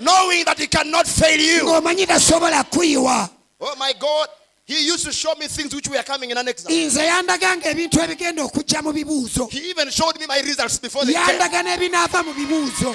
knowing 0.00 0.44
that 0.46 0.54
He 0.56 0.66
cannot 0.66 1.06
fail 1.06 1.38
you. 1.38 1.64
ng'omanyi 1.64 2.06
tasobola 2.06 2.64
kuyiwa. 2.70 3.28
Oh 3.60 3.76
my 3.78 3.92
God, 4.00 4.28
He 4.72 4.86
used 4.86 5.04
to 5.04 5.12
show 5.12 5.34
me 5.38 5.46
things 5.48 5.74
which 5.74 5.88
were 5.88 6.02
coming 6.02 6.30
in 6.30 6.38
an 6.38 6.48
exam. 6.48 6.72
nze 6.72 7.04
yandaga 7.06 7.56
ebintu 7.70 8.00
ebigenda 8.00 8.42
okujja 8.44 8.82
mu 8.82 8.92
bibuuzo 8.92 9.46
He 9.50 9.70
even 9.70 9.90
showed 9.90 10.18
me 10.20 10.26
my 10.26 10.40
results 10.40 10.78
before 10.78 11.04
they 11.04 11.12
came. 11.14 11.26
yandaga 11.38 11.62
n'ebinaava 11.62 12.24
mu 12.24 12.32
bibuuzo 12.34 12.94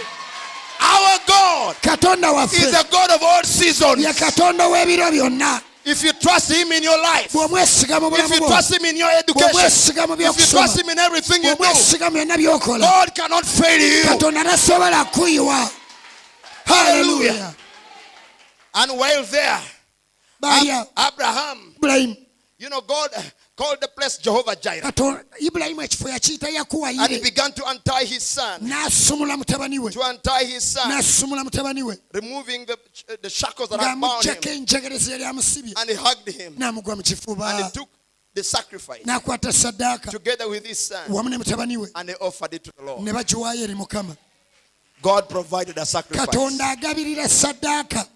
Our 0.80 1.19
God 1.28 1.75
katonda 1.82 2.28
is 2.30 2.34
waffe 2.34 2.71
the 2.71 2.86
God 2.91 3.09
of 3.11 3.21
all 3.23 3.43
seasons. 3.43 4.03
ye 4.03 4.13
katonda 4.13 4.67
w'ebiro 4.69 5.11
byonna 5.11 5.61
If 5.86 6.03
you 6.03 6.11
trust 6.13 6.51
Him 6.51 6.71
in 6.73 6.84
your 6.84 6.97
life, 7.01 7.32
bw'omwesiga 7.32 8.01
mu 8.01 8.07
if 8.07 8.13
bulamu 8.13 8.34
you 8.36 8.39
bwo 8.41 8.47
trust 8.49 8.73
Him 8.75 8.86
in 8.86 8.97
your 8.97 9.09
education, 9.11 9.49
bw'omwesiga 9.49 10.07
mu 10.07 10.13
if 10.19 10.39
you 10.39 10.45
trust 10.45 10.80
Him 10.82 10.89
in 10.89 10.99
everything 10.99 11.43
you 11.43 11.55
do, 11.55 11.63
bw'omwesiga 11.63 12.09
mu 12.11 12.17
byonna 12.17 12.36
by'okola 12.38 12.80
God 12.82 13.15
cannot 13.15 13.45
fail 13.45 13.82
you. 13.82 14.03
katonda 14.03 14.43
tasobola 14.43 15.05
kuyiwa 15.13 15.69
Hallelujah. 16.65 17.34
haleluya 17.34 17.55
And 18.73 18.91
while 18.99 19.23
there, 19.23 19.59
Ab- 20.43 20.88
Abraham, 21.13 21.75
you 22.59 22.69
know, 22.69 22.81
God 22.81 23.09
called 23.55 23.77
the 23.81 23.88
place 23.88 24.17
Jehovah 24.17 24.55
Jireh. 24.55 24.81
katonda 24.81 25.23
ekifo 25.39 26.09
yakiyita 26.09 26.47
And 27.03 27.11
he 27.11 27.21
began 27.21 27.51
to 27.51 27.63
untie 27.67 28.05
his 28.05 28.23
son, 28.23 28.61
n'asumula 28.61 29.35
mutabani 29.38 29.79
we. 29.79 29.91
To 29.91 30.01
untie 30.01 30.45
his 30.45 30.63
son, 30.63 30.89
n'asumula 30.91 31.43
mutabani 31.43 31.83
we. 31.83 31.95
Removing 32.13 32.65
the, 32.65 32.77
the 33.21 33.29
shackles 33.29 33.69
that 33.69 33.79
had 33.79 33.99
bound 33.99 34.23
him. 34.23 34.35
enjegere 34.35 34.97
yali 34.97 35.23
amusibye 35.23 35.73
And 35.77 35.89
he 35.89 35.95
hugged 35.95 36.29
him. 36.29 36.53
n'amugwa 36.55 36.95
mu 36.95 37.03
kifuba 37.03 37.49
And 37.55 37.65
he 37.65 37.71
took 37.71 37.89
the 38.33 38.43
sacrifice. 38.43 39.03
N'akwata 39.03 39.51
saddaaka 39.51 40.09
together 40.11 40.47
with 40.49 40.65
his 40.65 40.79
son. 40.79 41.09
Wamu 41.09 41.29
ne 41.29 41.38
mutabani 41.38 41.77
we. 41.77 41.88
And 41.95 42.09
he 42.09 42.15
offered 42.15 42.53
it 42.53 42.63
to 42.63 42.71
the 42.77 42.83
Lord. 42.83 43.01
ne 43.03 43.11
bagiwaayo 43.11 43.63
eri 43.63 43.73
mukama. 43.73 44.15
God 45.01 45.29
provided 45.29 45.77
a 45.77 45.85
sacrifice. 45.85 46.25
katonda 46.27 46.69
agabirira 46.75 47.27
saddaaka 47.27 48.07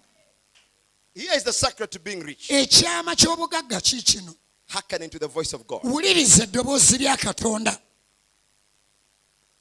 Here 1.14 1.34
is 1.36 1.44
the 1.44 1.54
secret 1.54 1.92
to 1.92 2.00
being 2.00 2.22
rich. 2.22 2.50
ekyama 2.50 3.16
ky'obugagga 3.16 3.82
ki 3.82 4.02
kino 4.02 4.34
Hearkening 4.70 5.10
to 5.10 5.20
the 5.20 5.28
voice 5.28 5.54
of 5.54 5.68
God. 5.68 5.82
wuliriza 5.84 6.44
eddoboozi 6.44 6.98
lya 6.98 7.18
katonda 7.18 7.78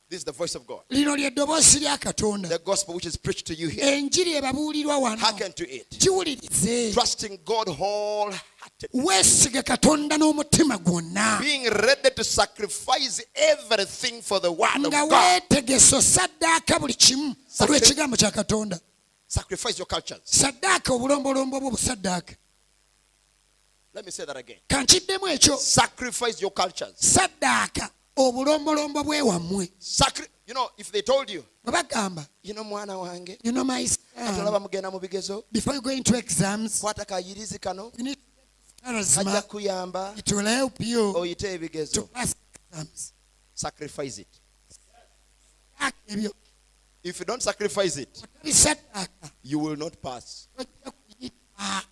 This 0.09 0.19
is 0.21 0.25
the 0.25 0.33
voice 0.33 0.55
of 0.57 0.67
God. 0.67 0.81
lino 0.91 1.17
ly'eddoboozi 1.17 1.81
lya 1.81 1.99
katonda 1.99 2.49
The 2.49 2.59
gospel 2.59 2.95
which 2.95 3.07
is 3.07 3.17
preached 3.17 3.47
to 3.47 3.55
you 3.55 3.69
here. 3.69 3.85
enjiri 3.99 4.33
ebabuulirwa 4.35 4.99
wano 4.99 5.17
Hearken 5.21 5.53
to 5.53 5.65
it. 5.69 5.91
Trusting 6.95 7.39
God 7.45 7.69
wholeheartedly. 7.69 9.03
weesige 9.05 9.63
katonda 9.63 10.17
n'omutima 10.19 10.79
gwonna 10.79 11.39
Being 11.41 11.65
ready 11.71 12.11
to 12.15 12.23
sacrifice 12.25 13.21
everything 13.35 14.23
for 14.23 14.41
the 14.41 14.51
word 14.53 14.77
of 14.87 14.93
nga 14.93 15.07
God. 15.07 15.13
weetegesa 15.13 15.97
osaddaaka 15.97 16.79
buli 16.79 16.95
kimu 16.95 17.35
olw'ekigambo 17.61 18.17
kya 18.17 18.31
katonda 18.31 18.81
Sacrifice 19.35 19.79
your 19.79 19.87
cultures. 19.87 20.21
saddaaka 20.25 20.93
obulombolombo 20.93 21.61
bwo 21.61 21.71
busaddaaka 21.71 22.35
Let 23.95 24.05
me 24.05 24.11
say 24.11 24.25
that 24.25 24.37
again. 24.37 24.59
kankiddemu 24.69 25.29
ekyo 25.29 25.57
Sacrifice 25.57 26.41
your 26.43 26.51
cultures. 26.53 26.95
saddaaka 26.99 27.91
obulombolombo 28.17 29.05
bwewammwe 29.05 29.71
Sacri- 29.79 30.27
you 30.47 30.55
know, 30.55 30.69
if 30.77 30.91
they 30.91 31.03
told 31.03 31.31
you, 31.31 31.45
bwe 31.65 31.73
bagamba 31.73 32.27
you 32.43 32.55
know, 32.55 32.65
mwana 32.65 32.99
wange, 32.99 33.39
you 33.45 33.53
know 33.53 33.63
my 33.65 33.87
son, 33.87 33.99
mugenda 34.63 34.91
mu 34.91 34.99
bigezo, 34.99 35.45
before 35.53 35.75
you 35.77 35.81
go 35.83 35.91
into 35.91 36.17
exams 36.17 36.81
kwata 36.81 37.05
kayirizi 37.05 37.61
kano, 37.61 37.93
you 37.97 38.03
need 38.05 38.19
kajja 38.83 39.43
kuyamba, 39.47 40.13
it 40.19 40.33
will 40.33 40.45
help 40.47 40.81
you 40.81 41.13
oyite 41.17 41.39
to 41.47 41.49
ebigezo. 41.55 42.09
pass 42.13 42.35
exams 42.73 43.13
Sacrifice 43.55 44.19
it. 44.23 44.29
Ebyo 46.09 46.33
If 47.03 47.19
you 47.21 47.25
don't 47.27 47.43
sacrifice 47.43 47.97
it, 47.97 48.23
you 49.43 49.59
will 49.59 49.77
not 49.77 50.01
pass. 50.03 50.49
ojja 50.59 50.91
kuyita 50.91 51.83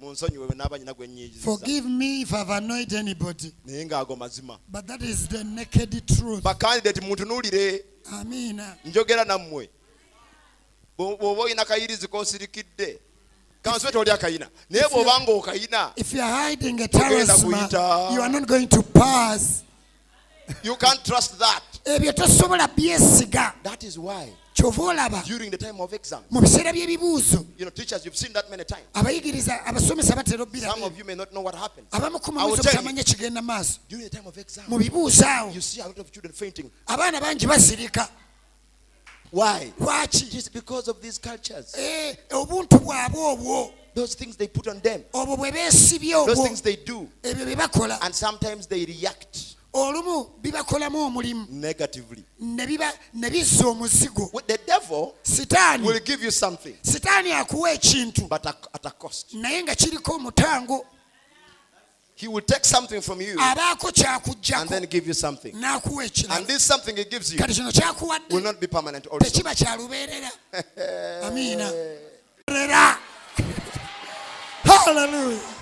munsonyiwe 0.00 0.46
bwe 0.46 0.56
naaba 0.56 0.78
nyina 0.78 0.94
gwe 0.94 1.06
nnyiijiza 1.06 1.44
forgive 1.44 1.88
me 1.88 2.20
if 2.20 2.32
i've 2.32 2.52
annoyed 2.52 2.92
anybody. 2.94 3.52
Naye 3.64 3.84
ng'ago 3.86 4.16
mazima 4.16 4.58
but 4.68 4.86
that 4.86 5.02
is 5.02 5.28
the 5.28 5.44
naked 5.44 6.06
truth. 6.06 6.42
Bakandidate 6.42 7.00
muntunuulire 7.00 7.84
amina. 8.12 8.76
Njogera 8.84 9.24
nammwe. 9.24 9.68
Bwo- 10.98 11.16
bw'oba 11.18 11.42
olina 11.42 11.64
kayirizi 11.64 12.06
k'osirikidde 12.08 12.98
kansibe 13.62 13.92
toli 13.92 14.10
akayina 14.10 14.48
naye 14.70 14.84
bw'oba 14.88 15.20
ng'okayina 15.20 15.92
if 15.96 16.12
you 16.14 16.22
are 16.22 16.48
hiding 16.50 16.80
a 16.80 16.88
Togenda 16.88 17.26
charisma 17.26 17.56
kuyita. 17.68 18.10
You 20.62 20.72
are 20.72 20.76
not 20.76 20.80
going 20.80 20.96
to 20.96 20.98
you 20.98 20.98
can't 20.98 21.04
trust 21.04 21.38
that. 21.38 21.62
Ebyo 21.84 22.12
tosobola 22.12 22.68
byesiga. 22.68 23.54
That 23.62 23.84
is 23.84 23.98
why 23.98 24.28
kyova 24.54 24.82
olaba 24.82 25.24
during 25.24 25.50
the 25.50 25.56
time 25.56 25.80
of 25.80 25.92
exam 25.92 26.22
mu 26.30 26.40
biseera 26.40 26.72
by'ebibuuzo. 26.72 27.46
you 27.56 27.64
know 27.64 27.70
teachers 27.70 28.04
you've 28.04 28.16
seen 28.16 28.32
that 28.32 28.50
many 28.50 28.64
times. 28.64 28.84
Abayigiriza 28.94 29.64
abasomesa 29.64 30.14
batera 30.14 30.46
some 30.60 30.82
of 30.82 30.98
you 30.98 31.04
may 31.04 31.14
not 31.14 31.32
know 31.32 31.42
what 31.42 31.54
abamu 31.54 32.20
ku 32.20 32.32
I 32.36 32.44
will 32.44 32.56
mubuuzo 32.56 32.62
tell 32.62 32.82
you. 32.82 32.88
butamanya 32.88 33.04
kigenda 33.04 33.40
maaso. 33.40 33.78
during 33.88 34.04
the 34.04 34.10
time 34.10 34.26
of 34.26 34.36
exam 34.36 34.64
mu 34.68 34.78
bibuuzo 34.78 35.24
awo. 35.24 35.54
you 35.54 35.60
see 35.60 35.80
a 35.80 35.86
lot 35.86 35.98
of 35.98 36.10
children 36.10 36.32
fainting. 36.32 36.70
Abaana 36.86 37.20
bangi 37.20 37.46
bazirika. 37.46 38.08
Why? 39.30 39.72
It 39.76 39.78
lwaki 39.78 40.34
is 40.34 40.48
because 40.48 40.88
of 40.88 41.02
these 41.02 41.18
cultures. 41.18 41.74
Eh, 41.76 42.16
obuntu 42.30 42.78
bwabwe 42.80 43.36
obwo. 43.36 43.72
Those 43.94 44.14
things 44.14 44.36
they 44.36 44.48
put 44.48 44.68
on 44.68 44.80
them. 44.80 45.04
Obwo 45.12 45.36
bwe 45.36 45.52
beesibye 45.52 46.12
those 46.12 46.38
obwo 46.38 46.46
things 46.46 46.62
they 46.62 46.76
do. 46.76 47.08
Ebyo 47.22 47.44
bye 47.44 47.66
bakola. 47.66 47.98
And 48.02 48.14
sometimes 48.14 48.66
they 48.66 48.84
react 48.86 49.56
olumu 49.72 50.30
bibakolamu 50.40 50.98
omulimu. 51.00 51.46
Negatively. 51.50 52.24
Ne 52.40 53.30
bizza 53.30 53.66
omuzigo. 53.66 54.30
With 54.32 54.46
the 54.46 54.58
devil 54.66 55.14
sitaani 55.22 55.86
will 55.86 56.00
give 56.00 56.22
you 56.24 56.30
something. 56.30 56.74
Sitaani 56.82 57.32
akuwa 57.32 57.72
ekintu. 57.72 58.28
Naye 59.32 59.62
nga 59.62 59.74
kiriko 59.74 60.12
omutango. 60.12 60.84
He 62.14 62.26
will 62.26 62.42
take 62.42 62.64
something 62.64 63.00
from 63.00 63.20
you 63.20 63.38
and 63.38 64.68
then 64.68 64.86
give 64.86 65.06
you 65.06 65.14
something. 65.14 65.54
and 65.54 66.46
this 66.46 66.64
something 66.64 66.96
he 66.96 67.04
gives 67.04 67.32
you 67.32 67.38
kati 67.38 67.54
kino 67.54 67.70
kyakuwadde. 67.70 68.32
will 68.32 68.42
not 68.42 68.60
be 68.60 68.66
permanent 68.66 69.06
also. 69.06 69.24
Tekiba 69.24 69.54
kyalubeerera. 69.54 70.30
Amiina. 71.28 71.70
Lubeerera. 72.48 72.98
Hallelujah. 74.64 75.57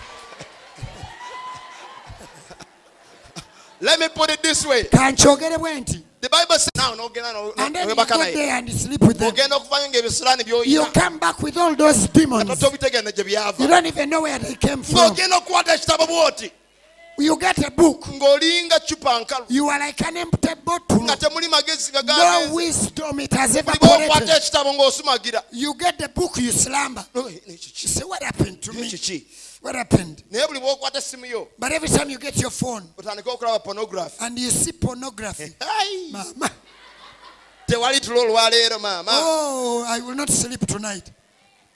Let 3.80 4.00
me 4.00 4.08
put 4.08 4.30
it 4.30 4.42
this 4.42 4.66
way 4.66 4.82
kankyogere 4.84 5.58
bwe 5.58 5.80
nti 5.80 6.00
the 6.20 6.28
bible 6.28 6.58
says 6.58 6.70
now 6.76 6.94
nogenda 6.94 7.32
no- 7.32 7.52
and 7.58 7.74
then 7.74 7.88
you 7.88 7.94
go 7.94 8.04
there 8.04 8.56
and 8.56 8.70
sleep 8.70 9.02
with 9.02 9.18
them 9.18 9.28
ogenda 9.28 9.56
okuvayo 9.56 9.88
ngaebisiraani 9.88 10.44
you 10.64 10.86
come 10.86 11.18
back 11.18 11.42
with 11.42 11.56
all 11.56 11.76
those 11.76 12.08
demons 12.12 12.44
nga 12.44 12.56
tobitegenda 12.56 13.12
gye 13.12 13.54
you 13.58 13.68
don't 13.68 13.86
even 13.86 14.08
know 14.10 14.22
where 14.22 14.38
they 14.38 14.54
came 14.54 14.82
from 14.82 14.98
ng'ogenda 15.00 15.36
okukwata 15.36 15.74
ekitabo 15.74 16.06
bwoti 16.06 16.50
you 17.18 17.36
get 17.36 17.58
a 17.58 17.70
book 17.70 18.06
ng'olinga 18.08 18.80
cupa 18.80 19.20
nkalu 19.20 19.46
you 19.48 19.70
are 19.70 19.86
like 19.86 20.00
an 20.08 20.16
empty 20.16 20.54
bottle 20.64 21.02
nga 21.02 21.16
temuli 21.16 21.48
magezi 21.48 21.92
no 21.92 22.54
wisdom 22.54 23.20
it 23.20 23.32
has 23.32 23.50
buli 23.52 23.62
bwokwata 23.62 24.04
evaporated 24.04 24.36
ekitabo 24.36 24.72
ng'osumagira 24.74 25.42
you 25.52 25.74
get 25.74 25.98
the 25.98 26.08
book 26.08 26.36
you 26.38 26.52
slumber 26.52 27.04
No, 27.14 27.26
eh, 27.28 27.40
you 27.46 27.88
say 27.88 28.04
what 28.04 28.22
happened 28.22 28.60
to 28.62 28.72
me 28.72 28.90
what 29.62 29.74
happened? 29.74 30.22
Naye 30.30 30.46
buli 30.46 30.60
bwokwata 30.60 30.98
essimu 30.98 31.26
yo 31.26 31.48
but 31.58 31.72
every 31.72 31.88
time 31.88 32.10
you 32.10 32.18
get 32.18 32.36
your 32.40 32.50
phone 32.50 32.82
otandike 32.98 33.30
okulaba 33.30 33.58
pornography. 33.64 34.16
and 34.20 34.38
you 34.38 34.50
see 34.50 34.72
pornography 34.72 35.54
mama. 36.12 36.50
Tewali 37.68 38.00
tulo 38.00 38.20
olwaleero 38.20 38.78
maama 38.78 39.10
oh 39.12 39.84
i 39.88 40.00
will 40.00 40.14
not 40.14 40.30
sleep 40.30 40.66
tonight 40.66 41.10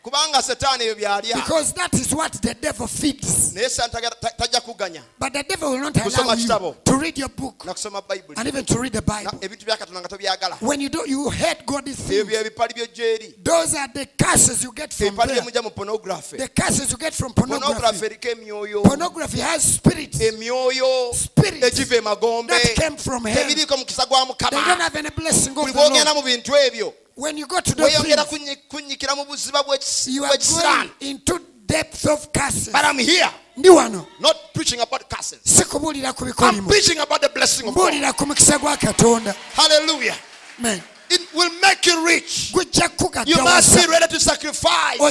kubanga 0.03 0.43
setaani 0.43 0.85
ebyo 0.85 0.95
byalya 0.95 1.35
because 1.35 1.73
that 1.75 1.93
is 1.95 2.15
what 2.15 2.33
the 2.43 2.55
devil 2.55 2.87
feeds. 2.87 3.53
naye 3.55 3.69
setaani 3.69 4.07
tajja 4.39 4.61
kuganya 4.61 5.03
But 5.19 5.33
the 5.35 5.43
devil 5.43 5.73
will 5.73 5.81
not 5.81 5.95
Kusoma 5.95 6.25
allow 6.25 6.35
you 6.35 6.47
kitabo. 6.47 6.85
to 6.85 6.97
read 6.97 7.19
your 7.19 7.29
book 7.29 7.59
nakusoma 7.67 8.01
bayibuli 8.07 8.39
and 8.39 8.49
even 8.49 8.65
to 8.65 8.79
read 8.79 8.93
the 8.93 9.03
Bible. 9.03 9.31
bya 9.39 9.77
katonda 9.77 10.01
nga 10.01 10.09
tobyagala 10.09 10.57
When 10.63 10.81
you 10.81 10.89
do, 10.89 11.05
you 11.07 11.29
hate 11.31 11.67
God's 11.67 11.97
ebyo 12.11 12.25
things. 12.25 12.57
bye 12.57 12.67
bipali 12.69 13.35
Those 13.45 13.75
are 13.75 13.89
the 13.93 14.07
curses 14.19 14.63
you 14.65 14.73
get 14.73 14.93
from 14.93 15.09
ebipali 15.09 15.35
byemujja 15.35 15.63
mu 15.63 15.71
pornography 15.71 16.37
The 16.39 16.49
curses 16.49 16.91
you 16.91 16.97
get 16.97 17.13
from 17.15 17.33
pornography 17.35 17.75
pornography. 17.75 18.07
eriko 18.07 18.29
emyoyo 18.31 19.43
has 19.43 19.75
spirits. 19.75 20.19
emyoyo 20.21 21.13
Spirits 21.15 21.67
egiva 21.67 21.97
emagombe 21.97 22.49
that 22.49 22.75
came 22.75 22.97
from 22.97 23.25
hell. 23.25 23.35
They 23.35 23.55
tebiriiko 23.55 23.77
mukisa 23.77 24.07
gwa 24.07 24.27
don't 24.27 24.39
mukama 24.39 24.81
have 24.81 24.97
any 24.97 25.11
blessing 25.11 25.55
buli 25.55 25.73
bwogenda 25.73 26.15
mu 26.15 26.23
bintu 26.23 26.53
ebyo 26.57 26.95
When 27.21 27.37
you 27.37 27.47
go 27.47 27.61
to 27.61 27.75
those 27.75 27.91
weyongera 27.93 28.25
kunyikira 28.69 29.15
mu 29.17 29.25
buziba 29.27 29.63
bw'ekis- 29.63 30.09
you 30.09 30.25
are 30.25 30.31
going 30.31 30.41
bw'ekisiraani 30.41 30.91
into 31.01 31.39
depth 31.67 32.07
of 32.07 32.33
curses. 32.33 32.69
but 32.73 32.83
i'm 32.85 32.99
here. 32.99 33.31
Ndi 33.59 33.69
wano 33.69 34.07
not 34.21 34.37
preaching 34.55 34.81
about 34.81 35.09
curses. 35.11 35.39
Si 35.45 35.63
kubuulira 35.65 36.17
ku 36.17 36.25
i'm 36.25 36.67
preaching 36.67 36.99
about 36.99 37.21
the 37.21 37.29
blessing 37.29 37.69
of 37.69 37.75
God. 37.75 37.93
Mbuulira 37.93 38.17
ku 38.17 38.25
mukisa 38.25 38.59
gwa 38.59 38.77
katonda. 38.77 39.35
Hallelujah. 39.55 40.17
Amen. 40.59 40.83
it 41.11 41.21
will 41.35 41.51
make 41.61 41.85
you 41.87 42.07
rich. 42.07 42.53
You 42.55 43.43
must 43.45 43.77
be 43.77 43.87
ready 43.91 44.07
to 44.07 44.21
sacrifice. 44.21 44.99
Your 44.99 45.11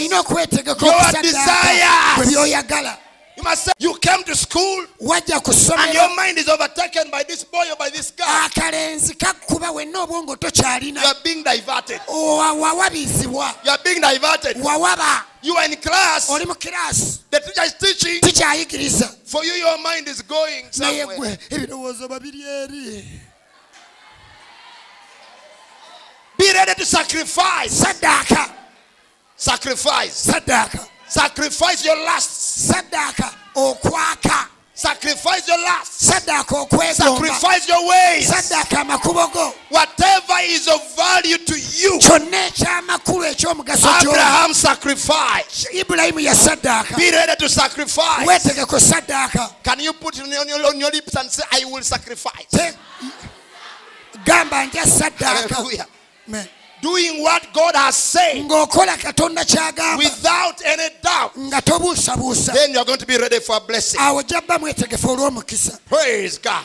desires. 1.21 2.97
You 3.39 3.43
must 3.43 3.65
say 3.65 3.71
you 3.79 3.95
came 3.99 4.23
to 4.23 4.35
school 4.35 4.85
wajja 5.01 5.39
and 5.85 5.93
your 5.93 6.13
mind 6.15 6.37
is 6.37 6.49
overtaken 6.49 7.09
by 7.09 7.23
this 7.23 7.43
boy 7.43 7.63
or 7.71 7.77
by 7.77 7.89
this 7.89 8.11
girl. 8.11 8.27
Akalenzi 8.27 9.15
kakkuba 9.15 9.71
wenna 9.71 10.05
obwongo 10.05 10.35
tokyalina. 10.35 11.01
You 11.01 11.07
are 11.07 11.15
being 11.23 11.43
diverted. 11.43 12.01
Wawabizibwa 12.07 13.55
you 13.63 13.71
are 13.71 13.79
being 13.83 14.01
diverted. 14.01 14.57
Wawaba 14.57 15.23
you 15.41 15.55
are 15.55 15.65
in 15.65 15.75
class. 15.77 16.29
Oli 16.29 16.45
mu 16.45 16.53
kirasi 16.53 17.19
the 17.31 17.39
teacher 17.39 17.63
is 17.63 17.73
teaching. 17.75 18.21
Tikyayigiriza. 18.21 19.07
For 19.25 19.45
you 19.45 19.53
your 19.53 19.77
mind 19.81 20.07
is 20.07 20.21
going 20.21 20.65
naye 20.77 21.01
somewhere. 21.01 21.17
gwe 21.17 21.37
ebirowoozo 21.49 22.07
babiri 22.07 22.43
eri. 22.43 23.05
Be 26.37 26.53
ready 26.53 26.73
to 26.73 26.85
sacrifice. 26.85 27.71
Saddaaka 27.71 28.53
sacrifice 29.37 30.31
sacrifice 31.09 31.85
your 31.85 31.97
lusts 32.05 32.71
saddaaka 32.71 33.33
okwaka. 33.55 34.47
Sacrifice 34.73 35.45
your 35.45 35.57
last. 35.57 35.91
saddaaka 36.01 36.55
okwegomba 36.55 36.93
sacrifice 36.95 37.67
your 37.67 37.85
ways. 37.89 38.29
Saddaaka 38.31 38.81
amakubo 38.81 39.27
go 39.33 39.53
whatever 39.69 40.33
is 40.43 40.67
of 40.69 40.95
value 40.95 41.37
to 41.37 41.55
you. 41.59 41.99
Kyonna 41.99 42.47
ekyamakulu 42.47 43.25
ekyomugaso 43.25 43.87
gyo 44.01 44.11
abraham 44.11 44.53
sacrificed 44.53 45.67
ibulayimu 45.73 46.19
yasaddaaka 46.19 46.95
be 46.95 47.11
ready 47.11 47.35
to 47.35 47.49
sacrifice. 47.49 48.25
Weetegeko 48.25 48.79
saddaaka 48.79 49.49
can 49.63 49.79
you 49.81 49.91
put 49.93 50.17
it 50.17 50.23
on 50.23 50.47
your, 50.47 50.65
on 50.67 50.79
your 50.79 50.91
lips 50.91 51.13
and 51.15 51.29
say 51.29 51.43
i 51.51 51.65
will 51.65 51.81
sacrifice 51.83 52.75
gamba 54.25 54.65
nja 54.65 54.85
saddaaka 54.85 55.55
Hallelujah. 55.55 55.85
Amen. 56.27 56.47
Doing 56.81 57.21
what 57.23 57.47
god 57.53 57.75
has 57.75 57.95
said 57.95 58.35
ng'okola 58.45 58.97
katonda 58.97 59.43
kyagamba. 59.45 59.97
without 59.97 60.61
any 60.65 60.89
doubt. 61.01 61.33
Then 61.35 62.73
you're 62.73 62.85
going 62.85 62.99
to 62.99 63.05
be 63.05 63.17
ready 63.17 63.39
for 63.39 63.57
a 63.57 63.59
blessing. 63.59 63.99
Awo 63.99 64.23
jjabba 64.23 64.59
mwetegefu 64.59 65.09
olw'omukisa. 65.09 65.79
Praise 65.89 66.37
god. 66.37 66.63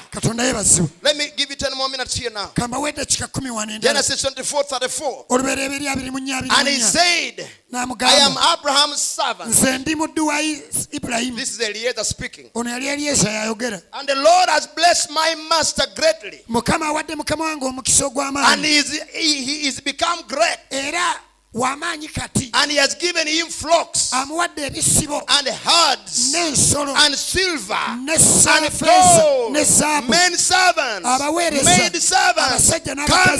Let 1.03 1.17
me 1.17 1.27
give 1.37 1.51
you 1.51 1.57
10 1.57 1.77
more 1.77 1.89
minutes 1.89 2.15
here 2.15 2.31
now. 2.31 2.47
Kambawedde 2.55 3.05
kika 3.05 3.27
kumi 3.27 3.51
wano 3.51 3.73
endala 3.73 4.03
genesis 4.03 4.25
24 4.25 4.62
34 4.62 5.25
olubereberye 5.29 5.91
abiri 5.91 6.11
mu 6.11 6.19
nnya 6.19 6.39
abiri 6.39 6.55
and 6.59 6.69
he 6.69 6.79
said 6.81 7.47
i 7.77 8.14
am 8.20 8.37
abraham's 8.59 9.01
servant. 9.03 9.51
nze 9.51 9.79
ndi 9.79 9.95
muddu 9.97 10.27
wa 10.27 10.41
Is- 10.41 10.89
ibulayimu 10.93 11.37
this 11.39 11.51
is 11.55 11.61
eliezer 11.61 12.05
speaking. 12.05 12.51
Ono 12.55 12.70
yali 12.70 12.87
eryesa 12.87 13.31
yayogera. 13.31 13.83
And 13.93 14.09
the 14.09 14.14
lord 14.14 14.49
has 14.49 14.66
blessed 14.66 15.11
my 15.11 15.35
master 15.49 15.87
greatly. 15.95 16.41
Mukama 16.49 16.87
awadde 16.87 17.14
mukama 17.16 17.45
wange 17.45 17.64
omukisa 17.66 18.11
and 18.53 18.64
he 18.64 18.77
is, 18.77 19.03
he, 19.12 19.45
he 19.45 19.68
is 19.68 19.81
become 19.81 20.22
great. 20.29 20.59
Era 20.70 21.14
w'amaanyi 21.55 22.09
kati. 22.09 22.51
And 22.53 22.71
he 22.71 22.77
has 22.79 22.95
given 22.95 23.27
him 23.27 23.47
flocks 23.47 24.13
amuwadde 24.13 24.67
ebisibo. 24.67 25.23
and 25.29 25.49
herds 25.49 26.35
n'ensolo. 26.35 26.95
and 26.97 27.15
silver 27.15 27.75
and 27.75 28.07
gold, 28.09 29.53
ne 29.53 29.65
zaabu. 29.65 30.09
Men 30.09 30.37
servants, 30.37 31.09
abaweereza 31.09 31.65
maid 31.65 31.97
servants, 31.97 32.71
camels, 32.81 33.37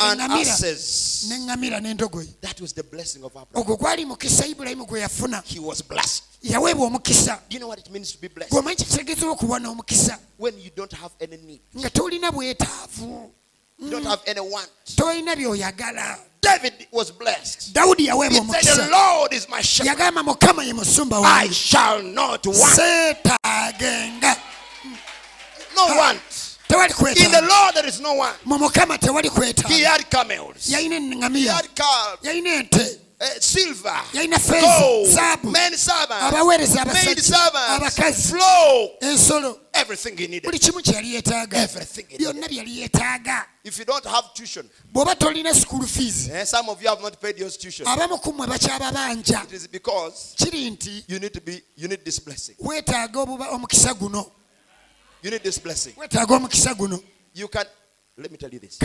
and 0.00 0.32
asses. 0.32 1.26
n'eŋŋamira 1.30 1.80
n'endogoyi. 1.80 2.40
That 2.40 2.60
was 2.60 2.72
the 2.72 2.84
blessing 2.84 3.24
of 3.24 3.32
Abraham. 3.32 3.48
ogwo 3.54 3.76
gwali 3.76 4.04
mukisa 4.04 4.46
ibulayimu 4.46 4.86
gwe 4.86 5.00
yafuna. 5.00 5.42
He 5.44 5.58
was 5.58 5.82
blessed. 5.82 6.24
yaweebwa 6.42 6.86
omukisa. 6.86 7.40
Do 7.48 7.54
you 7.54 7.60
know 7.60 7.68
what 7.68 7.78
it 7.78 7.90
means 7.90 8.12
to 8.12 8.18
be 8.18 8.28
blessed? 8.28 8.52
kitegeeza 8.52 9.26
okuba 9.26 9.58
n'omukisa 9.58 10.18
When 10.38 10.58
you 10.58 10.70
don't 10.76 10.92
have 10.92 11.12
any 11.20 11.36
need, 11.38 11.60
nga 11.78 11.90
tolina 11.90 12.30
bwetaavu 12.30 13.30
you 13.78 13.90
don't 13.90 14.04
mm. 14.04 14.10
have 14.10 14.22
any 14.26 14.40
want. 14.40 14.70
David 16.40 16.86
was 16.92 17.10
blessed. 17.10 17.74
dawudi 17.74 18.02
He 18.02 18.08
yaweebwa 18.08 18.54
said, 18.62 18.86
The 18.86 18.90
Lord 18.90 19.32
is 19.32 19.48
my 19.48 19.60
shepherd. 19.60 19.96
yagamba 19.98 20.22
mukama 20.22 20.64
ye 20.64 20.72
musumba 20.72 21.20
I 21.22 21.48
shall 21.48 22.02
not 22.02 22.46
want. 22.46 22.58
seetaagenga 22.58 24.36
No 25.74 25.86
want. 25.86 26.20
tewali 26.68 27.24
In 27.24 27.32
the 27.32 27.42
Lord 27.42 27.74
there 27.74 27.86
is 27.86 28.00
no 28.00 28.14
want. 28.14 28.36
mu 28.46 28.58
mukama 28.58 28.98
tewali 28.98 29.28
He 29.68 29.82
had 29.82 30.08
camels. 30.08 30.66
He 30.66 30.74
yalina 30.74 30.98
eŋŋamiya 30.98 31.52
had 31.52 31.74
calves, 31.74 32.22
yalina 32.22 32.62
ente 32.62 33.05
silver, 33.40 34.02
yalina 34.12 34.38
feeza 34.38 34.78
gold, 34.80 35.08
zaabu 35.08 35.50
men 35.50 35.72
servants, 35.76 36.22
abaweereza 36.24 36.84
maid 36.84 36.88
abasajja 36.88 37.22
servants, 37.22 37.68
abakazi 37.70 38.28
flow, 38.32 38.90
ensolo 39.00 39.60
everything 39.72 40.16
he 40.16 40.26
needed. 40.26 40.44
buli 40.44 40.58
kimu 40.58 40.82
kye 40.82 40.94
yali 40.94 41.14
yeetaaga 41.14 41.58
Everything 41.62 42.06
he 42.08 42.18
needed. 42.18 42.26
byonna 42.34 42.48
byali 42.48 42.80
yeetaaga 42.80 43.46
If 43.64 43.78
you 43.78 43.84
don't 43.84 44.04
have 44.04 44.28
tuition, 44.34 44.68
bw'oba 44.92 45.14
tolina 45.14 45.54
school 45.54 45.86
fees 45.86 46.28
eh, 46.28 46.44
some 46.44 46.68
of 46.68 46.82
you 46.82 46.88
have 46.88 47.00
not 47.02 47.20
paid 47.20 47.38
your 47.38 47.50
tuition. 47.50 47.86
abamu 47.86 48.18
ku 48.20 48.32
mmwe 48.32 48.46
bakyababanja 48.46 49.42
It 49.44 49.52
is 49.52 49.66
because 49.68 50.34
you 51.08 51.18
need 51.18 51.32
to 51.32 51.40
be, 51.40 51.62
you 51.76 51.88
need 51.88 52.04
this 52.04 52.18
blessing. 52.20 52.54
weetaaga 52.58 53.20
obuba 53.20 53.50
omukisa 53.50 53.94
guno 53.94 54.30
You 55.22 55.30
need 55.30 55.42
this 55.42 55.58
blessing. 55.58 55.94
weetaaga 55.96 56.34
omukisa 56.36 56.74
guno 56.74 57.00
You 57.34 57.48
can, 57.48 57.64
let 58.16 58.30
me 58.30 58.38
tell 58.38 58.50
you 58.50 58.58
this. 58.60 58.78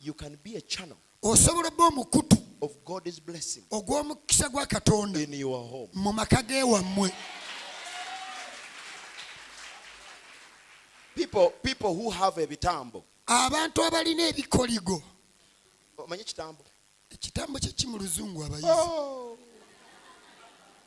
You 0.00 0.14
can 0.14 0.38
be 0.42 0.54
a 0.56 0.60
channel 0.60 0.96
osobola 1.22 1.68
obba 1.68 1.84
omukutu 1.86 2.36
ogw'omukisa 3.70 4.48
gwa 4.48 4.66
katonda 4.66 5.20
mu 5.94 6.12
maka 6.12 6.42
ge 6.42 6.62
wammwe. 6.62 7.12
Abantu 13.26 13.84
abalina 13.84 14.28
ebikoligo. 14.28 15.02
Omanyi 15.98 16.22
ekitambo. 16.22 16.64
Ekitambo 17.10 17.58
kyeki 17.58 17.86
mu 17.86 17.98
luzungu 17.98 18.44
abayizi? 18.44 18.68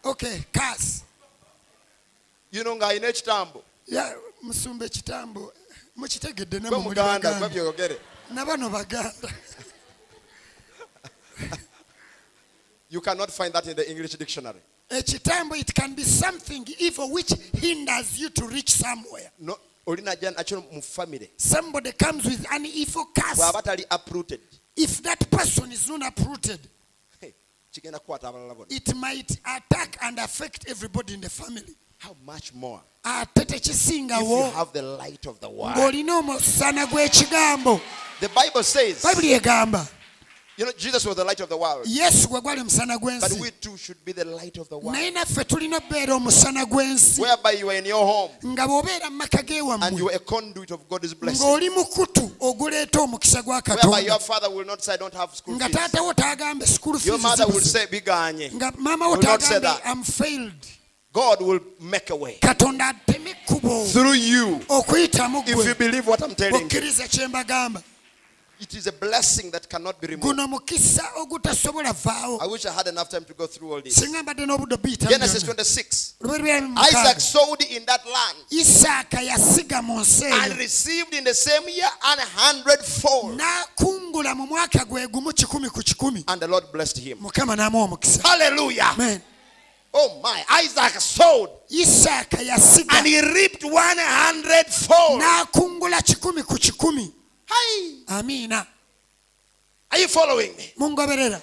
Okay 0.04 0.40
cas 0.52 1.04
yuno 2.52 2.76
ng'alina 2.76 3.08
ekitambo. 3.08 3.64
Musumba 4.42 4.86
ekitambo. 4.86 5.54
Mukitegedde 5.96 6.60
namuganda 6.60 7.40
nabano 8.32 8.70
baganda. 8.70 9.30
You 12.92 13.02
cannot 13.02 13.30
find 13.32 13.54
that 13.54 13.68
in 13.68 13.76
the 13.76 13.88
English 13.90 14.12
dictionary. 14.16 14.60
ekitambo 14.90 15.56
it 15.60 15.74
can 15.76 15.94
be 15.94 16.04
something 16.04 16.66
evil 16.80 17.12
which 17.12 17.32
hinders 17.54 18.20
you 18.20 18.30
to 18.32 18.48
reach 18.48 18.72
somewhere 18.72 19.32
No, 19.40 19.58
olina 19.86 20.12
ajja 20.16 20.32
nakyo 20.36 20.64
mu 20.74 20.82
family. 20.82 21.30
somebody 21.38 21.92
comes 21.92 22.26
with 22.26 22.46
an 22.52 22.66
evil 22.66 23.06
curse 23.14 23.38
Bw'aba 23.40 23.62
tali 23.62 23.86
uprooted. 23.92 24.40
if 24.76 25.04
that 25.04 25.30
person 25.30 25.72
is 25.72 25.88
not 25.88 26.02
uprooted 26.08 26.60
Hey, 27.22 27.34
kigenda 27.72 28.00
kukwata 28.00 28.28
abalala 28.30 28.56
bonna. 28.56 28.66
it 28.70 28.96
might 28.96 29.32
attack 29.46 29.98
and 30.02 30.18
affect 30.20 30.68
everybody 30.68 31.14
in 31.14 31.22
the 31.22 31.30
family 31.30 31.76
How 32.00 32.16
much 32.26 32.54
more 32.56 32.82
ah, 33.06 33.22
ate 33.22 33.44
if 33.44 33.52
you 33.52 33.60
tekisingawo 33.60 34.52
have 34.54 34.74
the 34.74 34.82
light 34.82 35.28
of 35.28 35.40
the 35.40 35.50
word? 35.50 35.76
ng'olina 35.78 36.18
omusana 36.24 36.88
gw'ekigambo 36.88 37.80
The 38.20 38.30
Bible 38.30 38.64
says, 38.64 39.04
bayibuli 39.04 39.34
egamba 39.40 39.88
you 40.60 40.66
know, 40.66 40.74
Jesus 40.78 41.06
was 41.06 41.16
the 41.16 41.24
light 41.24 41.40
of 41.40 41.48
the 41.48 41.56
world. 41.56 41.86
yesu 41.88 42.28
gwe 42.28 42.42
gwali 42.42 42.60
omusana 42.62 43.00
But 43.00 43.32
we 43.40 43.50
too 43.52 43.78
should 43.78 44.04
be 44.04 44.12
the 44.12 44.26
light 44.26 44.58
of 44.58 44.68
the 44.68 44.78
world. 44.78 44.94
naye 44.94 45.10
naffe 45.12 45.46
tulina 45.46 45.78
okubeera 45.78 46.16
omusana 46.16 46.66
gw'ensi 46.66 47.22
Whereby 47.22 47.52
you 47.52 47.70
are 47.70 47.78
in 47.78 47.86
your 47.86 48.06
home 48.06 48.32
nga 48.46 48.68
bw'obeera 48.68 49.10
mu 49.10 49.24
and 49.82 49.98
you 49.98 50.10
are 50.10 50.16
a 50.16 50.20
conduit 50.20 50.72
of 50.72 50.86
God's 50.90 51.14
blessing. 51.14 51.48
ng'oli 51.48 51.70
mukutu 51.70 52.32
oguleeta 52.42 53.00
omukisa 53.02 53.42
gwa 53.42 53.62
Whereby 53.66 54.00
your 54.06 54.20
father 54.20 54.50
will 54.50 54.66
not 54.66 54.84
say, 54.84 54.96
I 54.96 54.98
don't 54.98 55.14
have 55.14 55.34
school 55.34 55.58
fees. 55.58 55.72
taatawo 55.72 56.14
tagambe 56.14 56.68
sikulu 56.68 57.00
Your 57.06 57.20
mother 57.20 57.48
will 57.48 57.62
say, 57.62 57.86
Biganye. 57.86 58.52
nga 58.54 58.74
maama 58.78 59.08
wo 59.08 59.16
will 59.16 59.22
not 59.22 59.42
say 59.42 59.60
that. 59.60 59.82
am 59.86 60.04
failed 60.04 60.52
God 61.14 61.42
will 61.42 61.60
make 61.80 62.10
a 62.10 62.16
way 62.16 62.38
through 62.42 64.14
you 64.14 64.60
if 64.70 65.66
you 65.66 65.76
believe 65.76 66.06
what 66.06 66.22
I'm 66.22 66.36
telling 66.36 66.70
you. 66.70 67.80
Okkiriza 68.62 68.68
kye 68.68 68.68
mbagamba 68.68 68.70
It 68.70 68.74
is 68.74 68.88
a 68.88 68.92
blessing 68.92 69.52
that 69.52 69.70
cannot 69.70 70.00
be 70.02 70.08
removed. 70.08 70.24
guno 70.36 70.48
mukisa 70.48 71.04
ogutasobola 71.22 71.94
vaawo 71.94 72.40
I 72.42 72.48
wish 72.48 72.66
I 72.66 72.72
had 72.74 72.88
enough 72.88 73.10
time 73.10 73.26
to 73.26 73.34
go 73.34 73.48
through 73.48 73.74
all 73.74 73.82
this. 73.82 73.96
singa 73.96 74.24
mbadde 74.24 74.46
n'obudde 74.46 74.78
biyita 74.78 75.08
Genesis 75.10 75.44
26. 75.44 76.16
Isaac 76.78 77.20
sowed 77.22 77.62
in 77.70 77.86
that 77.86 78.06
land 78.06 78.38
isaaka 78.52 79.22
yasiga 79.22 79.82
mu 79.82 80.00
nsi 80.02 80.26
and 80.26 80.58
received 80.58 81.14
in 81.14 81.24
the 81.24 81.34
same 81.34 81.70
year 81.70 81.90
an 82.04 82.20
hundredfold. 82.36 83.38
n'akungula 83.40 84.36
mu 84.36 84.48
mwaka 84.48 84.86
gwe 84.86 85.08
gumu 85.08 85.34
kikumi 85.34 86.24
And 86.28 86.42
the 86.42 86.48
Lord 86.48 86.72
blessed 86.72 86.98
him. 87.00 87.18
mukama 87.22 87.56
n'amuwa 87.56 87.84
omukisa 87.86 88.22
Hallelujah. 88.24 88.92
Amen. 88.94 89.22
Oh 89.94 90.20
my. 90.22 90.44
Isaac 90.64 91.02
sowed 91.02 91.50
and 92.92 93.08
he 93.08 93.22
reaped 93.22 93.64
one 93.64 93.98
hundredfold. 93.98 95.24
Hi. 97.50 97.94
amiina 98.20 98.66
Are 99.92 100.00
you 100.00 100.08
following 100.08 100.56
me? 100.58 100.72
mungoberera 100.80 101.42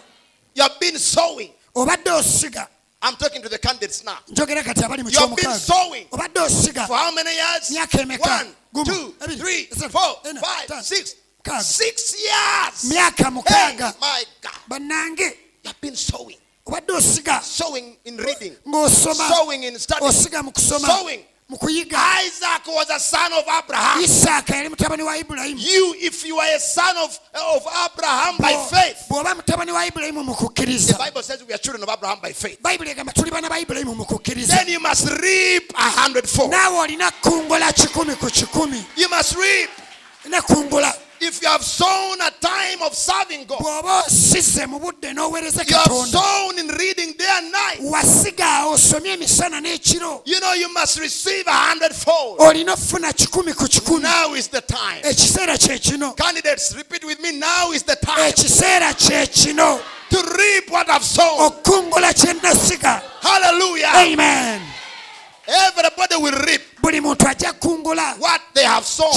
You 0.55 0.63
have 0.63 0.79
been 0.81 0.99
sowing. 0.99 1.51
obadde 1.75 2.05
osiga 2.11 2.69
I'm 3.03 3.15
talking 3.17 3.43
to 3.43 3.49
the 3.49 3.59
candidates 3.59 4.05
now. 4.05 4.19
njogera 4.31 4.63
kati 4.63 4.83
abali 4.85 5.03
mu 5.03 5.11
You 5.11 5.19
have 5.21 5.37
been 5.37 5.53
sowing. 5.59 6.07
obadde 6.11 6.41
osiga 6.41 6.87
For 6.87 6.97
how 6.97 7.13
many 7.13 7.31
years? 7.35 7.71
myaka 7.71 8.01
emeka 8.03 8.47
One, 8.73 8.85
two, 8.85 9.15
three, 9.37 9.65
four, 9.67 10.17
five, 10.41 10.85
six. 10.85 11.15
Six 11.61 12.17
years. 12.23 12.93
myaka 12.93 13.25
Hey, 13.25 13.31
mukaaga 13.31 13.95
my 14.01 14.25
God. 14.43 14.53
bannange 14.69 15.21
You 15.65 15.69
have 15.71 15.81
been 15.81 15.97
sowing. 15.97 16.37
obadde 16.67 16.89
osiga 16.93 17.43
Sowing 17.43 17.97
in 18.05 18.17
reading. 18.17 18.57
ng'osoma 18.67 19.29
Sowing 19.29 19.63
in 19.65 19.79
studying. 19.79 20.09
osiga 20.11 20.43
mu 20.45 20.51
kusoma 20.53 20.87
Sowing. 20.87 21.25
Mu 21.49 21.57
kuyiga 21.59 21.97
Isaac 22.27 22.67
was 22.67 22.91
a 22.91 22.99
son 22.99 23.33
of 23.33 23.45
Abraham. 23.47 24.03
isaaka 24.03 24.57
yali 24.57 24.69
mutabani 24.69 25.03
wa 25.03 25.17
ibulayimu 25.17 25.61
You, 25.61 25.95
if 25.99 26.27
you 26.27 26.37
are 26.39 26.57
a 26.57 26.59
son 26.59 26.97
of, 26.97 27.19
of 27.35 27.63
Abraham 27.87 28.37
by 28.39 28.55
faith, 28.71 29.07
bw'oba 29.09 29.35
mutabani 29.35 29.73
wa 29.73 29.87
ibulayimu 29.87 30.25
mu 30.25 30.35
the 30.35 30.97
Bible 30.99 31.23
says 31.23 31.45
we 31.47 31.55
are 31.55 31.59
children 31.59 31.83
of 31.85 31.89
Abraham 31.89 32.19
by 32.21 32.33
faith. 32.33 32.61
bayibuli 32.61 32.91
egamba 32.91 33.13
tuli 33.15 33.31
baana 33.31 33.49
ba 33.49 33.61
ibulayimu 33.61 33.95
mu 33.97 34.05
kukkiriza 34.05 34.57
Then 34.59 34.69
you 34.69 34.81
must 34.81 35.09
reap 35.23 35.71
a 35.77 35.91
hundredfold. 36.03 36.51
naawe 36.51 36.79
olina 36.89 37.11
kungula 37.23 37.73
kikumi 37.73 38.19
ku 38.19 38.27
kikumi 38.27 38.85
You 38.97 39.09
must 39.09 39.37
reap. 39.37 39.71
ne 40.29 40.41
kungula 40.41 40.93
If 41.21 41.43
you 41.43 41.49
have 41.49 41.63
sown 41.63 42.21
a 42.21 42.31
time 42.41 42.83
of 42.83 42.95
serving 42.95 43.45
God, 43.47 43.59
bw'oba 43.61 44.03
osize 44.07 44.67
mu 44.69 44.79
budde 44.79 45.13
n'oweereza 45.15 45.65
you 45.69 45.77
have 45.77 46.07
sown 46.07 46.59
in 46.59 46.69
reading 46.69 47.13
day 47.17 47.27
and 47.31 47.53
night. 47.53 47.81
wasiga 47.81 48.67
osomye 48.67 49.13
emisana 49.17 49.61
n'ekiro 49.61 50.23
You 50.25 50.41
know 50.41 50.53
you 50.55 50.73
must 50.73 50.99
receive 51.01 51.47
a 51.47 51.53
hundredfold. 51.53 52.39
olina 52.41 52.73
okufuna 52.75 53.13
kikumi 53.13 53.55
ku 53.57 53.65
kikumi 53.69 54.03
Now 54.03 54.35
is 54.35 54.49
the 54.49 54.61
time. 54.61 55.03
ekiseera 55.03 55.57
kye 55.59 55.79
kino 55.79 56.13
Candidates, 56.13 56.75
repeat 56.77 57.05
with 57.05 57.21
me. 57.21 57.33
Now 57.39 57.73
is 57.73 57.83
the 57.83 57.97
time 57.97 58.33
to 60.11 60.17
reap 60.39 60.71
what 60.71 60.89
I've 60.89 61.03
sown. 61.05 61.53
Hallelujah. 63.23 63.91
amen 63.95 64.63
Everybody 65.49 66.17
will 66.17 66.39
reap 66.47 66.63
buli 66.83 67.01
muntu 67.01 67.27
ajja 67.27 67.53
kungula 67.53 68.17
what 68.19 68.41
they 68.55 68.65
have 68.65 68.85
sown. 68.85 69.13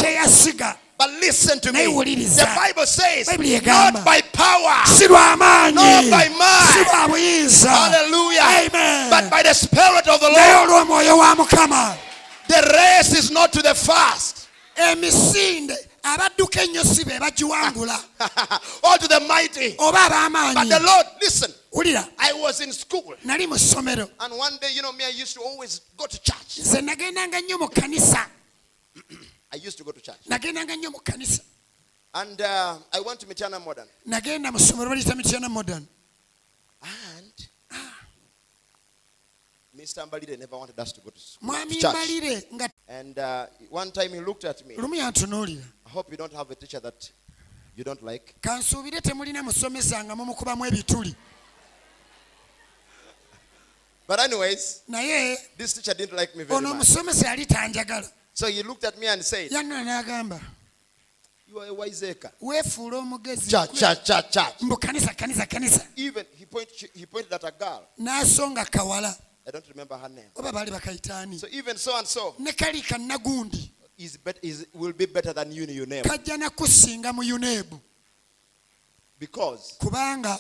Kye 1.20 1.28
yasiga 1.28 1.60
But 1.60 1.60
listen 1.60 1.60
to 1.60 1.74
me. 1.74 1.86
The 1.86 2.48
Bible 2.56 2.86
says, 2.86 3.28
not 3.66 4.06
by 4.06 4.22
power, 4.34 4.84
Not 5.74 6.10
by 6.12 6.30
might. 6.30 6.70
si 6.74 6.84
lwa 6.84 7.08
buyinza. 7.08 7.70
Hallelujah, 7.70 8.42
Amen. 8.68 9.10
but 9.10 9.30
by 9.30 9.44
the 9.44 9.54
Spirit 9.54 10.08
of 10.08 10.20
the 10.20 10.30
Lord. 10.30 10.70
olw'omwoyo 10.70 11.18
wa 11.18 11.36
mukama. 11.36 11.98
The 12.48 12.62
race 12.74 13.14
is 13.18 13.32
not 13.32 13.54
to 13.54 13.62
the 13.62 13.76
fast, 13.76 14.48
abadduka 16.04 16.64
ennyo 16.64 16.84
si 16.84 17.04
be 17.04 17.12
bagiwangula. 17.20 18.00
Or 18.84 18.98
to 18.98 19.08
the 19.08 19.20
mighty, 19.28 19.76
oba 19.78 19.92
but 19.92 20.12
ab'amaanyi 20.12 20.70
the 20.70 20.80
Lord. 20.80 21.06
Listen, 21.22 21.52
wulira. 21.74 22.08
I 22.18 22.34
was 22.34 22.62
in 22.62 22.72
school, 22.72 23.14
nali 23.26 23.48
mu 23.48 23.56
ssomero. 23.56 24.10
And 24.22 24.34
one 24.38 24.58
day, 24.62 24.70
you 24.74 24.82
know 24.82 24.94
me, 24.94 25.04
I 25.06 25.10
used 25.10 25.36
to 25.36 25.42
always 25.42 25.82
go 25.98 26.06
to 26.08 26.22
church. 26.22 26.60
nze 26.60 26.82
nagendanga 26.82 27.42
nnyo 27.42 27.60
mu 27.60 27.68
kkanisa 27.68 28.26
I 29.52 29.56
used 29.58 29.78
to 29.78 29.84
go 29.84 29.92
to 29.92 30.02
church. 30.02 30.26
nagendanga 30.28 30.76
nnyo 30.76 30.92
mu 30.92 31.00
kkanisa 31.00 31.42
And 32.14 32.42
uh, 32.42 32.78
I 32.92 33.00
went 33.02 33.20
to 33.20 33.26
Mityana 33.28 33.60
Modern. 33.64 33.88
nagenda 34.06 34.52
mu 34.52 34.60
ssomero 34.60 34.90
baliyita 34.90 35.16
mityana 35.16 35.50
modern 35.50 35.88
And 36.82 37.34
Mr. 39.76 40.06
Mbalire 40.08 40.38
never 40.38 40.58
wanted 40.58 40.78
us 40.80 40.92
to 40.92 41.02
go 41.02 41.10
to, 41.10 41.20
school, 41.20 41.50
mwami 41.50 41.74
to 41.76 41.82
church. 41.82 41.96
mbalire 41.96 42.44
nga 42.54 42.70
And 42.88 43.18
uh, 43.20 43.46
one 43.70 43.92
time 43.92 44.10
he 44.14 44.20
looked 44.20 44.44
at 44.46 44.66
me. 44.68 44.76
lumu 44.76 44.96
yantunuulira 44.96 45.64
I 45.86 45.90
hope 45.90 46.12
you 46.12 46.18
don't 46.18 46.34
have 46.34 46.50
a 46.52 46.56
teacher 46.56 46.80
that 46.82 47.12
you 47.76 47.84
don't 47.84 48.04
like. 48.04 48.34
kansuubire 48.42 49.02
temulina 49.02 49.44
musomesa 49.44 50.04
nga 50.04 50.16
mumukubamu 50.16 50.66
ebituli 50.66 51.16
But 54.08 54.20
anyways, 54.20 54.82
naye 54.90 55.38
this 55.58 55.74
teacher 55.74 55.94
didn't 55.94 56.16
like 56.18 56.36
me 56.36 56.44
very 56.44 56.58
ono 56.58 56.70
much. 56.74 56.76
omusomesa 56.90 57.28
yali 57.28 57.46
tanjagala 57.46 58.10
So 58.40 58.48
he 58.48 58.64
looked 58.64 58.86
at 58.86 58.98
me 58.98 59.06
and 59.08 59.22
said, 59.22 59.52
yanna 59.52 59.84
n'agamba 59.84 60.40
You 61.46 61.60
are 61.60 61.68
a 61.68 61.74
wiseacre. 61.74 62.32
weefuula 62.42 62.98
omugezi 63.00 63.50
Church, 63.50 63.74
church, 63.74 64.06
church, 64.06 64.32
church. 64.32 64.62
mbu 64.62 64.78
kanisa 64.78 65.14
kanisa 65.14 65.46
kanisa 65.46 65.86
Even 65.98 66.26
he, 66.38 66.46
point, 66.46 66.70
he 66.94 67.06
pointed 67.06 67.34
at 67.34 67.44
a 67.44 67.52
girl. 67.52 67.82
n'asonga 68.00 68.64
kawala 68.72 69.14
I 69.46 69.52
don't 69.52 69.68
remember 69.68 69.98
her 69.98 70.08
name. 70.10 70.30
oba 70.38 70.52
baali 70.54 70.72
bakayitaani 70.72 71.38
So 71.40 71.48
even 71.52 71.76
so 71.76 71.98
and 71.98 72.08
so 72.08 72.36
ne 72.40 72.54
kali 72.54 72.82
kannagundi 72.82 73.72
is 73.98 74.16
bet, 74.16 74.38
is, 74.42 74.68
will 74.74 74.94
be 74.94 75.06
better 75.06 75.34
than 75.34 75.52
you 75.52 75.64
in 75.64 75.70
your 75.72 75.86
name. 75.88 76.04
kajja 76.04 76.38
nakusinga 76.38 77.12
mu 77.14 77.24
yuneebu 77.24 77.78
Because 79.20 79.76
kubanga 79.82 80.40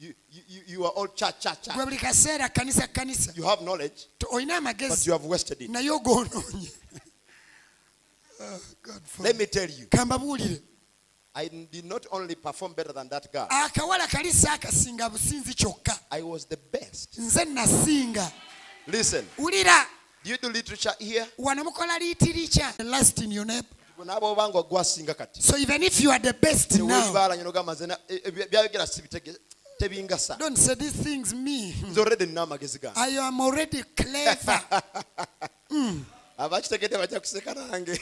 you, 0.00 0.12
you, 0.30 0.42
you- 0.48 0.62
you 0.66 0.84
are 0.84 0.90
all 0.92 1.06
church, 1.08 1.38
church, 1.40 1.62
church. 1.62 1.76
gwe 1.76 1.84
buli 1.84 1.96
kaseera 1.96 2.48
kanisa 2.48 2.86
kanisa 2.92 3.32
You 3.36 3.44
have 3.44 3.62
knowledge, 3.62 4.06
olina 4.32 4.60
but 4.60 4.74
amagezi 4.74 5.06
you 5.06 5.12
have 5.12 5.24
wasted 5.24 5.60
it. 5.62 5.70
naye 5.70 5.90
ogoonoonye 5.90 6.70
Let 9.20 9.36
me. 9.36 9.46
tell 9.46 9.68
you, 9.68 9.86
kambabuulire 9.86 10.60
I 11.34 11.48
did 11.48 11.84
not 11.84 12.06
only 12.10 12.34
perform 12.34 12.72
better 12.72 12.92
than 12.92 13.08
that 13.08 13.32
girl, 13.32 13.46
akawala 13.48 14.08
kali 14.08 14.30
saakasinga 14.32 15.08
businzi 15.10 15.54
kyokka. 15.54 15.98
I 16.10 16.22
was 16.22 16.44
the 16.46 16.56
best. 16.56 17.18
nze 17.18 17.44
nasinga. 17.44 18.30
Listen, 18.86 19.24
wulira. 19.38 19.84
Do 20.24 20.30
you 20.30 20.36
do 20.38 20.48
literature 20.48 20.92
here? 20.98 21.26
wano 21.38 21.64
mukola 21.64 21.98
liitirica 21.98 22.74
last 22.84 23.22
in 23.22 23.30
your 23.32 23.44
name. 23.46 23.64
Naaba 24.04 24.26
obanga 24.28 24.62
gwasinga 24.62 25.14
kati. 25.14 25.42
So 25.42 25.56
even 25.56 25.82
if 25.82 26.00
you 26.00 26.10
are 26.10 26.18
the 26.20 26.32
best 26.34 26.78
now 26.78 26.86
tewebibalanye 26.86 27.42
nogamba 27.44 27.74
nze 27.74 27.86
na- 27.86 27.98
byayogera 28.50 28.86
sibitege 28.86 29.36
tebingasa. 29.80 30.38
don't 30.38 30.56
say 30.56 30.74
these 30.74 30.92
things 31.02 31.32
me 31.34 31.72
nze 31.90 32.00
already 32.00 32.26
nina 32.26 32.42
amagezi 32.42 32.78
gange. 32.80 32.96
I 32.96 33.18
am 33.18 33.40
already 33.40 33.82
clever 33.96 34.60
mm. 35.70 36.04
Abakitegedde 36.38 36.98
bajja 36.98 37.20
kuseka 37.20 37.54
nange. 37.54 38.00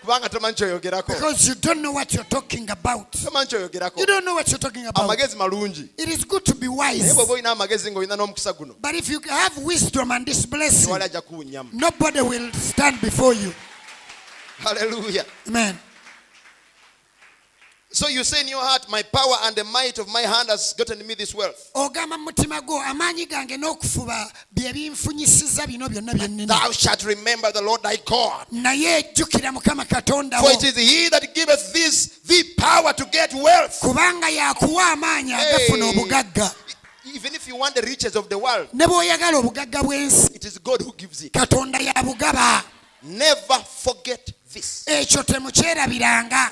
Kubanga 0.00 0.28
tomanyi 0.28 0.54
kyoyogerako 0.54 1.06
because 1.14 1.48
you 1.48 1.54
don't 1.54 1.80
know 1.80 1.92
what 1.92 2.12
you're 2.12 2.28
talking 2.28 2.70
about. 2.70 3.12
Tomanyi 3.12 3.46
kyoyogerako 3.46 3.98
you 3.98 4.06
don't 4.06 4.24
know 4.24 4.34
what 4.34 4.48
you're 4.48 4.58
talking 4.58 4.86
about. 4.86 5.10
Amagezi 5.10 5.36
malungi. 5.36 5.88
It 5.98 6.08
is 6.08 6.24
good 6.24 6.44
to 6.44 6.54
be 6.54 6.64
naye 6.68 7.02
wise 7.02 7.32
olina 7.32 7.50
amagezi 7.50 7.90
ng'olina 7.90 8.16
n'omukisa 8.16 8.52
guno 8.52 8.74
but 8.80 8.94
if 8.94 9.08
you 9.08 9.20
have 9.28 9.56
wisdom 9.58 10.10
and 10.10 10.26
this 10.26 10.46
blessing 10.46 10.86
tewali 10.86 11.04
ajja 11.04 11.20
kuwunyamu 11.20 11.70
nobody 11.72 12.20
will 12.20 12.52
stand 12.52 13.00
before 13.00 13.36
you 13.36 13.52
haleluya 14.58 15.24
amen 15.46 15.76
so 17.94 18.08
you 18.08 18.24
say 18.24 18.40
in 18.40 18.48
your 18.48 18.60
heart 18.60 18.88
my 18.90 19.02
power 19.02 19.36
and 19.44 19.54
the 19.56 19.64
might 19.64 19.98
of 19.98 20.08
my 20.08 20.20
hand 20.22 20.48
has 20.48 20.72
gotten 20.76 21.06
me 21.06 21.14
this 21.14 21.34
wealth. 21.34 21.70
Ogamba 21.74 22.18
mu 22.18 22.30
mutima 22.30 22.60
gwo 22.60 22.80
amaanyi 22.82 23.26
gange 23.28 23.56
n'okufuba 23.56 24.32
bye 24.52 24.72
binfunyisiza 24.72 25.66
bino 25.66 25.88
byonna 25.88 26.12
bye 26.14 26.26
nnina. 26.28 26.48
Thou 26.48 26.72
shalt 26.72 27.04
remember 27.04 27.52
the 27.52 27.62
lord 27.62 27.82
thy 27.82 27.96
god. 28.04 28.46
Naye 28.52 28.98
ejjukira 28.98 29.52
mukama 29.52 29.84
katonda 29.84 30.38
for 30.40 30.50
wo. 30.50 30.50
it 30.50 30.64
is 30.64 30.76
he 30.76 31.08
that 31.08 31.34
giveth 31.34 31.72
this 31.72 32.18
thee 32.26 32.42
power 32.58 32.92
to 32.92 33.04
get 33.06 33.32
wealth. 33.34 33.80
Kubanga 33.80 34.28
yakuwa 34.28 34.90
amaanyi 34.92 35.32
agafuna 35.32 35.84
Hey. 35.84 35.92
obugagga. 35.92 36.54
even 37.14 37.34
if 37.34 37.46
you 37.46 37.54
want 37.54 37.74
the 37.74 37.82
riches 37.82 38.16
of 38.16 38.28
the 38.28 38.36
world 38.38 38.66
ne 38.72 38.86
bw'oyagala 38.86 39.38
obugagga 39.38 39.82
bw'ensi 39.82 40.34
it 40.34 40.44
is 40.44 40.58
god 40.58 40.80
who 40.82 40.92
gives 40.96 41.22
it. 41.22 41.32
Katonda 41.32 41.78
yabugaba. 41.78 42.64
Never 43.02 43.58
forget 43.82 44.32
this. 44.54 44.82
ekyo 44.86 45.22
temukyerabiranga 45.22 46.50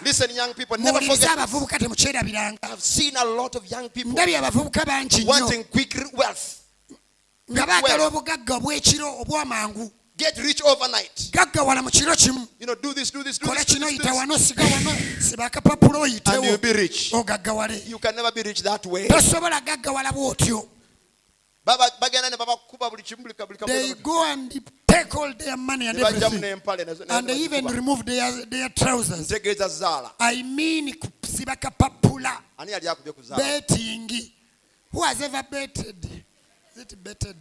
muwuliriza 0.78 1.32
abavubuka 1.32 1.78
temukyerabiranga 1.78 2.58
ndabye 4.04 4.36
abavubuka 4.38 4.84
bangi 4.84 5.24
nnyo 5.24 5.64
nga 7.52 7.66
baagala 7.66 8.06
obugagga 8.06 8.54
obw'ekiro 8.54 9.08
obw'amangu 9.22 9.90
get 10.16 10.36
rich 10.38 10.62
overnight. 10.62 11.30
You 12.58 12.66
know, 12.66 12.74
do 12.74 12.94
this, 12.94 13.10
do 13.10 13.22
this, 13.22 13.38
do 13.38 13.46
this. 13.54 13.64
Do 13.64 13.80
this, 13.80 13.98
this. 13.98 15.32
And 16.26 16.44
you'll 16.44 16.58
be 16.58 16.72
rich. 16.72 17.12
You 17.12 17.98
can 17.98 18.14
never 18.16 18.30
be 18.32 18.42
rich 18.42 18.62
that 18.62 18.86
way. 18.86 19.08
They 23.64 23.92
go 24.02 24.24
and 24.32 24.50
take 24.86 25.14
all 25.16 25.32
their 25.34 25.56
money 25.56 25.86
and 25.88 25.98
everything. 25.98 26.44
and 27.08 27.28
they 27.28 27.36
even 27.36 27.66
remove 27.66 28.04
their, 28.04 28.44
their 28.46 28.68
trousers. 28.70 29.32
I 30.20 30.42
mean 30.42 30.92
kusiba 30.94 31.56
kapapula. 31.56 32.42
Ani 32.58 32.72
yali 32.72 32.88
akubye 32.88 33.14
ku 33.14 33.22
zaala? 33.22 33.38
Betting. 33.38 34.10
Who 34.90 35.02
has 35.02 35.22
ever 35.22 35.42
betted? 35.48 36.04
Is 36.74 36.82
it 36.82 37.04
betted? 37.04 37.36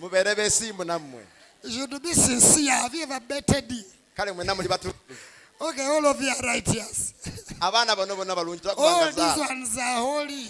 Mubeere 0.00 0.34
beesimbu 0.34 0.84
nammwe. 0.84 1.22
You 1.64 1.70
should 1.70 2.02
be 2.02 2.12
sincere. 2.12 2.72
Have 2.72 2.94
you 2.94 3.04
ever 3.04 3.20
betted? 3.20 3.72
Kale 4.16 4.32
mwenna 4.32 4.54
muli 4.54 4.68
batu 4.68 4.92
okay 5.60 5.84
all 5.84 6.06
of 6.06 6.20
you 6.20 6.28
are 6.28 6.42
righteous. 6.42 7.14
Abaana 7.60 7.96
bano 7.96 8.16
bonna 8.16 8.34
balungi 8.34 8.66
all 8.76 9.06
these 9.12 9.38
ones 9.38 9.78
are 9.78 10.00
holy 10.00 10.46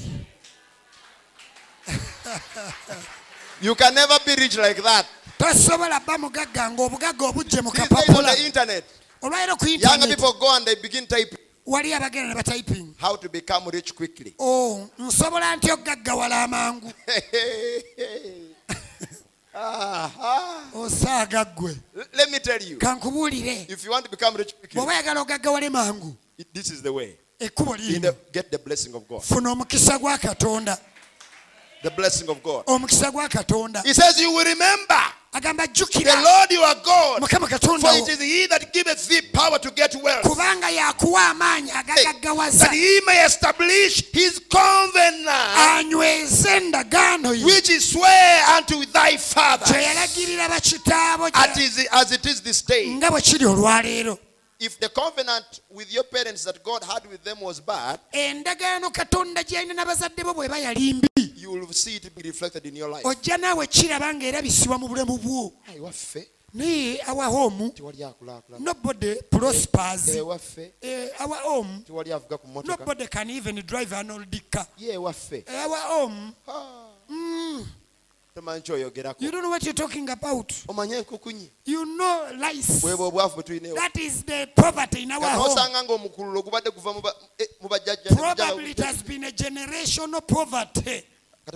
you 3.61 3.75
can 3.75 3.95
never 3.95 4.19
be 4.25 4.35
rich 4.37 4.57
like 4.59 4.83
that. 4.83 5.07
Tosobola 5.39 6.01
bba 6.01 6.19
mugagga 6.19 6.71
ng'obugagga 6.71 7.27
obujje 7.27 7.63
mu 7.63 7.71
kapapula. 7.71 8.35
olwaliro 9.23 9.57
ku 9.57 9.67
internet 9.67 10.21
wali 11.67 11.93
abagenda 11.93 12.29
ne 12.29 12.35
batyping. 12.35 12.95
How 12.99 13.17
to 13.17 13.29
become 13.29 13.69
rich 13.71 13.95
quickly. 13.95 14.35
Oh 14.39 14.89
nsobola 14.99 15.57
ntya 15.57 15.75
okugaggawala 15.75 16.43
amangu? 16.45 16.93
Osaaga 20.75 21.45
ggwe. 21.45 21.77
Kankubuulire. 22.79 23.67
Bw'oba 24.75 24.95
yagala 24.95 25.21
ogaggawale 25.21 25.71
mangu 25.71 26.17
ekkubo 27.41 27.77
lino 27.77 28.15
funa 29.21 29.51
omukisa 29.51 29.99
gwa 29.99 30.19
katonda. 30.19 30.79
The 31.83 31.91
blessing 31.91 32.29
of 32.29 32.43
God. 32.43 32.65
Omukisa 32.67 33.11
gwa 33.13 33.29
katonda. 33.29 33.83
He 33.85 33.95
says 33.95 34.21
you 34.21 34.31
will 34.33 34.45
remember 34.45 35.01
the 36.05 36.23
Lord 36.25 36.51
your 36.51 36.75
God 36.83 37.21
for 37.21 37.91
it 38.03 38.09
is 38.09 38.19
he 38.21 38.47
that 38.47 38.73
giveth 38.73 39.07
thee 39.09 39.21
power 39.33 39.59
to 39.59 39.71
get 39.71 39.95
wealth. 40.03 40.25
That 42.59 42.71
he 42.73 43.01
may 43.07 43.25
establish 43.25 44.03
his 44.13 44.41
covenant 44.51 45.27
anyweze 45.29 46.47
endagaano 46.47 47.33
ye 47.37 47.45
which 47.45 47.69
he 47.69 47.79
sware 47.79 48.45
unto 48.57 48.85
thy 48.87 49.11
kye 49.11 49.19
fathers. 49.19 49.69
Yalagirira 49.69 50.49
bakitaabo 50.49 51.27
as 51.27 51.33
gye- 51.33 51.51
it 51.53 51.59
is- 51.59 51.89
as 51.93 52.13
it 52.13 52.27
is 52.27 52.41
this 52.41 52.63
day 52.63 52.87
nga 54.61 54.69
bwe 54.69 54.69
kiri 54.69 54.69
olwaleero 54.69 54.69
if 54.69 54.79
the 54.81 54.89
covenant 54.89 55.61
with 55.71 55.93
your 55.93 56.05
parents 56.05 56.45
that 56.45 56.63
God 56.65 56.83
had 56.85 57.07
with 57.11 57.23
them 57.25 57.41
was 57.41 57.61
bad 57.61 58.01
endagaano 58.13 58.91
katonda 58.91 59.43
gyalina 59.45 59.75
n'abazadde 59.75 60.25
bo 60.25 60.35
bw'eba 60.35 60.59
yali 60.59 60.95
mbi 60.95 61.35
you 61.37 61.53
will 61.53 61.73
see 61.73 61.97
it 61.97 62.15
be 62.15 62.23
reflected 62.23 62.67
in 62.67 62.77
your 62.77 62.91
life. 62.91 63.05
Ojja 63.05 63.37
naawe 63.39 63.67
kiraba 63.67 64.13
ng'erabisibwa 64.15 64.79
mu 64.79 64.89
bulamu 64.89 65.19
bwo. 65.19 65.53
Ayi, 65.69 65.81
waffe. 65.81 66.29
Naye 66.55 67.01
our 67.09 67.25
home 67.31 67.71
tewali 67.71 68.03
akulaakulana. 68.05 68.65
Nobody 68.65 69.15
prospers. 69.31 70.09
Ewaffe 70.17 70.73
Eh, 70.83 71.09
our 71.21 71.37
home 71.43 71.83
tewali 71.87 72.13
avuga 72.13 72.39
ku 72.39 72.47
motoka 72.49 72.79
nobody 72.79 73.07
can 73.07 73.31
even 73.31 73.57
drive 73.67 73.93
an 73.93 74.11
old 74.11 74.51
car. 74.51 74.67
Ye 74.77 74.93
ewaffe 74.95 75.45
Eh, 75.47 75.65
our 75.65 75.77
home 75.77 76.35
Ah, 76.49 76.89
mm, 77.09 77.67
tomanyi 78.39 78.63
kyoyogerako 78.63 79.25
you 79.25 79.31
don't 79.31 79.43
know 79.43 79.51
what 79.51 79.63
you're 79.65 79.73
talking 79.73 80.09
about. 80.11 80.53
Omanye 80.69 80.97
enkukunyi 80.97 81.51
you 81.67 81.85
know 81.85 82.27
lice 82.33 82.81
bwebwe 82.81 83.07
obwavu 83.07 83.35
bwe 83.35 83.43
tulina 83.43 83.75
that 83.75 83.97
is 83.97 84.25
the 84.25 84.47
poverty 84.55 85.03
in 85.03 85.13
our 85.13 85.21
home. 85.21 85.53
osanga 85.53 85.83
ng'omukululo 85.83 86.43
gubadde 86.43 86.71
guva 86.71 86.95
mu 86.95 87.01
ba- 87.01 87.15
eh, 87.39 87.47
bajjajja 87.69 88.17
probably 88.17 88.71
it 88.71 88.79
has 88.79 89.03
been 89.03 89.25
a 89.25 89.31
generational 89.33 90.21
poverty. 90.21 91.03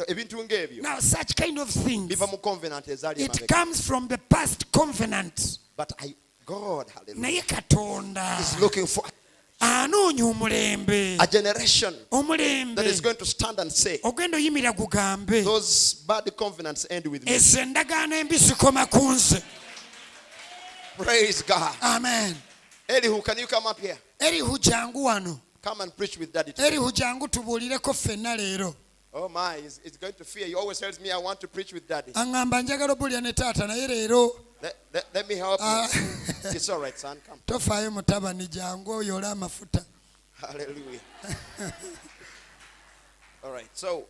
Ebintu 0.08 0.44
ng'ebyo 0.44 0.82
now 0.82 0.98
such 0.98 1.36
kind 1.36 1.58
of 1.58 1.70
things. 1.70 2.08
Biva 2.10 2.26
mu 2.30 2.38
covenant 2.38 2.86
ezaali 2.86 3.20
it 3.20 3.46
comes 3.48 3.86
from 3.86 4.08
the 4.08 4.18
past 4.18 4.70
covenant. 4.72 5.58
But 5.76 5.92
I, 6.00 6.14
god 6.44 6.90
hallelujah, 6.90 8.40
is 8.40 8.60
looking 8.60 8.86
for 8.86 9.04
anoonya 9.62 10.24
omulembe? 10.24 11.16
A 11.20 11.26
generation 11.26 11.94
that 12.10 12.84
is 12.84 13.00
going 13.00 13.16
to 13.16 13.24
stand 13.24 13.58
and 13.60 13.70
say 13.70 13.98
ogenda 14.02 14.36
oyimira 14.36 14.72
gugambe 14.72 15.44
those 15.44 15.94
bad 16.06 16.24
covenants 16.36 16.86
end 16.90 17.06
with 17.06 17.24
me. 17.24 17.32
Ezo 17.32 17.60
endagaano 17.60 18.14
embi 18.16 18.36
zikoma 18.36 18.86
ku 18.90 18.98
nze. 18.98 19.42
Praise 20.98 21.42
god. 21.42 21.74
Amen. 21.80 22.36
Elihu 22.88 23.22
can 23.22 23.38
you 23.38 23.46
come 23.46 23.66
up 23.66 23.78
here? 23.78 23.98
Elihu 24.20 24.58
jangu 24.58 25.04
wano. 25.04 25.40
Come 25.62 25.82
and 25.82 25.96
preach 25.96 26.18
with 26.18 26.32
daddy 26.32 26.52
elihu 26.56 26.90
jangu 26.92 27.28
tubuulireko 27.28 27.92
ffenna 27.94 28.36
leero 28.36 28.74
oh 29.14 29.28
my 29.28 29.56
he's, 29.56 29.96
going 30.00 30.12
to 30.14 30.24
fear. 30.24 30.46
He 30.46 30.54
always 30.54 30.78
tells 30.78 30.98
me 31.00 31.10
i 31.10 31.16
want 31.18 31.40
to 31.40 31.48
preach 31.48 31.72
with 31.72 31.86
daddy 31.88 32.12
aŋŋamba 32.12 32.62
njagala 32.62 32.92
obuulira 32.94 33.20
ne 33.22 33.32
taata 33.32 33.66
naye 33.66 33.86
leero. 33.88 34.30
Let, 34.62 34.76
let, 34.94 35.04
let 35.14 35.28
me 35.28 35.34
help 35.34 35.58
Ah. 35.60 35.88
you 35.92 36.00
it's 36.56 36.68
all 36.68 36.78
right 36.80 36.96
son. 36.98 37.18
Come. 37.28 37.40
Tofaayo 37.46 37.90
mutabani 37.90 38.46
jangu 38.48 38.90
oyo 38.90 39.16
ole 39.16 39.26
amafuta. 39.26 39.84
Hallelujah. 40.40 41.00
All 43.44 43.50
right 43.52 43.68
so 43.72 44.04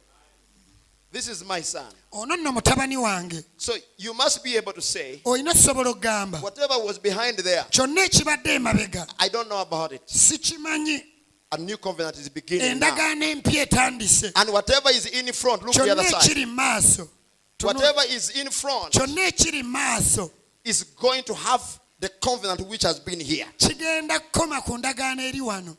this 1.11 1.29
is 1.29 1.45
my 1.45 1.61
son. 1.63 1.91
Ono 2.13 2.37
nno 2.37 2.53
mutabani 2.53 2.97
wange. 2.97 3.43
So 3.57 3.75
you 3.97 4.13
must 4.15 4.45
be 4.45 4.57
able 4.57 4.73
to 4.75 4.81
say 4.83 5.21
olina 5.25 5.51
okusobola 5.53 5.91
okugamba 5.95 6.41
whatever 6.43 6.75
was 6.85 6.99
behind 6.99 7.39
there 7.39 7.65
kyonna 7.71 8.05
ekibadde 8.05 8.55
emabega 8.55 9.07
i 9.19 9.29
don't 9.29 9.49
know 9.49 9.61
about 9.61 9.93
it. 9.93 10.03
sikimanyi 10.07 11.03
a 11.53 11.59
new 11.59 11.77
covenant 11.77 12.19
is 12.19 12.29
beginning 12.29 12.79
now. 12.79 12.91
endagaano 12.91 13.25
empya 13.43 13.67
etandise. 13.67 14.33
And 14.35 14.51
whatever 14.51 14.89
is 14.91 15.07
in 15.07 15.33
front 15.33 15.63
look 15.63 15.75
to 15.75 15.83
the 15.83 15.91
other 15.93 16.03
side. 16.03 16.23
ekiri 16.23 16.47
mu 16.47 16.57
maaso 16.57 17.09
Tuno- 17.59 17.75
whatever 17.75 18.01
is 18.09 18.31
in 18.31 18.51
front 18.51 18.93
kyonna 18.93 19.31
ekiri 19.31 19.63
mu 19.63 20.29
is 20.65 20.83
going 20.83 21.23
to 21.25 21.35
have 21.35 21.63
the 22.01 22.09
covenant 22.09 22.61
which 22.69 22.83
has 22.83 22.99
been 22.99 23.21
here. 23.21 23.47
Kigenda 23.59 24.19
kukoma 24.19 24.63
ku 24.65 24.79
ndagaano 24.79 25.21
eri 25.21 25.41
wano. 25.41 25.77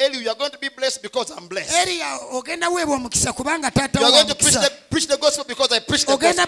Eli, 0.00 0.18
you 0.18 0.28
are 0.30 0.36
going 0.36 0.50
to 0.52 0.58
be 0.58 0.68
blessed 0.68 1.02
because 1.02 1.30
I'm 1.30 1.48
blessed. 1.48 1.74
eriya 1.74 2.18
ogenda 2.32 2.68
weebwa 2.68 2.96
omukisa 2.96 3.32
kubanga 3.32 3.70
taata 3.70 4.00
You 4.00 4.06
are 4.06 4.12
going 4.12 4.28
to 4.28 4.34
preach 4.34 4.54
the, 4.54 4.72
preach 4.90 5.06
the 5.06 5.16
gospel 5.16 5.44
because 5.46 5.72
I 5.72 5.80
preach 5.80 6.04
the 6.06 6.16
gospel. 6.16 6.44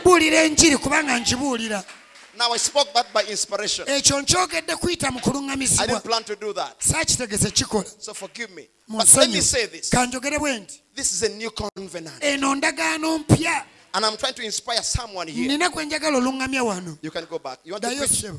Buulira 2.34 2.38
enjiri 2.38 2.38
kubanga 2.38 2.38
nkibuulira 2.38 2.38
Now 2.38 2.52
I 2.52 2.58
spoke 2.58 2.92
that 2.94 3.12
by 3.12 3.22
inspiration. 3.30 3.86
ekyo 3.88 4.20
nkyogedde 4.20 4.76
kuyita 4.76 5.10
mu 5.10 5.20
I 5.20 5.86
didn't 5.86 6.02
plan 6.04 6.24
to 6.24 6.36
do 6.36 6.52
that. 6.52 6.80
saakitegese 6.80 7.50
kikola 7.50 7.84
So 7.98 8.14
forgive 8.14 8.50
me. 8.50 8.68
But 8.88 9.14
let 9.16 9.30
me 9.30 9.40
say 9.40 9.66
this. 9.66 9.90
kanjogere 9.90 10.38
bwe 10.38 10.60
nti 10.60 10.80
This 10.94 11.12
is 11.12 11.22
a 11.22 11.28
new 11.28 11.50
covenant. 11.50 12.22
eno 12.22 12.54
ndagaano 12.54 13.18
mpya 13.18 13.66
And 13.92 14.06
I'm 14.06 14.16
trying 14.16 14.34
to 14.34 14.42
inspire 14.42 14.82
someone 14.82 15.28
here. 15.28 15.48
nina 15.48 15.68
gwe 15.70 15.84
njagala 15.84 16.18
oluŋŋamya 16.18 16.62
wano 16.64 16.98
You 17.02 17.10
can 17.10 17.24
go 17.26 17.38
back. 17.38 17.58
You 17.64 17.72
want 17.72 17.82
to 17.84 17.88
ddayo 17.90 17.98
preach 17.98 18.10
ssebo 18.12 18.38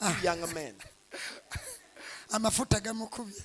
to 0.00 0.06
ah. 0.06 0.20
young 0.22 0.54
men. 0.54 0.74
amafuta 2.32 2.80
gamukubye 2.80 3.42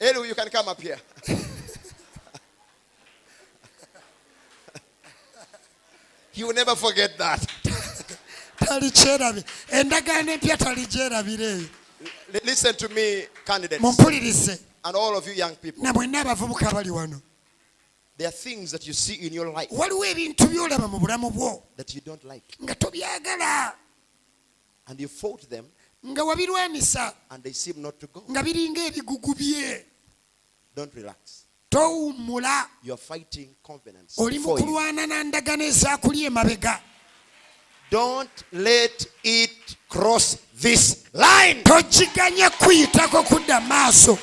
you 0.28 0.34
can 0.34 0.48
come 0.50 0.68
up 0.68 0.80
here. 0.80 0.98
he 6.34 6.44
will 6.44 6.54
never 6.54 6.74
forget 6.76 7.16
that. 7.18 7.40
talikyerabye 8.58 9.44
endagaano 9.72 10.32
empya 10.32 10.56
taligyerabira 10.56 11.44
eyo 11.44 11.68
L- 12.34 12.40
Listen 12.44 12.74
to 12.74 12.88
me, 12.88 13.26
candidates, 13.44 13.80
mumpulirize. 13.82 14.60
And 14.84 14.96
all 14.96 15.16
of 15.16 15.26
you 15.26 15.32
young 15.34 15.54
people. 15.56 15.82
na 15.82 15.92
mwenna 15.92 16.20
abavubuka 16.20 16.68
abali 16.70 16.90
wano. 16.90 17.22
There 18.16 18.28
are 18.28 18.32
things 18.32 18.70
that 18.72 18.86
you 18.86 18.92
see 18.92 19.14
in 19.26 19.32
your 19.32 19.48
life 19.50 19.68
waliwo 19.70 20.04
ebintu 20.04 20.46
by'olaba 20.46 20.88
mu 20.88 20.98
bulamu 20.98 21.62
that 21.76 21.94
you 21.94 22.00
don't 22.00 22.24
like, 22.24 22.56
and 24.86 25.00
you 25.00 25.08
fought 25.08 25.48
them, 25.50 25.66
and 26.02 27.42
they 27.42 27.52
seem 27.52 27.80
not 27.82 27.98
to 27.98 28.06
go. 28.06 28.22
nga 28.30 28.42
biringa 28.42 28.86
ebigugu 28.86 29.34
bye. 29.34 29.84
Don't 30.74 30.94
relax. 30.94 31.43
Towummula 31.74 32.66
oli 34.18 34.38
mu 34.38 34.54
kulwana 34.56 35.06
na 35.06 35.24
ndagano 35.24 35.64
ezakuli 35.64 36.24
emabega 36.24 36.80
Don't 37.90 38.30
let 38.52 39.06
it 39.22 39.76
cross 39.88 40.36
this 40.60 41.04
line. 41.12 41.62
togiganye 41.62 42.48
kuyitako 42.50 43.22
kudda 43.22 43.60
maaso 43.60 44.18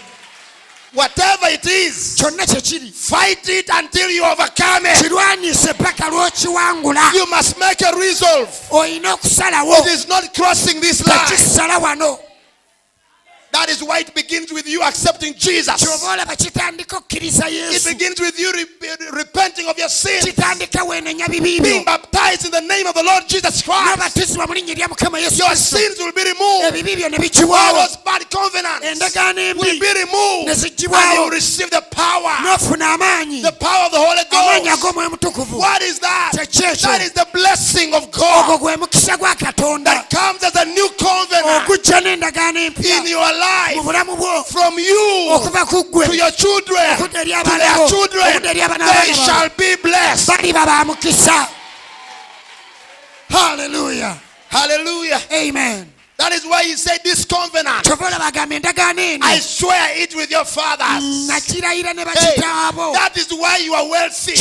Whatever 0.94 1.50
it 1.54 1.66
is, 1.66 2.16
kyonna 2.18 2.46
kye 2.46 2.62
kiri 2.62 2.92
fight 2.92 3.48
it 3.50 3.70
until 3.70 4.10
you 4.12 4.26
overcome 4.26 4.86
it. 4.86 4.98
kirwanise 5.02 5.74
paka 5.74 6.10
lw'okiwangula 6.10 7.12
You 7.14 7.26
must 7.28 7.58
make 7.60 7.82
a 7.86 7.92
resolve. 7.96 8.50
olina 8.72 9.14
okusalawo 9.14 9.78
It 9.80 9.86
is 9.94 10.08
not 10.08 10.34
crossing 10.34 10.80
this 10.82 11.06
line. 11.06 11.20
tekisala 11.20 11.78
wano 11.80 12.20
That 13.52 13.70
is 13.70 13.84
why 13.84 14.00
it 14.00 14.14
begins 14.16 14.52
with 14.52 14.68
you 14.68 14.82
accepting 14.82 15.34
Jesus. 15.36 15.84
kyoba 15.84 16.14
olaba 16.14 16.36
kitandika 16.36 16.98
okukkiriza 16.98 17.50
It 17.50 17.84
begins 17.84 18.20
with 18.20 18.40
you 18.40 18.52
re- 18.54 18.66
repenting 19.12 19.68
of 19.68 19.78
your 19.78 19.90
sins, 19.90 20.26
kitandika 20.26 20.84
weenenya 20.84 21.28
bibi 21.28 21.60
being 21.60 21.84
baptized 21.86 22.46
in 22.46 22.52
the 22.52 22.62
name 22.62 22.88
of 22.88 22.94
the 22.96 23.04
Lord 23.04 23.28
Jesus 23.28 23.62
Christ. 23.62 23.98
n'obatizibwa 23.98 24.48
mu 24.48 24.54
linnya 24.54 24.76
lya 24.76 24.88
mukama 24.88 25.20
yesu 25.20 25.44
Your 25.44 25.56
sins 25.56 26.00
will 26.00 26.14
be 26.14 26.24
removed. 26.24 26.66
ebibi 26.68 26.96
byo 26.96 27.10
ne 27.10 27.18
All 27.52 27.74
those 27.76 27.98
bad 28.06 28.30
covenants 28.30 29.00
will 29.58 29.80
be 29.80 29.94
removed. 29.94 30.50
And 30.50 31.14
you 31.14 31.22
will 31.22 31.30
receive 31.30 31.70
the 31.70 31.82
power. 31.92 32.36
The 32.42 33.56
power 33.60 33.86
of 33.86 33.92
the 33.92 33.98
Holy 34.00 34.24
Ghost. 34.32 35.52
What 35.54 35.82
is 35.82 36.00
that? 36.00 36.32
That 36.34 37.02
is 37.02 37.12
the 37.14 37.28
blessing 37.34 37.94
of 37.94 38.12
God 38.12 38.60
gwe 38.60 38.78
mukisa 38.78 39.18
gwa 39.18 39.36
katonda 39.36 39.84
that 39.92 40.10
comes 40.10 40.44
as 40.44 40.56
a 40.56 40.66
new 40.66 40.90
covenant 40.98 41.70
in 42.86 43.08
your 43.08 43.34
mu 43.34 43.41
life 43.42 44.52
from 44.54 44.74
you 44.80 45.06
to 46.06 46.16
your 46.16 46.32
children, 46.32 46.98
to 46.98 47.08
their 47.26 47.88
children. 47.88 48.28
okudda 48.34 48.50
eri 48.52 48.62
abaana 48.62 48.86
They 49.06 49.14
shall 49.14 49.50
be 49.58 49.76
blessed. 49.82 50.28
baliba 50.30 50.66
ba 50.66 50.84
mukisa 50.86 51.48
haleluya 53.30 54.18
Hallelujah. 54.50 55.20
amen 55.32 55.88
That 56.18 56.34
is 56.34 56.46
why 56.46 56.64
he 56.64 56.76
said 56.76 57.00
this 57.04 57.26
covenant. 57.26 57.84
kyova 57.86 58.06
olaba 58.08 58.28
agamba 58.32 58.56
endagaano 58.60 59.00
eno 59.02 59.26
I 59.26 59.40
swear 59.40 59.98
it 60.04 60.14
with 60.16 60.30
your 60.30 60.46
fathers. 60.46 61.28
Hey, 61.30 62.36
that 62.38 63.14
is 63.18 63.28
why 63.34 63.58
you 63.58 63.74
are 63.74 63.90
wealthy. 63.90 64.34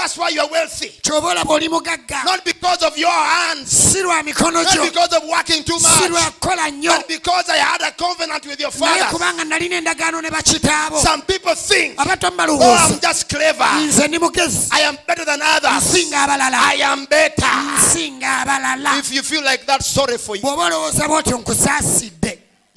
That's 0.00 0.16
why 0.16 0.28
you 0.30 0.40
are 0.40 0.48
wealthy. 0.50 0.88
kyova 1.02 1.28
olaba 1.34 1.50
oli 1.50 1.68
mugagga 1.68 2.24
Not 2.24 2.44
because 2.44 2.82
of 2.82 2.96
your 2.96 3.10
hands, 3.10 3.70
si 3.70 4.02
lwa 4.02 4.22
mikono 4.22 4.62
not 4.64 4.72
because 4.82 5.12
of 5.16 5.22
working 5.28 5.62
too 5.64 5.78
much, 5.78 6.10
but 6.40 7.08
because 7.08 7.48
I 7.50 7.56
had 7.58 7.82
a 7.82 7.90
covenant 7.92 8.46
with 8.46 8.60
your 8.60 8.70
naye 8.70 8.78
fathers. 8.98 9.12
kubanga 9.12 9.44
nalina 9.44 9.76
endagaano 9.80 10.22
ne 10.22 10.30
bakitaabo 10.30 10.98
Some 10.98 11.22
people 11.22 11.54
think, 11.54 11.96
oh, 11.98 12.74
I'm 12.94 13.00
just 13.00 13.28
clever. 13.28 13.64
nze 13.86 14.08
ndi 14.08 14.18
mugezi 14.18 14.68
I 14.72 14.80
am 14.82 14.96
better 15.06 15.24
than 15.24 15.40
others. 15.42 15.94
I 15.94 16.80
am 16.82 17.04
better. 17.06 17.46
If 18.98 19.12
you 19.12 19.22
feel 19.22 19.44
like 19.44 19.66
that, 19.66 19.82
sorry 19.82 20.16
for 20.18 20.36
you. 20.36 20.42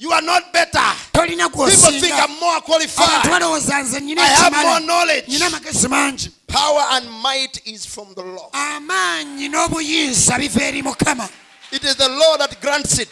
You 0.00 0.12
are 0.12 0.22
not 0.26 0.52
better. 0.52 0.94
People 1.12 2.00
think 2.00 2.14
I'm 2.14 2.40
more 2.40 2.60
qualified. 2.60 3.30
balowooza 3.30 3.82
nze 3.82 4.00
nyina 4.00 4.22
I 4.22 4.26
have 4.26 4.56
more 4.62 4.80
knowledge. 4.80 5.24
nyina 5.28 5.46
amagezi 5.46 5.88
mangi 5.88 6.30
Power 6.46 6.86
and 6.90 7.06
might 7.22 7.60
is 7.66 7.86
from 7.86 8.14
the 8.14 8.22
Lord. 8.22 8.52
amaanyi 8.52 9.48
n'obuyinza 9.48 10.38
biva 10.38 10.62
eri 10.64 10.82
mukama 10.82 11.28
It 11.72 11.84
is 11.84 11.96
the 11.96 12.08
Lord 12.08 12.40
that 12.40 12.60
grants 12.60 12.98
it. 12.98 13.08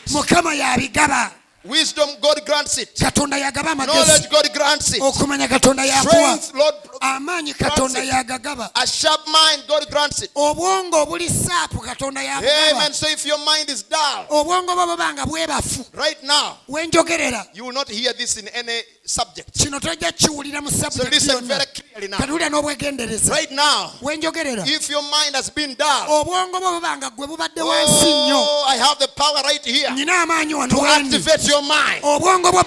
Wisdom, 1.65 2.09
God 2.21 2.45
grants 2.47 2.79
it. 2.79 2.99
katonda 3.01 3.39
yagaba 3.39 3.71
amagezi 3.71 4.05
Knowledge, 4.05 4.29
God 4.31 4.53
grants 4.53 4.95
it. 4.95 5.03
okumanya 5.03 5.49
katonda 5.49 5.85
yakuwa 5.85 6.13
Strength, 6.39 6.55
Lord. 6.55 6.75
amaanyi 7.01 7.55
katonda 7.55 7.93
Grants 8.01 8.09
it. 8.09 8.15
yagagaba 8.15 8.71
A 8.75 8.87
sharp 8.87 9.27
mind, 9.27 9.65
God 9.69 9.89
grants 9.91 10.23
it. 10.23 10.31
obwongo 10.35 11.03
obuli 11.03 11.29
saapu 11.31 11.79
katonda 11.81 12.23
yabugaba 12.23 12.71
Amen. 12.77 12.93
So 12.93 13.09
if 13.09 13.27
your 13.27 13.39
mind 13.39 13.69
is 13.71 13.83
dull, 13.89 14.27
obwongo 14.29 14.75
bwo 14.75 14.87
bubanga 14.87 15.27
bwebafu 15.27 15.85
right 15.95 16.23
now, 16.23 16.59
wenjogerera 16.69 17.47
you 17.55 17.65
will 17.65 17.73
not 17.75 17.89
hear 17.89 18.13
this 18.13 18.37
in 18.37 18.49
any 18.49 18.81
subject. 19.05 19.51
kino 19.59 19.81
tojja 19.81 20.13
kiwulira 20.13 20.61
mu 20.63 20.71
So 20.71 20.89
listen 21.11 21.45
very 21.45 21.65
clearly 21.75 22.09
now. 22.09 22.19
katuwulira 22.19 22.49
n'obwegendereza 22.51 23.33
Right 23.35 23.51
now, 23.51 23.91
wenjogerera 24.03 24.65
if 24.67 24.89
your 24.91 25.03
mind 25.03 25.35
has 25.35 25.51
been 25.51 25.75
dull, 25.75 26.07
obwongo 26.09 26.61
bwo 26.61 26.73
bubanga 26.81 27.11
gwe 27.11 27.27
bubadde 27.27 27.63
wansi 27.63 28.07
oh, 28.07 28.25
nnyo 28.27 28.39
oh, 28.41 28.65
I 28.69 28.77
have 28.79 28.99
the 28.99 29.09
power 29.09 29.43
right 29.43 29.65
here 29.65 29.91
nyina 29.95 30.23
amaanyi 30.23 30.55
wano 30.55 30.77
to 30.77 30.87
activate 30.87 31.49
your 31.51 31.63
mind 31.63 32.03
obwongo 32.03 32.53
bwo 32.53 32.63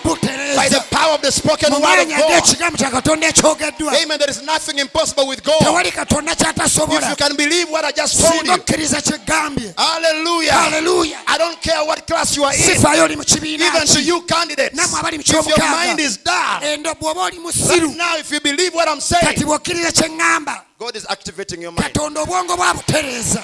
by 0.56 0.70
the 0.70 0.84
power 0.92 1.16
of 1.16 1.22
the 1.22 1.32
spoken 1.32 1.72
word 1.74 2.00
of 2.00 2.08
God. 2.08 2.32
ag'ekigambo 2.32 2.78
kya 2.78 2.92
katonda 2.92 3.28
ekyogeddwa 3.28 3.94
Amen. 4.04 4.18
There 4.20 4.30
is 4.32 4.42
nothing 4.42 4.78
impossible 4.80 5.28
with 5.28 5.44
God. 5.44 5.60
tewali 5.60 5.92
katonda 5.92 6.32
If 6.32 6.40
you 6.40 6.46
kyatasobola 6.46 7.16
can 7.18 7.36
believe 7.36 7.70
what 7.70 7.86
I 7.86 7.92
just 7.92 8.20
told 8.20 8.34
singa 8.46 8.56
you. 8.56 8.64
kyegambye 8.64 9.74
Hallelujah. 9.78 10.52
haleluya 10.54 11.18
I 11.28 11.38
don't 11.38 11.62
care 11.62 11.84
what 11.86 12.06
class 12.08 12.36
you 12.36 12.44
are 12.44 12.54
in. 12.56 12.62
sifaayo 12.62 13.04
oli 13.04 13.16
mu 13.16 13.24
kibiina 13.24 13.66
Even 13.68 13.88
to 13.88 14.02
you 14.02 14.22
candidates. 14.22 14.76
nammwe 14.78 15.00
abali 15.00 15.18
mu 15.18 15.24
If 15.24 16.25
your 16.26 16.36
kyomukaaga 16.36 16.62
mind 16.62 16.64
is 16.64 16.64
dull, 16.64 16.64
endo 16.64 16.94
bw'oba 16.96 17.22
oli 17.26 17.40
musiru 17.40 17.96
now 17.96 18.18
if 18.18 18.32
you 18.32 18.40
believe 18.40 18.74
what 18.74 18.88
I'm 18.88 19.00
saying, 19.00 19.26
kati 19.26 19.46
bw'okkiriza 19.46 19.92
kye 19.92 20.10
ŋŋamba. 20.10 20.62
God 20.78 20.96
is 20.96 21.06
activating 21.10 21.62
your 21.62 21.72
mind. 21.72 21.94
katonda 21.94 22.22
obwongo 22.22 22.58
bwabutereeza 22.58 23.44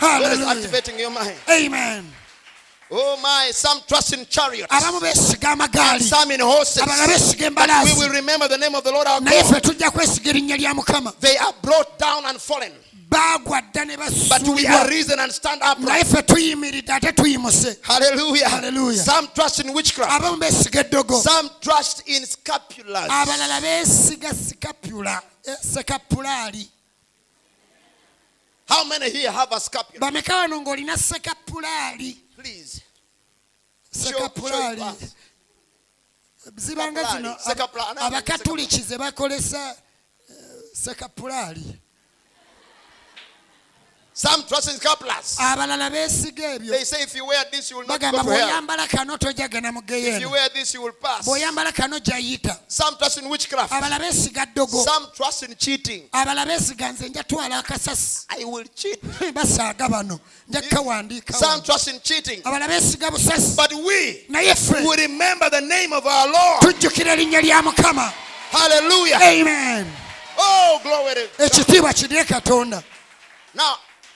God 0.00 0.32
is 0.32 0.40
activating 0.46 0.98
your 0.98 1.10
mind. 1.10 1.36
amen. 1.48 2.12
Oh 2.90 3.16
my, 3.22 3.50
some 3.50 3.80
trust 3.88 4.12
in 4.12 4.26
chariots, 4.26 4.68
and 4.70 4.82
some 6.02 6.30
in 6.30 6.40
horses. 6.40 6.84
But 6.84 7.84
we 7.84 7.92
will 7.94 8.12
remember 8.12 8.46
the 8.46 8.58
name 8.58 8.74
of 8.74 8.84
the 8.84 8.92
Lord 8.92 9.06
our 9.06 9.20
God. 9.20 9.32
ffe 9.32 9.60
tujja 9.60 9.90
kwesiga 9.90 10.30
erinnya 10.30 10.56
lya 10.56 10.74
mukama. 10.74 11.18
They 11.18 11.36
are 11.38 11.54
brought 11.62 11.98
down 11.98 12.26
and 12.26 12.38
fallen, 12.38 12.72
baagwa 13.14 13.62
dda 13.62 13.84
ne 13.84 13.96
but 13.96 14.08
we 14.10 14.12
are 14.12 14.28
basuulibwa 14.28 14.84
risen 14.90 15.18
and 15.20 15.32
stand 15.32 15.60
naye 15.62 15.72
upright. 15.72 16.06
ffe 16.06 16.22
tuyimiridde 16.22 16.92
ate 16.92 17.12
tuyimuse 17.12 17.78
Hallelujah. 17.82 18.48
Hallelujah. 18.50 19.02
Some 19.04 19.28
trust 19.34 19.58
in 19.60 19.70
witchcraft. 19.74 20.12
abamu 20.12 20.36
beesiga 20.36 20.80
eddogo 20.80 21.20
Some 21.22 21.50
trust 21.60 22.02
in 22.08 22.26
scapulas. 22.26 23.08
abalala 23.10 23.60
beesiga 23.60 24.34
sikapula 24.34 25.22
eh, 25.44 25.56
sekapulaali 25.74 26.68
How 28.68 28.84
many 28.84 29.10
here 29.10 29.30
have 29.30 29.52
a 29.52 29.60
scapula? 29.60 30.00
bameka 30.00 30.36
wano 30.36 30.60
ng'olina 30.60 30.96
sekapulaali 30.96 32.16
Please. 32.36 32.80
Sekapulaali 33.90 34.82
zibanga 36.56 37.04
zino 37.16 37.36
abakatuliki 38.00 38.82
ze 38.82 38.98
bakolesa 38.98 39.76
eh, 40.30 40.34
sekapulaali 40.74 41.78
Some 44.16 44.44
trust 44.44 44.68
in 44.70 44.76
scapulas. 44.78 45.36
abalala 45.40 45.90
beesiga 45.90 46.54
ebyo 46.54 46.70
They 46.70 46.84
say 46.84 47.02
if 47.02 47.16
you 47.16 47.26
wear 47.26 47.44
this, 47.50 47.68
you 47.72 47.78
will 47.78 47.86
not 47.86 48.00
go 48.00 48.10
to 48.12 48.16
hell. 48.18 48.24
bw'oyambala 48.48 48.88
kano 48.88 49.16
tojja 49.16 49.48
genda 49.50 49.72
mu 49.72 49.80
If 49.80 49.90
you 49.90 50.28
geyeeno 50.28 50.30
wear 50.30 50.48
this, 50.54 50.72
you 50.72 50.82
will 50.82 50.92
pass. 50.92 51.26
bw'oyambala 51.26 51.74
kano 51.74 51.98
jayita 51.98 52.56
Some 52.68 52.96
trust 52.96 53.18
in 53.18 53.28
witchcraft. 53.28 53.72
beesiga 53.72 54.46
ddogo 54.54 54.84
Some 54.84 55.08
trust 55.16 55.42
in 55.42 55.56
cheating. 55.56 56.08
beesiga 56.12 56.92
nze 56.92 57.08
nja 57.08 57.24
akasasi 57.58 58.26
I 58.30 58.44
will 58.44 58.64
cheat. 58.76 59.00
basaaga 59.34 59.88
bano 59.90 60.20
nja 60.48 60.62
Some 61.32 61.62
trust 61.62 61.88
in 61.88 61.98
cheating. 62.00 62.40
beesiga 62.68 63.10
busasi 63.10 63.56
But 63.56 63.72
we 63.72 64.26
naye 64.28 64.54
ffe 64.54 64.80
will 64.84 64.96
remember 64.96 65.50
the 65.50 65.60
name 65.60 65.92
of 65.92 66.06
our 66.06 66.28
Lord. 66.28 66.60
tujjukira 66.62 67.12
erinnya 67.16 67.40
lya 67.42 67.62
mukama 67.62 68.12
Hallelujah. 68.52 69.16
amen 69.20 69.86
Oh, 70.38 70.78
glory 70.84 71.14
to 71.36 71.44
ekitiibwa 71.44 71.92
katonda 72.24 72.80
Now, 73.54 73.74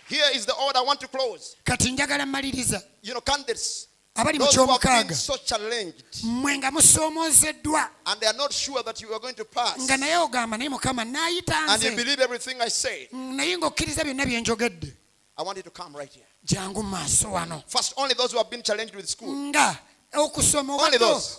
here 0.09 0.25
is 0.35 0.47
the 0.47 0.55
order 0.55 0.79
I 0.79 0.83
want 0.83 1.01
to 1.01 1.09
close. 1.09 1.57
kati 1.65 1.91
njagala 1.93 2.27
mmaliriza 2.27 2.83
You 3.03 3.13
know, 3.13 3.21
candidates, 3.21 3.89
abali 4.15 4.39
mu 4.39 4.45
those 4.45 4.57
who 4.57 4.67
have 4.67 4.81
been 4.81 4.91
kyomukaaga 4.91 5.15
so 5.15 5.37
challenged. 5.37 6.05
Mmwe 6.25 6.59
nga 6.59 6.71
musoomoozeddwa 6.71 7.89
and 8.07 8.21
they 8.21 8.27
are 8.29 8.37
not 8.37 8.53
sure 8.53 8.83
that 8.83 9.01
you 9.01 9.13
are 9.13 9.21
going 9.21 9.35
to 9.35 9.45
pass, 9.45 9.79
nga 9.81 9.97
naye 9.97 10.17
ogamba 10.17 10.57
naye 10.59 10.69
mukama 10.69 11.05
you 11.05 11.43
nze. 11.43 11.97
Believe 11.97 12.21
everything 12.21 12.61
I 12.61 12.69
say, 12.69 13.09
mm, 13.13 13.37
naye 13.37 13.57
ng'okkiriza 13.57 14.05
byonna 14.05 14.27
bye 14.27 14.41
njogedde. 14.41 14.93
I 15.37 15.43
want 15.43 15.57
you 15.57 15.63
to 15.63 15.71
come 15.71 15.97
right 15.97 16.13
here. 16.13 16.27
jangu 16.45 16.83
mu 16.83 16.91
maaso 16.91 17.31
wano. 17.33 17.63
First, 17.67 17.95
only 17.97 18.15
those 18.15 18.33
who 18.33 18.39
have 18.39 18.51
been 18.51 18.63
challenged 18.63 18.95
with 18.95 19.09
school. 19.09 19.33
nga 19.51 19.79
okusoma 20.13 20.75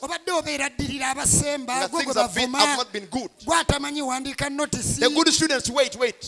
obadde 0.02 0.32
obeera 0.32 0.70
ddirira 0.70 1.10
abasemba 1.12 1.88
gwe 1.88 2.04
gwe 2.06 2.14
bavuma. 2.14 2.86
gwatamanyi 3.46 4.02
wandiika 4.02 4.50
notisi 4.50 5.02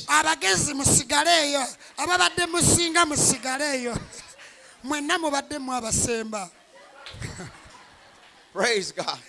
abagezi 0.08 0.74
musigale 0.74 1.50
eyo. 1.50 1.68
Ababadde 1.98 2.46
musinga 2.46 3.06
musigale 3.06 3.76
eyo. 3.76 3.98
Mwenna 4.84 5.18
mubaddemu 5.20 5.74
abasemba. 5.74 6.50
Praise 8.54 8.92
God. 8.92 9.20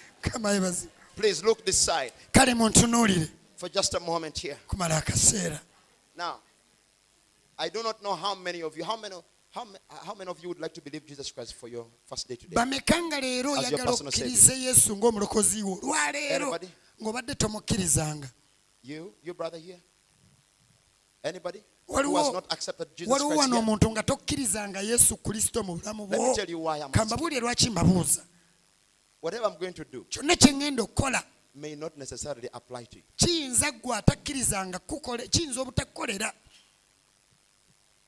Please 1.16 1.44
look 1.44 1.64
this 1.64 1.76
side. 1.78 2.12
For 3.56 3.68
just 3.68 3.94
a 3.94 4.00
moment 4.00 4.38
here. 4.38 4.56
Now, 6.16 6.38
I 7.58 7.68
do 7.68 7.82
not 7.82 8.02
know 8.02 8.14
how 8.14 8.34
many 8.34 8.62
of 8.62 8.76
you, 8.76 8.84
how 8.84 8.96
many, 8.96 9.14
how, 9.54 9.66
how 10.06 10.14
many 10.14 10.30
of 10.30 10.40
you 10.42 10.48
would 10.48 10.60
like 10.60 10.72
to 10.74 10.80
believe 10.80 11.04
Jesus 11.06 11.30
Christ 11.30 11.54
for 11.54 11.68
your 11.68 11.86
first 12.06 12.26
day 12.28 12.36
today? 12.36 12.56
bameka 12.56 12.96
nga 13.02 13.20
leero 13.20 13.54
As 13.56 13.70
your 13.70 13.80
oyagala 13.80 13.90
personal 13.90 14.12
okkiriza 14.12 14.52
yesu 14.54 14.96
ng'omulokozi 14.96 15.62
wo 15.62 15.78
lwaleero 15.82 16.44
Anybody? 16.46 16.68
ng'obadde 17.02 17.34
tomukkirizanga 17.34 18.28
You, 18.82 19.14
your 19.22 19.34
brother 19.34 19.58
here? 19.58 19.78
Anybody 21.24 21.62
who 21.86 21.94
has 21.96 22.04
waliwo 22.06 22.32
not 22.32 22.52
accepted 22.52 22.88
Jesus 22.96 23.12
waliwo 23.12 23.28
Christ 23.28 23.40
wano 23.42 23.56
yet? 23.56 23.64
omuntu 23.68 23.90
nga 23.90 24.02
tokkirizanga 24.02 24.80
yesu 24.80 25.16
kristo 25.16 25.62
mu 25.62 25.76
bulamu 25.76 26.02
Let 26.10 26.10
me 26.20 26.26
bwo 26.26 26.34
tell 26.34 26.50
you 26.50 26.58
why 26.58 26.76
I'm 26.78 26.82
asking. 26.90 26.92
kambabuulire 27.00 27.40
lwaki 27.40 27.70
mbabuuza 27.70 28.24
Whatever 29.20 29.46
I'm 29.46 29.58
going 29.60 29.72
to 29.74 29.84
do 29.84 30.04
kyonna 30.10 30.36
kye 30.36 30.52
ŋŋenda 30.52 30.82
okukola 30.82 31.22
may 31.54 31.76
not 31.76 31.96
necessarily 31.98 32.48
apply 32.52 32.84
to 32.86 32.96
you. 32.98 33.04
kiyinza 33.16 33.70
ggwe 33.72 33.96
atakkirizanga 33.96 34.78
kukole 34.78 35.28
kiyinza 35.28 35.60
obutakukolera 35.60 36.32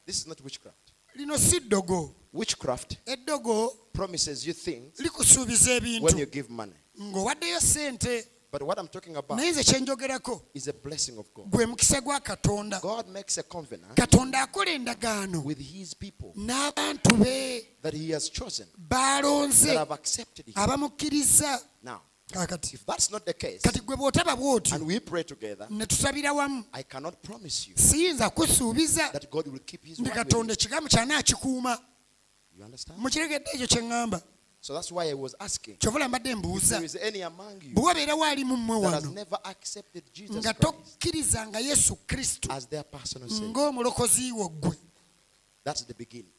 This 0.07 0.19
is 0.19 0.27
not 0.27 0.41
witchcraft. 0.41 0.84
Lino 1.15 1.39
si 1.39 1.61
ddogo 1.61 2.15
Witchcraft 2.33 2.97
eddogo 3.07 3.69
promises 3.93 4.47
you 4.47 4.55
things 4.55 5.01
likusuubiza 5.01 5.71
when 5.71 5.77
ebintu 5.85 6.19
you 6.19 6.27
give 6.27 6.49
money. 6.53 6.73
ng'owaddeyo 7.03 7.61
sente 7.61 8.27
But 8.53 8.63
what 8.63 8.79
I'm 8.79 8.87
talking 8.89 9.17
about 9.17 9.39
naye 9.39 9.51
nze 9.51 9.65
kyenjogerako 9.65 10.43
is 10.55 10.69
a 10.69 10.73
blessing 10.73 11.19
of 11.19 11.27
God. 11.35 11.47
gwe 11.51 11.67
mukisa 11.67 12.01
gwa 12.01 12.21
katonda 12.21 12.81
God 12.81 13.09
makes 13.09 13.39
a 13.39 13.43
covenant 13.43 13.95
katonda 13.95 14.41
akola 14.43 14.71
endagaano 14.71 15.43
with 15.45 15.59
his 15.59 15.95
people 15.97 16.33
n'abantu 16.37 17.15
be 17.17 17.67
that 17.83 17.95
he 17.95 18.13
has 18.13 18.31
chosen, 18.33 18.67
that 18.67 18.81
baalonze 18.89 19.75
have 19.77 19.95
accepted 19.95 20.47
him. 20.47 20.55
abamukkiriza 20.57 21.61
Now, 21.83 22.01
kakati. 22.33 22.79
Kati 23.63 23.81
gwe 23.81 23.97
bw'otaba 23.97 24.37
bw'otyo 24.37 24.79
ne 25.71 25.87
tusabira 25.87 26.33
wamu. 26.33 26.65
Siyinza 27.75 28.31
kusuubiza 28.31 29.13
nti 29.99 30.11
katonda 30.11 30.53
ekigambo 30.53 30.89
kyanaakikuuma 30.89 31.79
mukiregedde 32.97 33.51
ekyo 33.55 33.67
kye 33.67 33.83
ŋŋamba. 33.83 34.23
So 34.61 34.73
that's 34.73 34.91
why 34.91 35.11
I 35.11 35.15
was 35.15 35.35
asking. 35.39 35.77
If 35.79 36.69
there 36.71 36.85
is 36.85 36.97
any 36.97 37.21
among 37.21 37.61
you 37.61 37.75
that 37.75 38.95
has 38.95 39.11
never 39.11 39.39
accepted 39.45 40.05
Jesus 40.11 40.47
Christ 42.09 42.47
as 42.49 42.67
their 42.67 42.83
personal 42.85 43.29
Savior, 43.29 43.53
that's 45.63 45.83
the 45.83 45.93
beginning. 45.93 46.33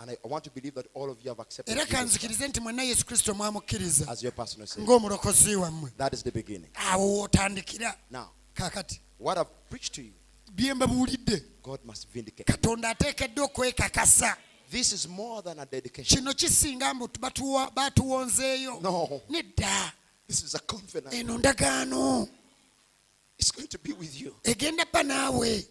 And 0.00 0.10
I 0.10 0.16
want 0.28 0.44
to 0.44 0.50
believe 0.50 0.74
that 0.74 0.86
all 0.94 1.10
of 1.10 1.18
you 1.24 1.28
have 1.30 1.40
accepted 1.42 1.76
era 1.76 1.86
kanzikirize 1.86 2.48
nti 2.48 2.60
mwenna 2.60 2.82
yesu 2.82 3.06
kristo 3.06 3.34
mwamukkiriza 3.34 4.08
as 4.08 4.22
your 4.22 4.32
personal 4.34 4.66
Savior. 4.66 4.88
ng'omulokozi 4.88 5.56
wammwe 5.56 5.90
That 5.98 6.14
is 6.14 6.22
the 6.22 6.30
beginning. 6.30 6.70
awo 6.74 7.18
wootandikira 7.18 7.96
Now, 8.10 8.28
kaakati 8.54 9.00
what 9.20 9.38
I've 9.38 9.50
preached 9.70 9.94
to 9.94 10.02
you, 10.02 10.12
bye 10.54 10.74
mbabuulidde 10.74 11.42
God 11.62 11.80
must 11.84 12.08
vindicate. 12.12 12.44
katonda 12.52 12.88
ateekeddwa 12.90 13.44
okwekakasa 13.44 14.36
This 14.70 14.92
is 14.92 15.08
more 15.08 15.42
than 15.42 15.58
a 15.58 15.66
dedication. 15.66 16.18
kino 16.18 16.34
kisinga 16.34 16.94
mbu 16.94 17.06
batuwa- 17.20 17.70
batuwonzeeyo 17.70 18.80
No, 18.82 19.20
nedda 19.30 19.92
this 20.28 20.42
is 20.42 20.54
a 20.54 20.58
covenant. 20.58 21.14
eno 21.14 21.38
ndagaano 21.38 22.28
It's 23.38 23.52
going 23.52 23.68
to 23.68 23.78
be 23.78 23.92
with 23.92 24.20
you. 24.20 24.36
egenda 24.44 24.84
bba 24.84 25.02
naawe 25.02 25.66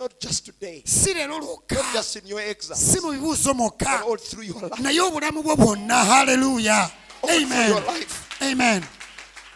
Not 0.00 0.18
just 0.18 0.46
today, 0.46 0.82
si 0.84 1.14
leero 1.14 1.38
lwokka 1.38 1.76
not 1.76 1.92
just 1.92 2.16
in 2.16 2.26
your 2.26 2.40
exams, 2.40 2.80
si 2.80 3.00
mu 3.00 3.12
bibuuzo 3.12 3.46
but 3.46 3.56
mwokka 3.56 4.02
all 4.02 4.16
through 4.16 4.42
your 4.42 4.60
life. 4.60 4.82
naye 4.82 5.00
obulamu 5.00 5.42
bwo 5.42 5.56
bwonna 5.56 6.04
haleluya 6.04 6.90
amen. 7.22 7.84
amen. 8.42 8.82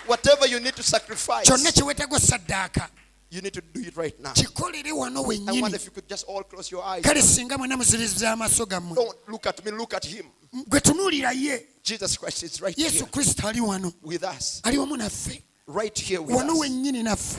Whatever 0.07 0.47
you 0.47 0.61
need 0.61 0.77
to 0.77 0.83
sacrifice, 0.83 1.45
kyonna 1.45 1.73
kiweetagwa 1.73 2.21
saddaaka 2.21 2.89
you 3.31 3.43
need 3.43 3.53
to 3.53 3.61
do 3.61 3.81
it 3.81 3.97
right 3.97 4.19
now. 4.21 4.33
I 4.37 5.61
wonder 5.61 5.77
if 5.77 5.85
you 5.85 5.91
could 5.91 6.09
just 6.09 6.25
all 6.29 6.45
close 6.45 6.71
your 6.71 6.85
eyes. 6.85 7.03
kale 7.03 7.21
singa 7.23 7.59
mwena 7.59 7.77
muziriza 7.77 8.31
amaaso 8.31 8.67
gammwe. 8.67 8.95
Don't 8.95 9.19
look 9.29 9.47
at 9.47 9.65
me, 9.65 9.73
look 9.73 9.95
at 9.95 10.05
him. 10.07 10.27
gwe 10.69 10.81
tunuulira 10.81 11.33
ye. 11.33 11.67
Jesus 11.83 12.17
Christ 12.17 12.45
is 12.45 12.61
right 12.61 12.77
here 12.77 12.91
wano. 13.61 13.93
with 14.03 14.23
us. 14.23 14.61
ali 14.65 14.79
wamu 14.79 14.97
naffe. 14.97 15.43
Right 15.67 15.99
here 15.99 16.23
with 16.23 16.37
us. 16.37 17.39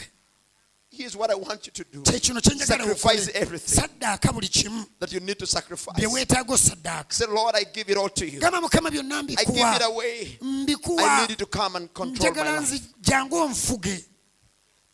Here's 0.92 1.16
what 1.16 1.30
I 1.30 1.36
want 1.36 1.66
you 1.68 1.72
to 1.72 1.84
do. 1.84 2.04
Sacrifice 2.06 3.30
everything 3.36 3.84
saddaaka 3.84 4.34
buli 4.34 4.48
kimu 4.48 4.86
that 5.00 5.12
you 5.14 5.20
need 5.20 5.38
to 5.38 5.46
sacrifice. 5.46 5.96
bye 5.96 6.08
weetaaga 6.08 6.54
osaddaaka 6.54 7.14
Say, 7.14 7.26
Lord, 7.28 7.56
I 7.56 7.64
give 7.72 7.90
it 7.90 7.98
all 7.98 8.10
to 8.10 8.26
you. 8.28 8.40
gamba 8.40 8.60
mukama 8.62 8.90
byonna 8.90 9.24
I 9.38 9.44
give 9.46 9.76
it 9.76 9.82
away. 9.86 10.38
I 10.42 11.22
need 11.22 11.30
you 11.30 11.36
to 11.36 11.46
come 11.46 11.76
and 11.76 11.94
control 11.94 12.34
my 12.34 12.42
life. 12.44 12.62
nzi 12.62 12.82
jangu 13.02 13.36
onfuge 13.38 14.06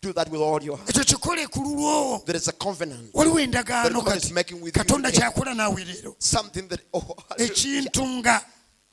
Do 0.02 0.14
that 0.14 0.30
with 0.30 0.42
all 0.42 0.62
your 0.62 0.78
heart. 0.78 0.90
ekyo 0.90 1.04
kikole 1.04 1.48
ku 1.50 1.60
lulwo 1.62 2.26
There 2.26 2.36
is 2.36 2.48
a 2.50 2.52
covenant. 2.54 3.14
waliwo 3.14 3.36
That 3.36 3.44
endagaano 3.50 4.04
God 4.04 4.18
is 4.18 4.24
kati 4.26 4.34
making 4.34 4.62
with 4.62 4.76
you 4.78 4.84
katonda 4.84 5.12
kyakola 5.12 5.54
naawe 5.56 5.86
leero 5.86 6.16
Something 6.20 6.68
that, 6.68 6.82
oh, 6.94 7.00
hallelujah. 7.30 7.52
ekintu 7.52 8.08
nga 8.20 8.42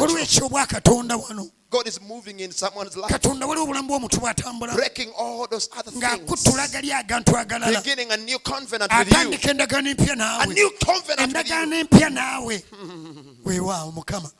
Waliwo 0.00 0.18
ekyobwakatonda 0.18 1.16
wano? 1.16 1.50
God 1.70 1.86
is 1.88 2.00
moving 2.00 2.40
in 2.40 2.52
someone's 2.52 2.96
life, 2.96 3.08
katonda 3.12 3.46
waliwo 3.46 3.64
obulamu 3.64 3.88
bw'omuntu 3.88 4.20
bw'atambula. 4.20 4.74
Breaking 4.74 5.12
all 5.18 5.46
those 5.48 5.68
other 5.76 5.90
things, 5.92 6.70
gali 6.72 6.92
agantu 6.92 7.36
agalala 7.36 7.82
beginning 7.82 8.10
a 8.12 8.16
new 8.16 8.38
covenant 8.38 8.90
with 8.98 9.08
you. 9.08 9.16
atandika 9.16 9.50
endagaano 9.50 9.90
empya 9.90 10.12
A 10.12 10.16
naawe 10.16 10.54
new 10.54 10.70
covenant 10.84 11.36
with 11.36 11.48
you. 11.48 11.54
endagaano 11.54 11.76
empya 11.76 12.10
naawe. 12.10 12.64
Weewaawo 13.44 13.92
mukama 13.92 14.30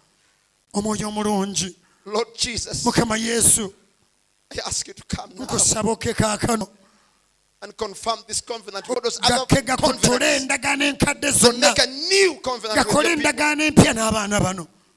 omwoyo 0.75 1.09
omulungi. 1.09 1.77
Lord 2.07 2.29
Jesus, 2.39 2.85
mukama 2.85 3.17
yesu. 3.17 3.73
I 4.53 4.59
ask 4.67 4.87
you 4.87 4.95
to 4.95 5.03
come 5.17 5.35
now. 5.35 5.45
Nkusaba 5.45 5.91
oke 5.91 6.14
kaakano 6.14 6.69
and 7.63 7.77
confirm 7.77 8.19
this 8.29 8.41
covenant 8.41 8.87
with 8.89 9.03
those 9.03 9.19
other 9.23 9.47
covenants. 9.77 10.03
endagaano 10.41 10.85
enkadde 10.93 11.27
And 11.29 11.37
zonna 11.37 11.61
make 11.61 11.79
a 11.79 11.87
new 11.87 12.35
covenant 12.43 12.77
with 12.87 12.95
your 13.05 13.17
people. 13.17 13.33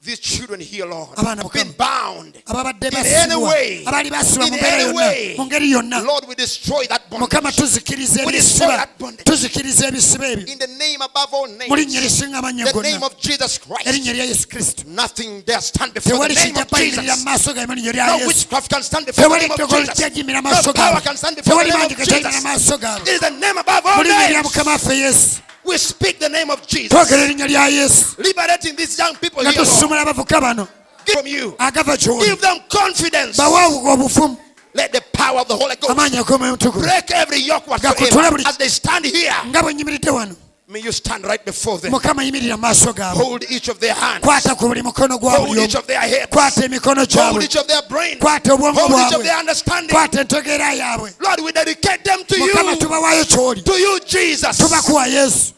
These 0.02 0.18
children 0.20 0.60
here, 0.60 0.86
Lord, 0.86 1.10
have 1.18 1.52
been 1.52 1.72
bound. 1.72 2.34
In 2.34 2.96
any 3.04 3.36
way, 3.36 3.84
in 3.84 4.54
any 4.54 4.96
way, 4.96 5.34
mu 5.36 5.44
ngeri 5.44 5.72
yonna 5.72 6.02
Lord, 6.02 6.24
we 6.26 6.34
destroy 6.34 6.86
that 6.88 7.10
bondage. 7.10 8.24
We 8.24 8.32
destroy 8.32 8.68
that 8.68 8.98
bondage. 8.98 9.24
tuzikiriza 9.24 9.88
ebisiba 9.88 10.26
ebyo 10.26 10.48
In 10.48 10.58
the 10.58 10.66
name 10.66 11.02
above 11.02 11.34
all 11.34 11.46
names, 11.48 11.68
the 11.68 12.80
name 12.82 13.02
of 13.02 13.18
Jesus 13.18 13.58
Christ. 13.58 13.86
erinnya 13.86 14.12
lya 14.14 14.24
yesu 14.24 14.48
kristo 14.48 14.84
Nothing 14.86 15.42
dare 15.42 15.60
stand 15.60 15.92
before 15.92 16.28
the 16.28 16.34
name 16.34 16.56
of 16.56 16.70
Jesus. 16.70 17.24
maaso 17.24 17.52
gawe 17.52 17.66
mu 17.66 17.74
linnya 17.74 17.92
lya 17.92 18.06
No 18.06 18.26
witchcraft 18.26 18.70
can 18.70 18.82
stand 18.82 19.06
before 19.06 19.28
the 19.28 19.36
name 19.36 19.50
of 19.50 19.58
Jesus. 19.58 20.00
No 20.66 20.72
power 20.72 21.00
can 21.00 21.16
stand 21.16 21.36
before 21.36 21.62
the 21.62 21.70
name 21.70 21.82
of 21.82 21.90
Jesus. 21.90 22.08
It 23.02 23.08
is 23.08 23.20
the 23.20 23.30
name 23.30 23.58
above 23.58 23.84
all 23.84 23.96
mu 23.98 24.04
linnya 24.04 24.30
lya 24.30 24.42
names. 24.42 25.42
Mukama 25.64 25.68
waffe 25.68 25.68
yesu 25.68 25.68
We 25.68 25.78
speak 25.78 26.18
the 26.18 26.28
name 26.28 26.50
of 26.50 26.66
Jesus. 26.66 26.88
twogera 26.90 27.22
erinnya 27.24 27.46
lya 27.48 27.68
yesu 27.68 28.04
Liberating 28.18 28.76
these 28.76 28.98
young 28.98 29.14
people 29.16 29.42
nga 29.42 29.50
here, 29.50 29.62
Lord. 29.62 29.68
tusumula 29.68 30.00
abavuka 30.02 30.40
bano 30.40 30.68
Give 31.06 31.14
from 31.16 31.26
you. 31.26 31.54
agava 31.58 31.96
gy'oli 31.96 32.24
Give 32.26 32.40
them 32.40 32.58
confidence. 32.68 33.38
obufumu 33.38 34.36
Let 34.74 34.92
the 34.92 35.00
power 35.12 35.40
of 35.40 35.48
the 35.48 35.56
Holy 35.56 35.74
Ghost 35.76 35.90
amaanyi 35.90 36.18
ag'omwoyo 36.18 36.52
mutukuvu 36.56 36.80
break 36.82 37.10
every 37.10 37.40
yoke 37.40 37.66
whatsoever. 37.66 38.30
buli- 38.30 38.46
As 38.46 38.56
they 38.56 38.68
stand 38.68 39.04
here, 39.04 39.34
nga 39.48 39.62
bwe 39.62 39.74
nyimiridde 39.74 40.10
wano 40.10 40.36
may 40.70 40.80
you 40.80 40.92
stand 40.92 41.24
right 41.24 41.44
before 41.44 41.78
them. 41.78 41.92
mukama 41.92 42.22
yimirira 42.22 42.56
mu 42.56 42.62
maaso 42.62 42.92
gaabwe 42.92 43.24
Hold 43.24 43.44
each 43.50 43.68
of 43.68 43.78
their 43.80 43.94
hands. 43.94 44.24
kwata 44.24 44.54
ku 44.56 44.68
buli 44.68 44.82
mukono 44.82 45.18
gwa 45.18 45.32
Hold 45.36 45.58
each 45.58 45.74
of 45.74 45.86
their 45.86 46.00
heads. 46.00 46.26
kwata 46.30 46.64
emikono 46.64 46.94
Hold 47.00 47.08
gyabwe 47.10 47.42
each 47.44 47.56
of 47.56 47.66
their 47.66 47.82
brains. 47.88 48.18
kwata 48.20 48.52
obwongo 48.54 48.80
Hold 48.80 48.92
each 48.92 49.00
of 49.06 49.10
bwabwe 49.10 49.24
their 49.24 49.38
understanding. 49.40 49.90
kwata 49.94 50.20
entegeera 50.20 50.72
yaabwe 50.72 51.12
Lord, 51.20 51.40
we 51.40 51.52
dedicate 51.52 52.04
them 52.04 52.24
to 52.24 52.36
mukama 52.38 52.70
you. 52.72 52.76
tubawaayo 52.78 53.24
ky'oli 53.24 53.62
To 53.64 53.78
you, 53.78 54.00
Jesus. 54.06 54.56
tubakuwa 54.58 55.06
yesu 55.06 55.52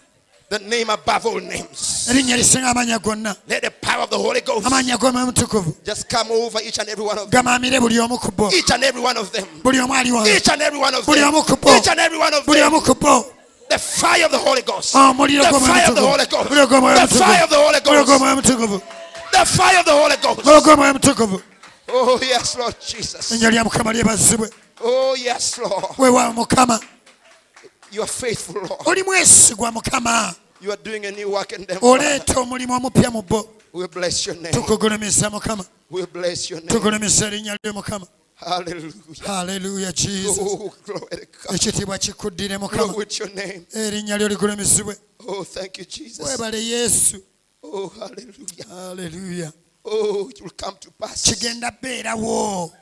The 0.49 0.59
name 0.59 0.91
above 0.93 1.27
all 1.27 1.41
names. 1.41 2.07
erinnya 2.11 2.37
lisinga 2.37 2.71
amanya 2.71 2.99
gonna 2.99 3.37
Let 3.49 3.63
the 3.63 3.71
power 3.71 4.05
of 4.05 4.11
the 4.11 4.19
Holy 4.19 4.41
Ghost 4.41 4.67
amanya 4.67 4.97
g'omwoyo 4.97 5.27
mutukuvu 5.27 5.75
just 5.85 6.09
come 6.09 6.31
over 6.31 6.61
each 6.63 6.79
and 6.79 6.89
every 6.89 7.05
one 7.05 7.19
of 7.19 7.31
them. 7.31 7.43
gamaamire 7.45 7.81
buli 7.81 7.99
omu 7.99 8.19
ku 8.21 8.31
bo 8.33 8.51
Each 8.53 8.71
and 8.71 8.83
every 8.85 9.01
one 9.03 9.17
of 9.19 9.31
them. 9.33 9.45
buli 9.63 9.79
omu 9.79 9.93
ali 9.95 10.11
wano 10.11 10.27
Each 10.27 10.49
and 10.49 10.63
every 10.63 10.79
one 10.79 10.95
of 10.95 11.05
them. 11.07 11.15
ku 11.45 11.71
Each 11.77 11.89
and 11.89 12.01
every 12.01 12.19
one 12.19 12.33
of 12.35 12.45
them. 12.47 13.25
Omu 13.73 13.79
ku 13.79 13.79
bo 13.79 13.79
The 13.79 13.79
fire 13.79 14.25
of 14.25 14.31
the 14.31 14.39
Holy 14.39 14.63
Ghost. 14.63 14.93
The 14.93 15.59
fire 15.61 15.89
of 15.89 15.95
the 15.95 16.01
Holy 16.01 16.27
Ghost. 16.27 16.49
The 16.51 17.09
fire 17.19 17.45
of 17.45 17.51
the 17.51 17.57
Holy 17.57 17.81
Ghost. 17.81 18.89
The 19.33 19.45
fire 19.47 19.79
of 19.81 19.85
the 19.87 19.93
Holy 19.93 20.17
Ghost. 20.17 20.45
muliro 20.45 20.61
gw'omwoyo 20.61 20.93
mutukuvu 20.95 21.43
Oh, 21.95 22.19
yes, 22.23 22.57
Lord 22.59 22.75
Jesus. 22.81 23.31
erinnya 23.33 23.51
lya 23.51 23.65
mukama 23.65 23.93
lyebazibwe 23.93 24.51
Oh, 24.85 25.15
yes, 25.17 25.59
Lord. 25.59 25.85
You 27.93 28.03
are 28.03 28.09
faithful, 28.11 28.55
Lord. 28.63 28.83
oli 28.87 29.03
mwesigwa 29.03 29.73
mukama 29.73 30.35
You 30.61 30.71
are 30.73 30.83
doing 30.85 31.07
a 31.07 31.11
new 31.11 31.31
work 31.31 31.53
in 31.53 31.67
them. 31.67 31.79
oleeta 31.83 32.41
omulimu 32.41 32.75
omupya 32.75 33.11
mu 33.11 33.23
bo 33.23 33.49
We 33.73 33.87
bless 33.89 34.27
your 34.27 34.37
name. 34.37 34.53
We 35.91 36.07
bless 36.07 36.51
your 36.51 36.61
name. 36.61 36.81
Tugulumisa 38.47 38.71
erinnya 38.71 38.75
lye 38.75 38.93
mukama 39.09 39.25
Hallelujah. 39.25 39.27
haleluya 39.27 39.93
jesus 39.93 40.39
Oh, 40.41 40.73
glory 40.87 41.17
to 41.17 41.27
God. 41.47 41.55
ekitiibwa 41.55 41.99
kikuddire 41.99 42.59
mukama 42.59 42.95
with 42.97 43.21
your 43.21 43.31
name. 43.35 43.67
erinnya 43.75 44.19
lyo 44.19 44.29
ligulumisibwe 44.29 44.97
Oh, 45.29 45.45
thank 45.45 45.79
you, 45.79 45.85
Jesus. 45.85 46.27
webale 46.27 46.65
yesu 46.67 47.23
Oh, 47.63 47.89
hallelujah. 47.89 48.67
haleluya 48.69 49.53
Oh, 49.85 50.29
it 50.31 50.41
will 50.41 50.51
come 50.57 50.77
to 50.81 50.91
pass 50.91 51.23
kigenda 51.23 51.71
beerawo 51.83 52.73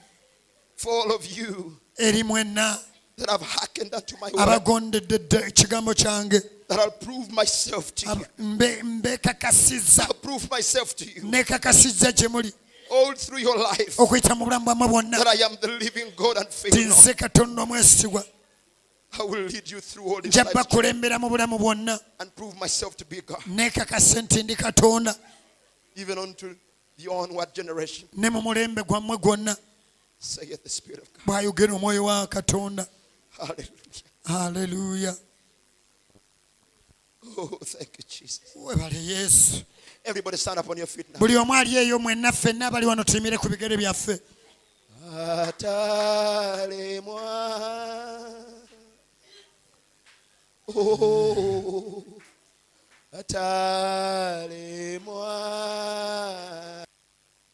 for 0.76 0.92
all 0.92 1.12
of 1.12 1.36
you 1.38 1.76
eri 1.98 2.22
mwenna 2.22 2.78
that 3.16 3.30
have 3.30 3.44
hearkened 3.44 3.94
unto 3.94 4.16
my 4.16 4.30
word, 4.32 4.38
abagondedde 4.40 5.36
ekigambo 5.46 5.94
kyange 5.94 6.40
that 6.68 6.78
I'll 6.78 6.90
prove 6.90 7.30
myself 7.32 7.94
to 7.94 8.06
you. 8.06 8.12
Ab- 8.12 8.26
mbe- 8.38 8.82
mbekakasizza 8.82 10.02
I'll 10.08 10.14
prove 10.14 10.48
myself 10.56 10.94
to 10.96 11.04
you 11.04 11.22
nekakasizza 11.28 12.12
gye 12.12 12.28
muli 12.28 12.52
all 12.90 13.14
through 13.14 13.40
your 13.42 13.58
life 13.58 13.94
okuyita 13.98 14.34
mu 14.34 14.44
bulamu 14.44 14.64
bwammwe 14.64 14.88
bwonna. 14.88 15.18
that 15.18 15.26
I 15.28 15.44
am 15.44 15.56
the 15.60 15.68
living 15.68 16.12
God 16.16 16.36
and 16.36 16.48
faithful. 16.48 16.82
ti 16.82 16.88
nze 16.88 17.14
katonda 17.14 17.62
omwesigwa 17.62 18.24
I 19.18 19.22
will 19.24 19.46
lead 19.46 19.68
you 19.70 19.80
through 19.80 20.06
all 20.14 20.20
this 20.22 20.34
nja 20.34 20.44
bakulembera 20.54 21.18
mu 21.18 21.28
bulamu 21.28 21.58
bwonna. 21.58 21.98
and 22.20 22.34
prove 22.34 22.58
myself 22.60 22.96
to 22.96 23.04
be 23.04 23.20
God, 23.20 23.42
nti 23.46 24.42
ndi 24.42 24.56
katonda. 24.56 25.14
Even 25.96 26.18
unto 26.18 26.54
the 26.96 27.08
onward 27.08 27.52
generation, 27.54 28.08
ne 28.16 28.30
mu 28.30 28.40
mulembe 28.40 28.82
gwammwe 28.82 29.16
gwonna. 29.18 29.56
The 30.36 30.68
Spirit 30.68 31.02
of 31.02 31.12
God. 31.12 31.24
bw'ayogera 31.26 31.74
omwoyo 31.74 32.04
wa 32.04 32.26
katonda. 32.26 32.86
Hallelujah. 33.30 33.80
haleluya 34.24 35.16
Oh, 37.36 37.58
thank 37.64 37.98
you, 37.98 38.04
Jesus. 38.08 38.40
webale 38.56 39.04
yesu 39.04 39.62
Everybody 40.10 40.36
stand 40.36 40.58
up 40.58 40.68
on 40.68 40.76
your 40.76 40.88
feet 40.88 41.06
now. 41.12 41.20
buli 41.20 41.36
omu 41.36 41.54
ali 41.54 41.76
eyo 41.76 41.98
mwenna 41.98 42.32
ffenna 42.32 42.70
wano 42.70 43.04
tuyimire 43.04 43.38
ku 43.38 43.48
bigere 43.48 43.76
byaffe. 43.76 44.20
Atalemwa 45.48 47.20
atalemwa 53.12 55.30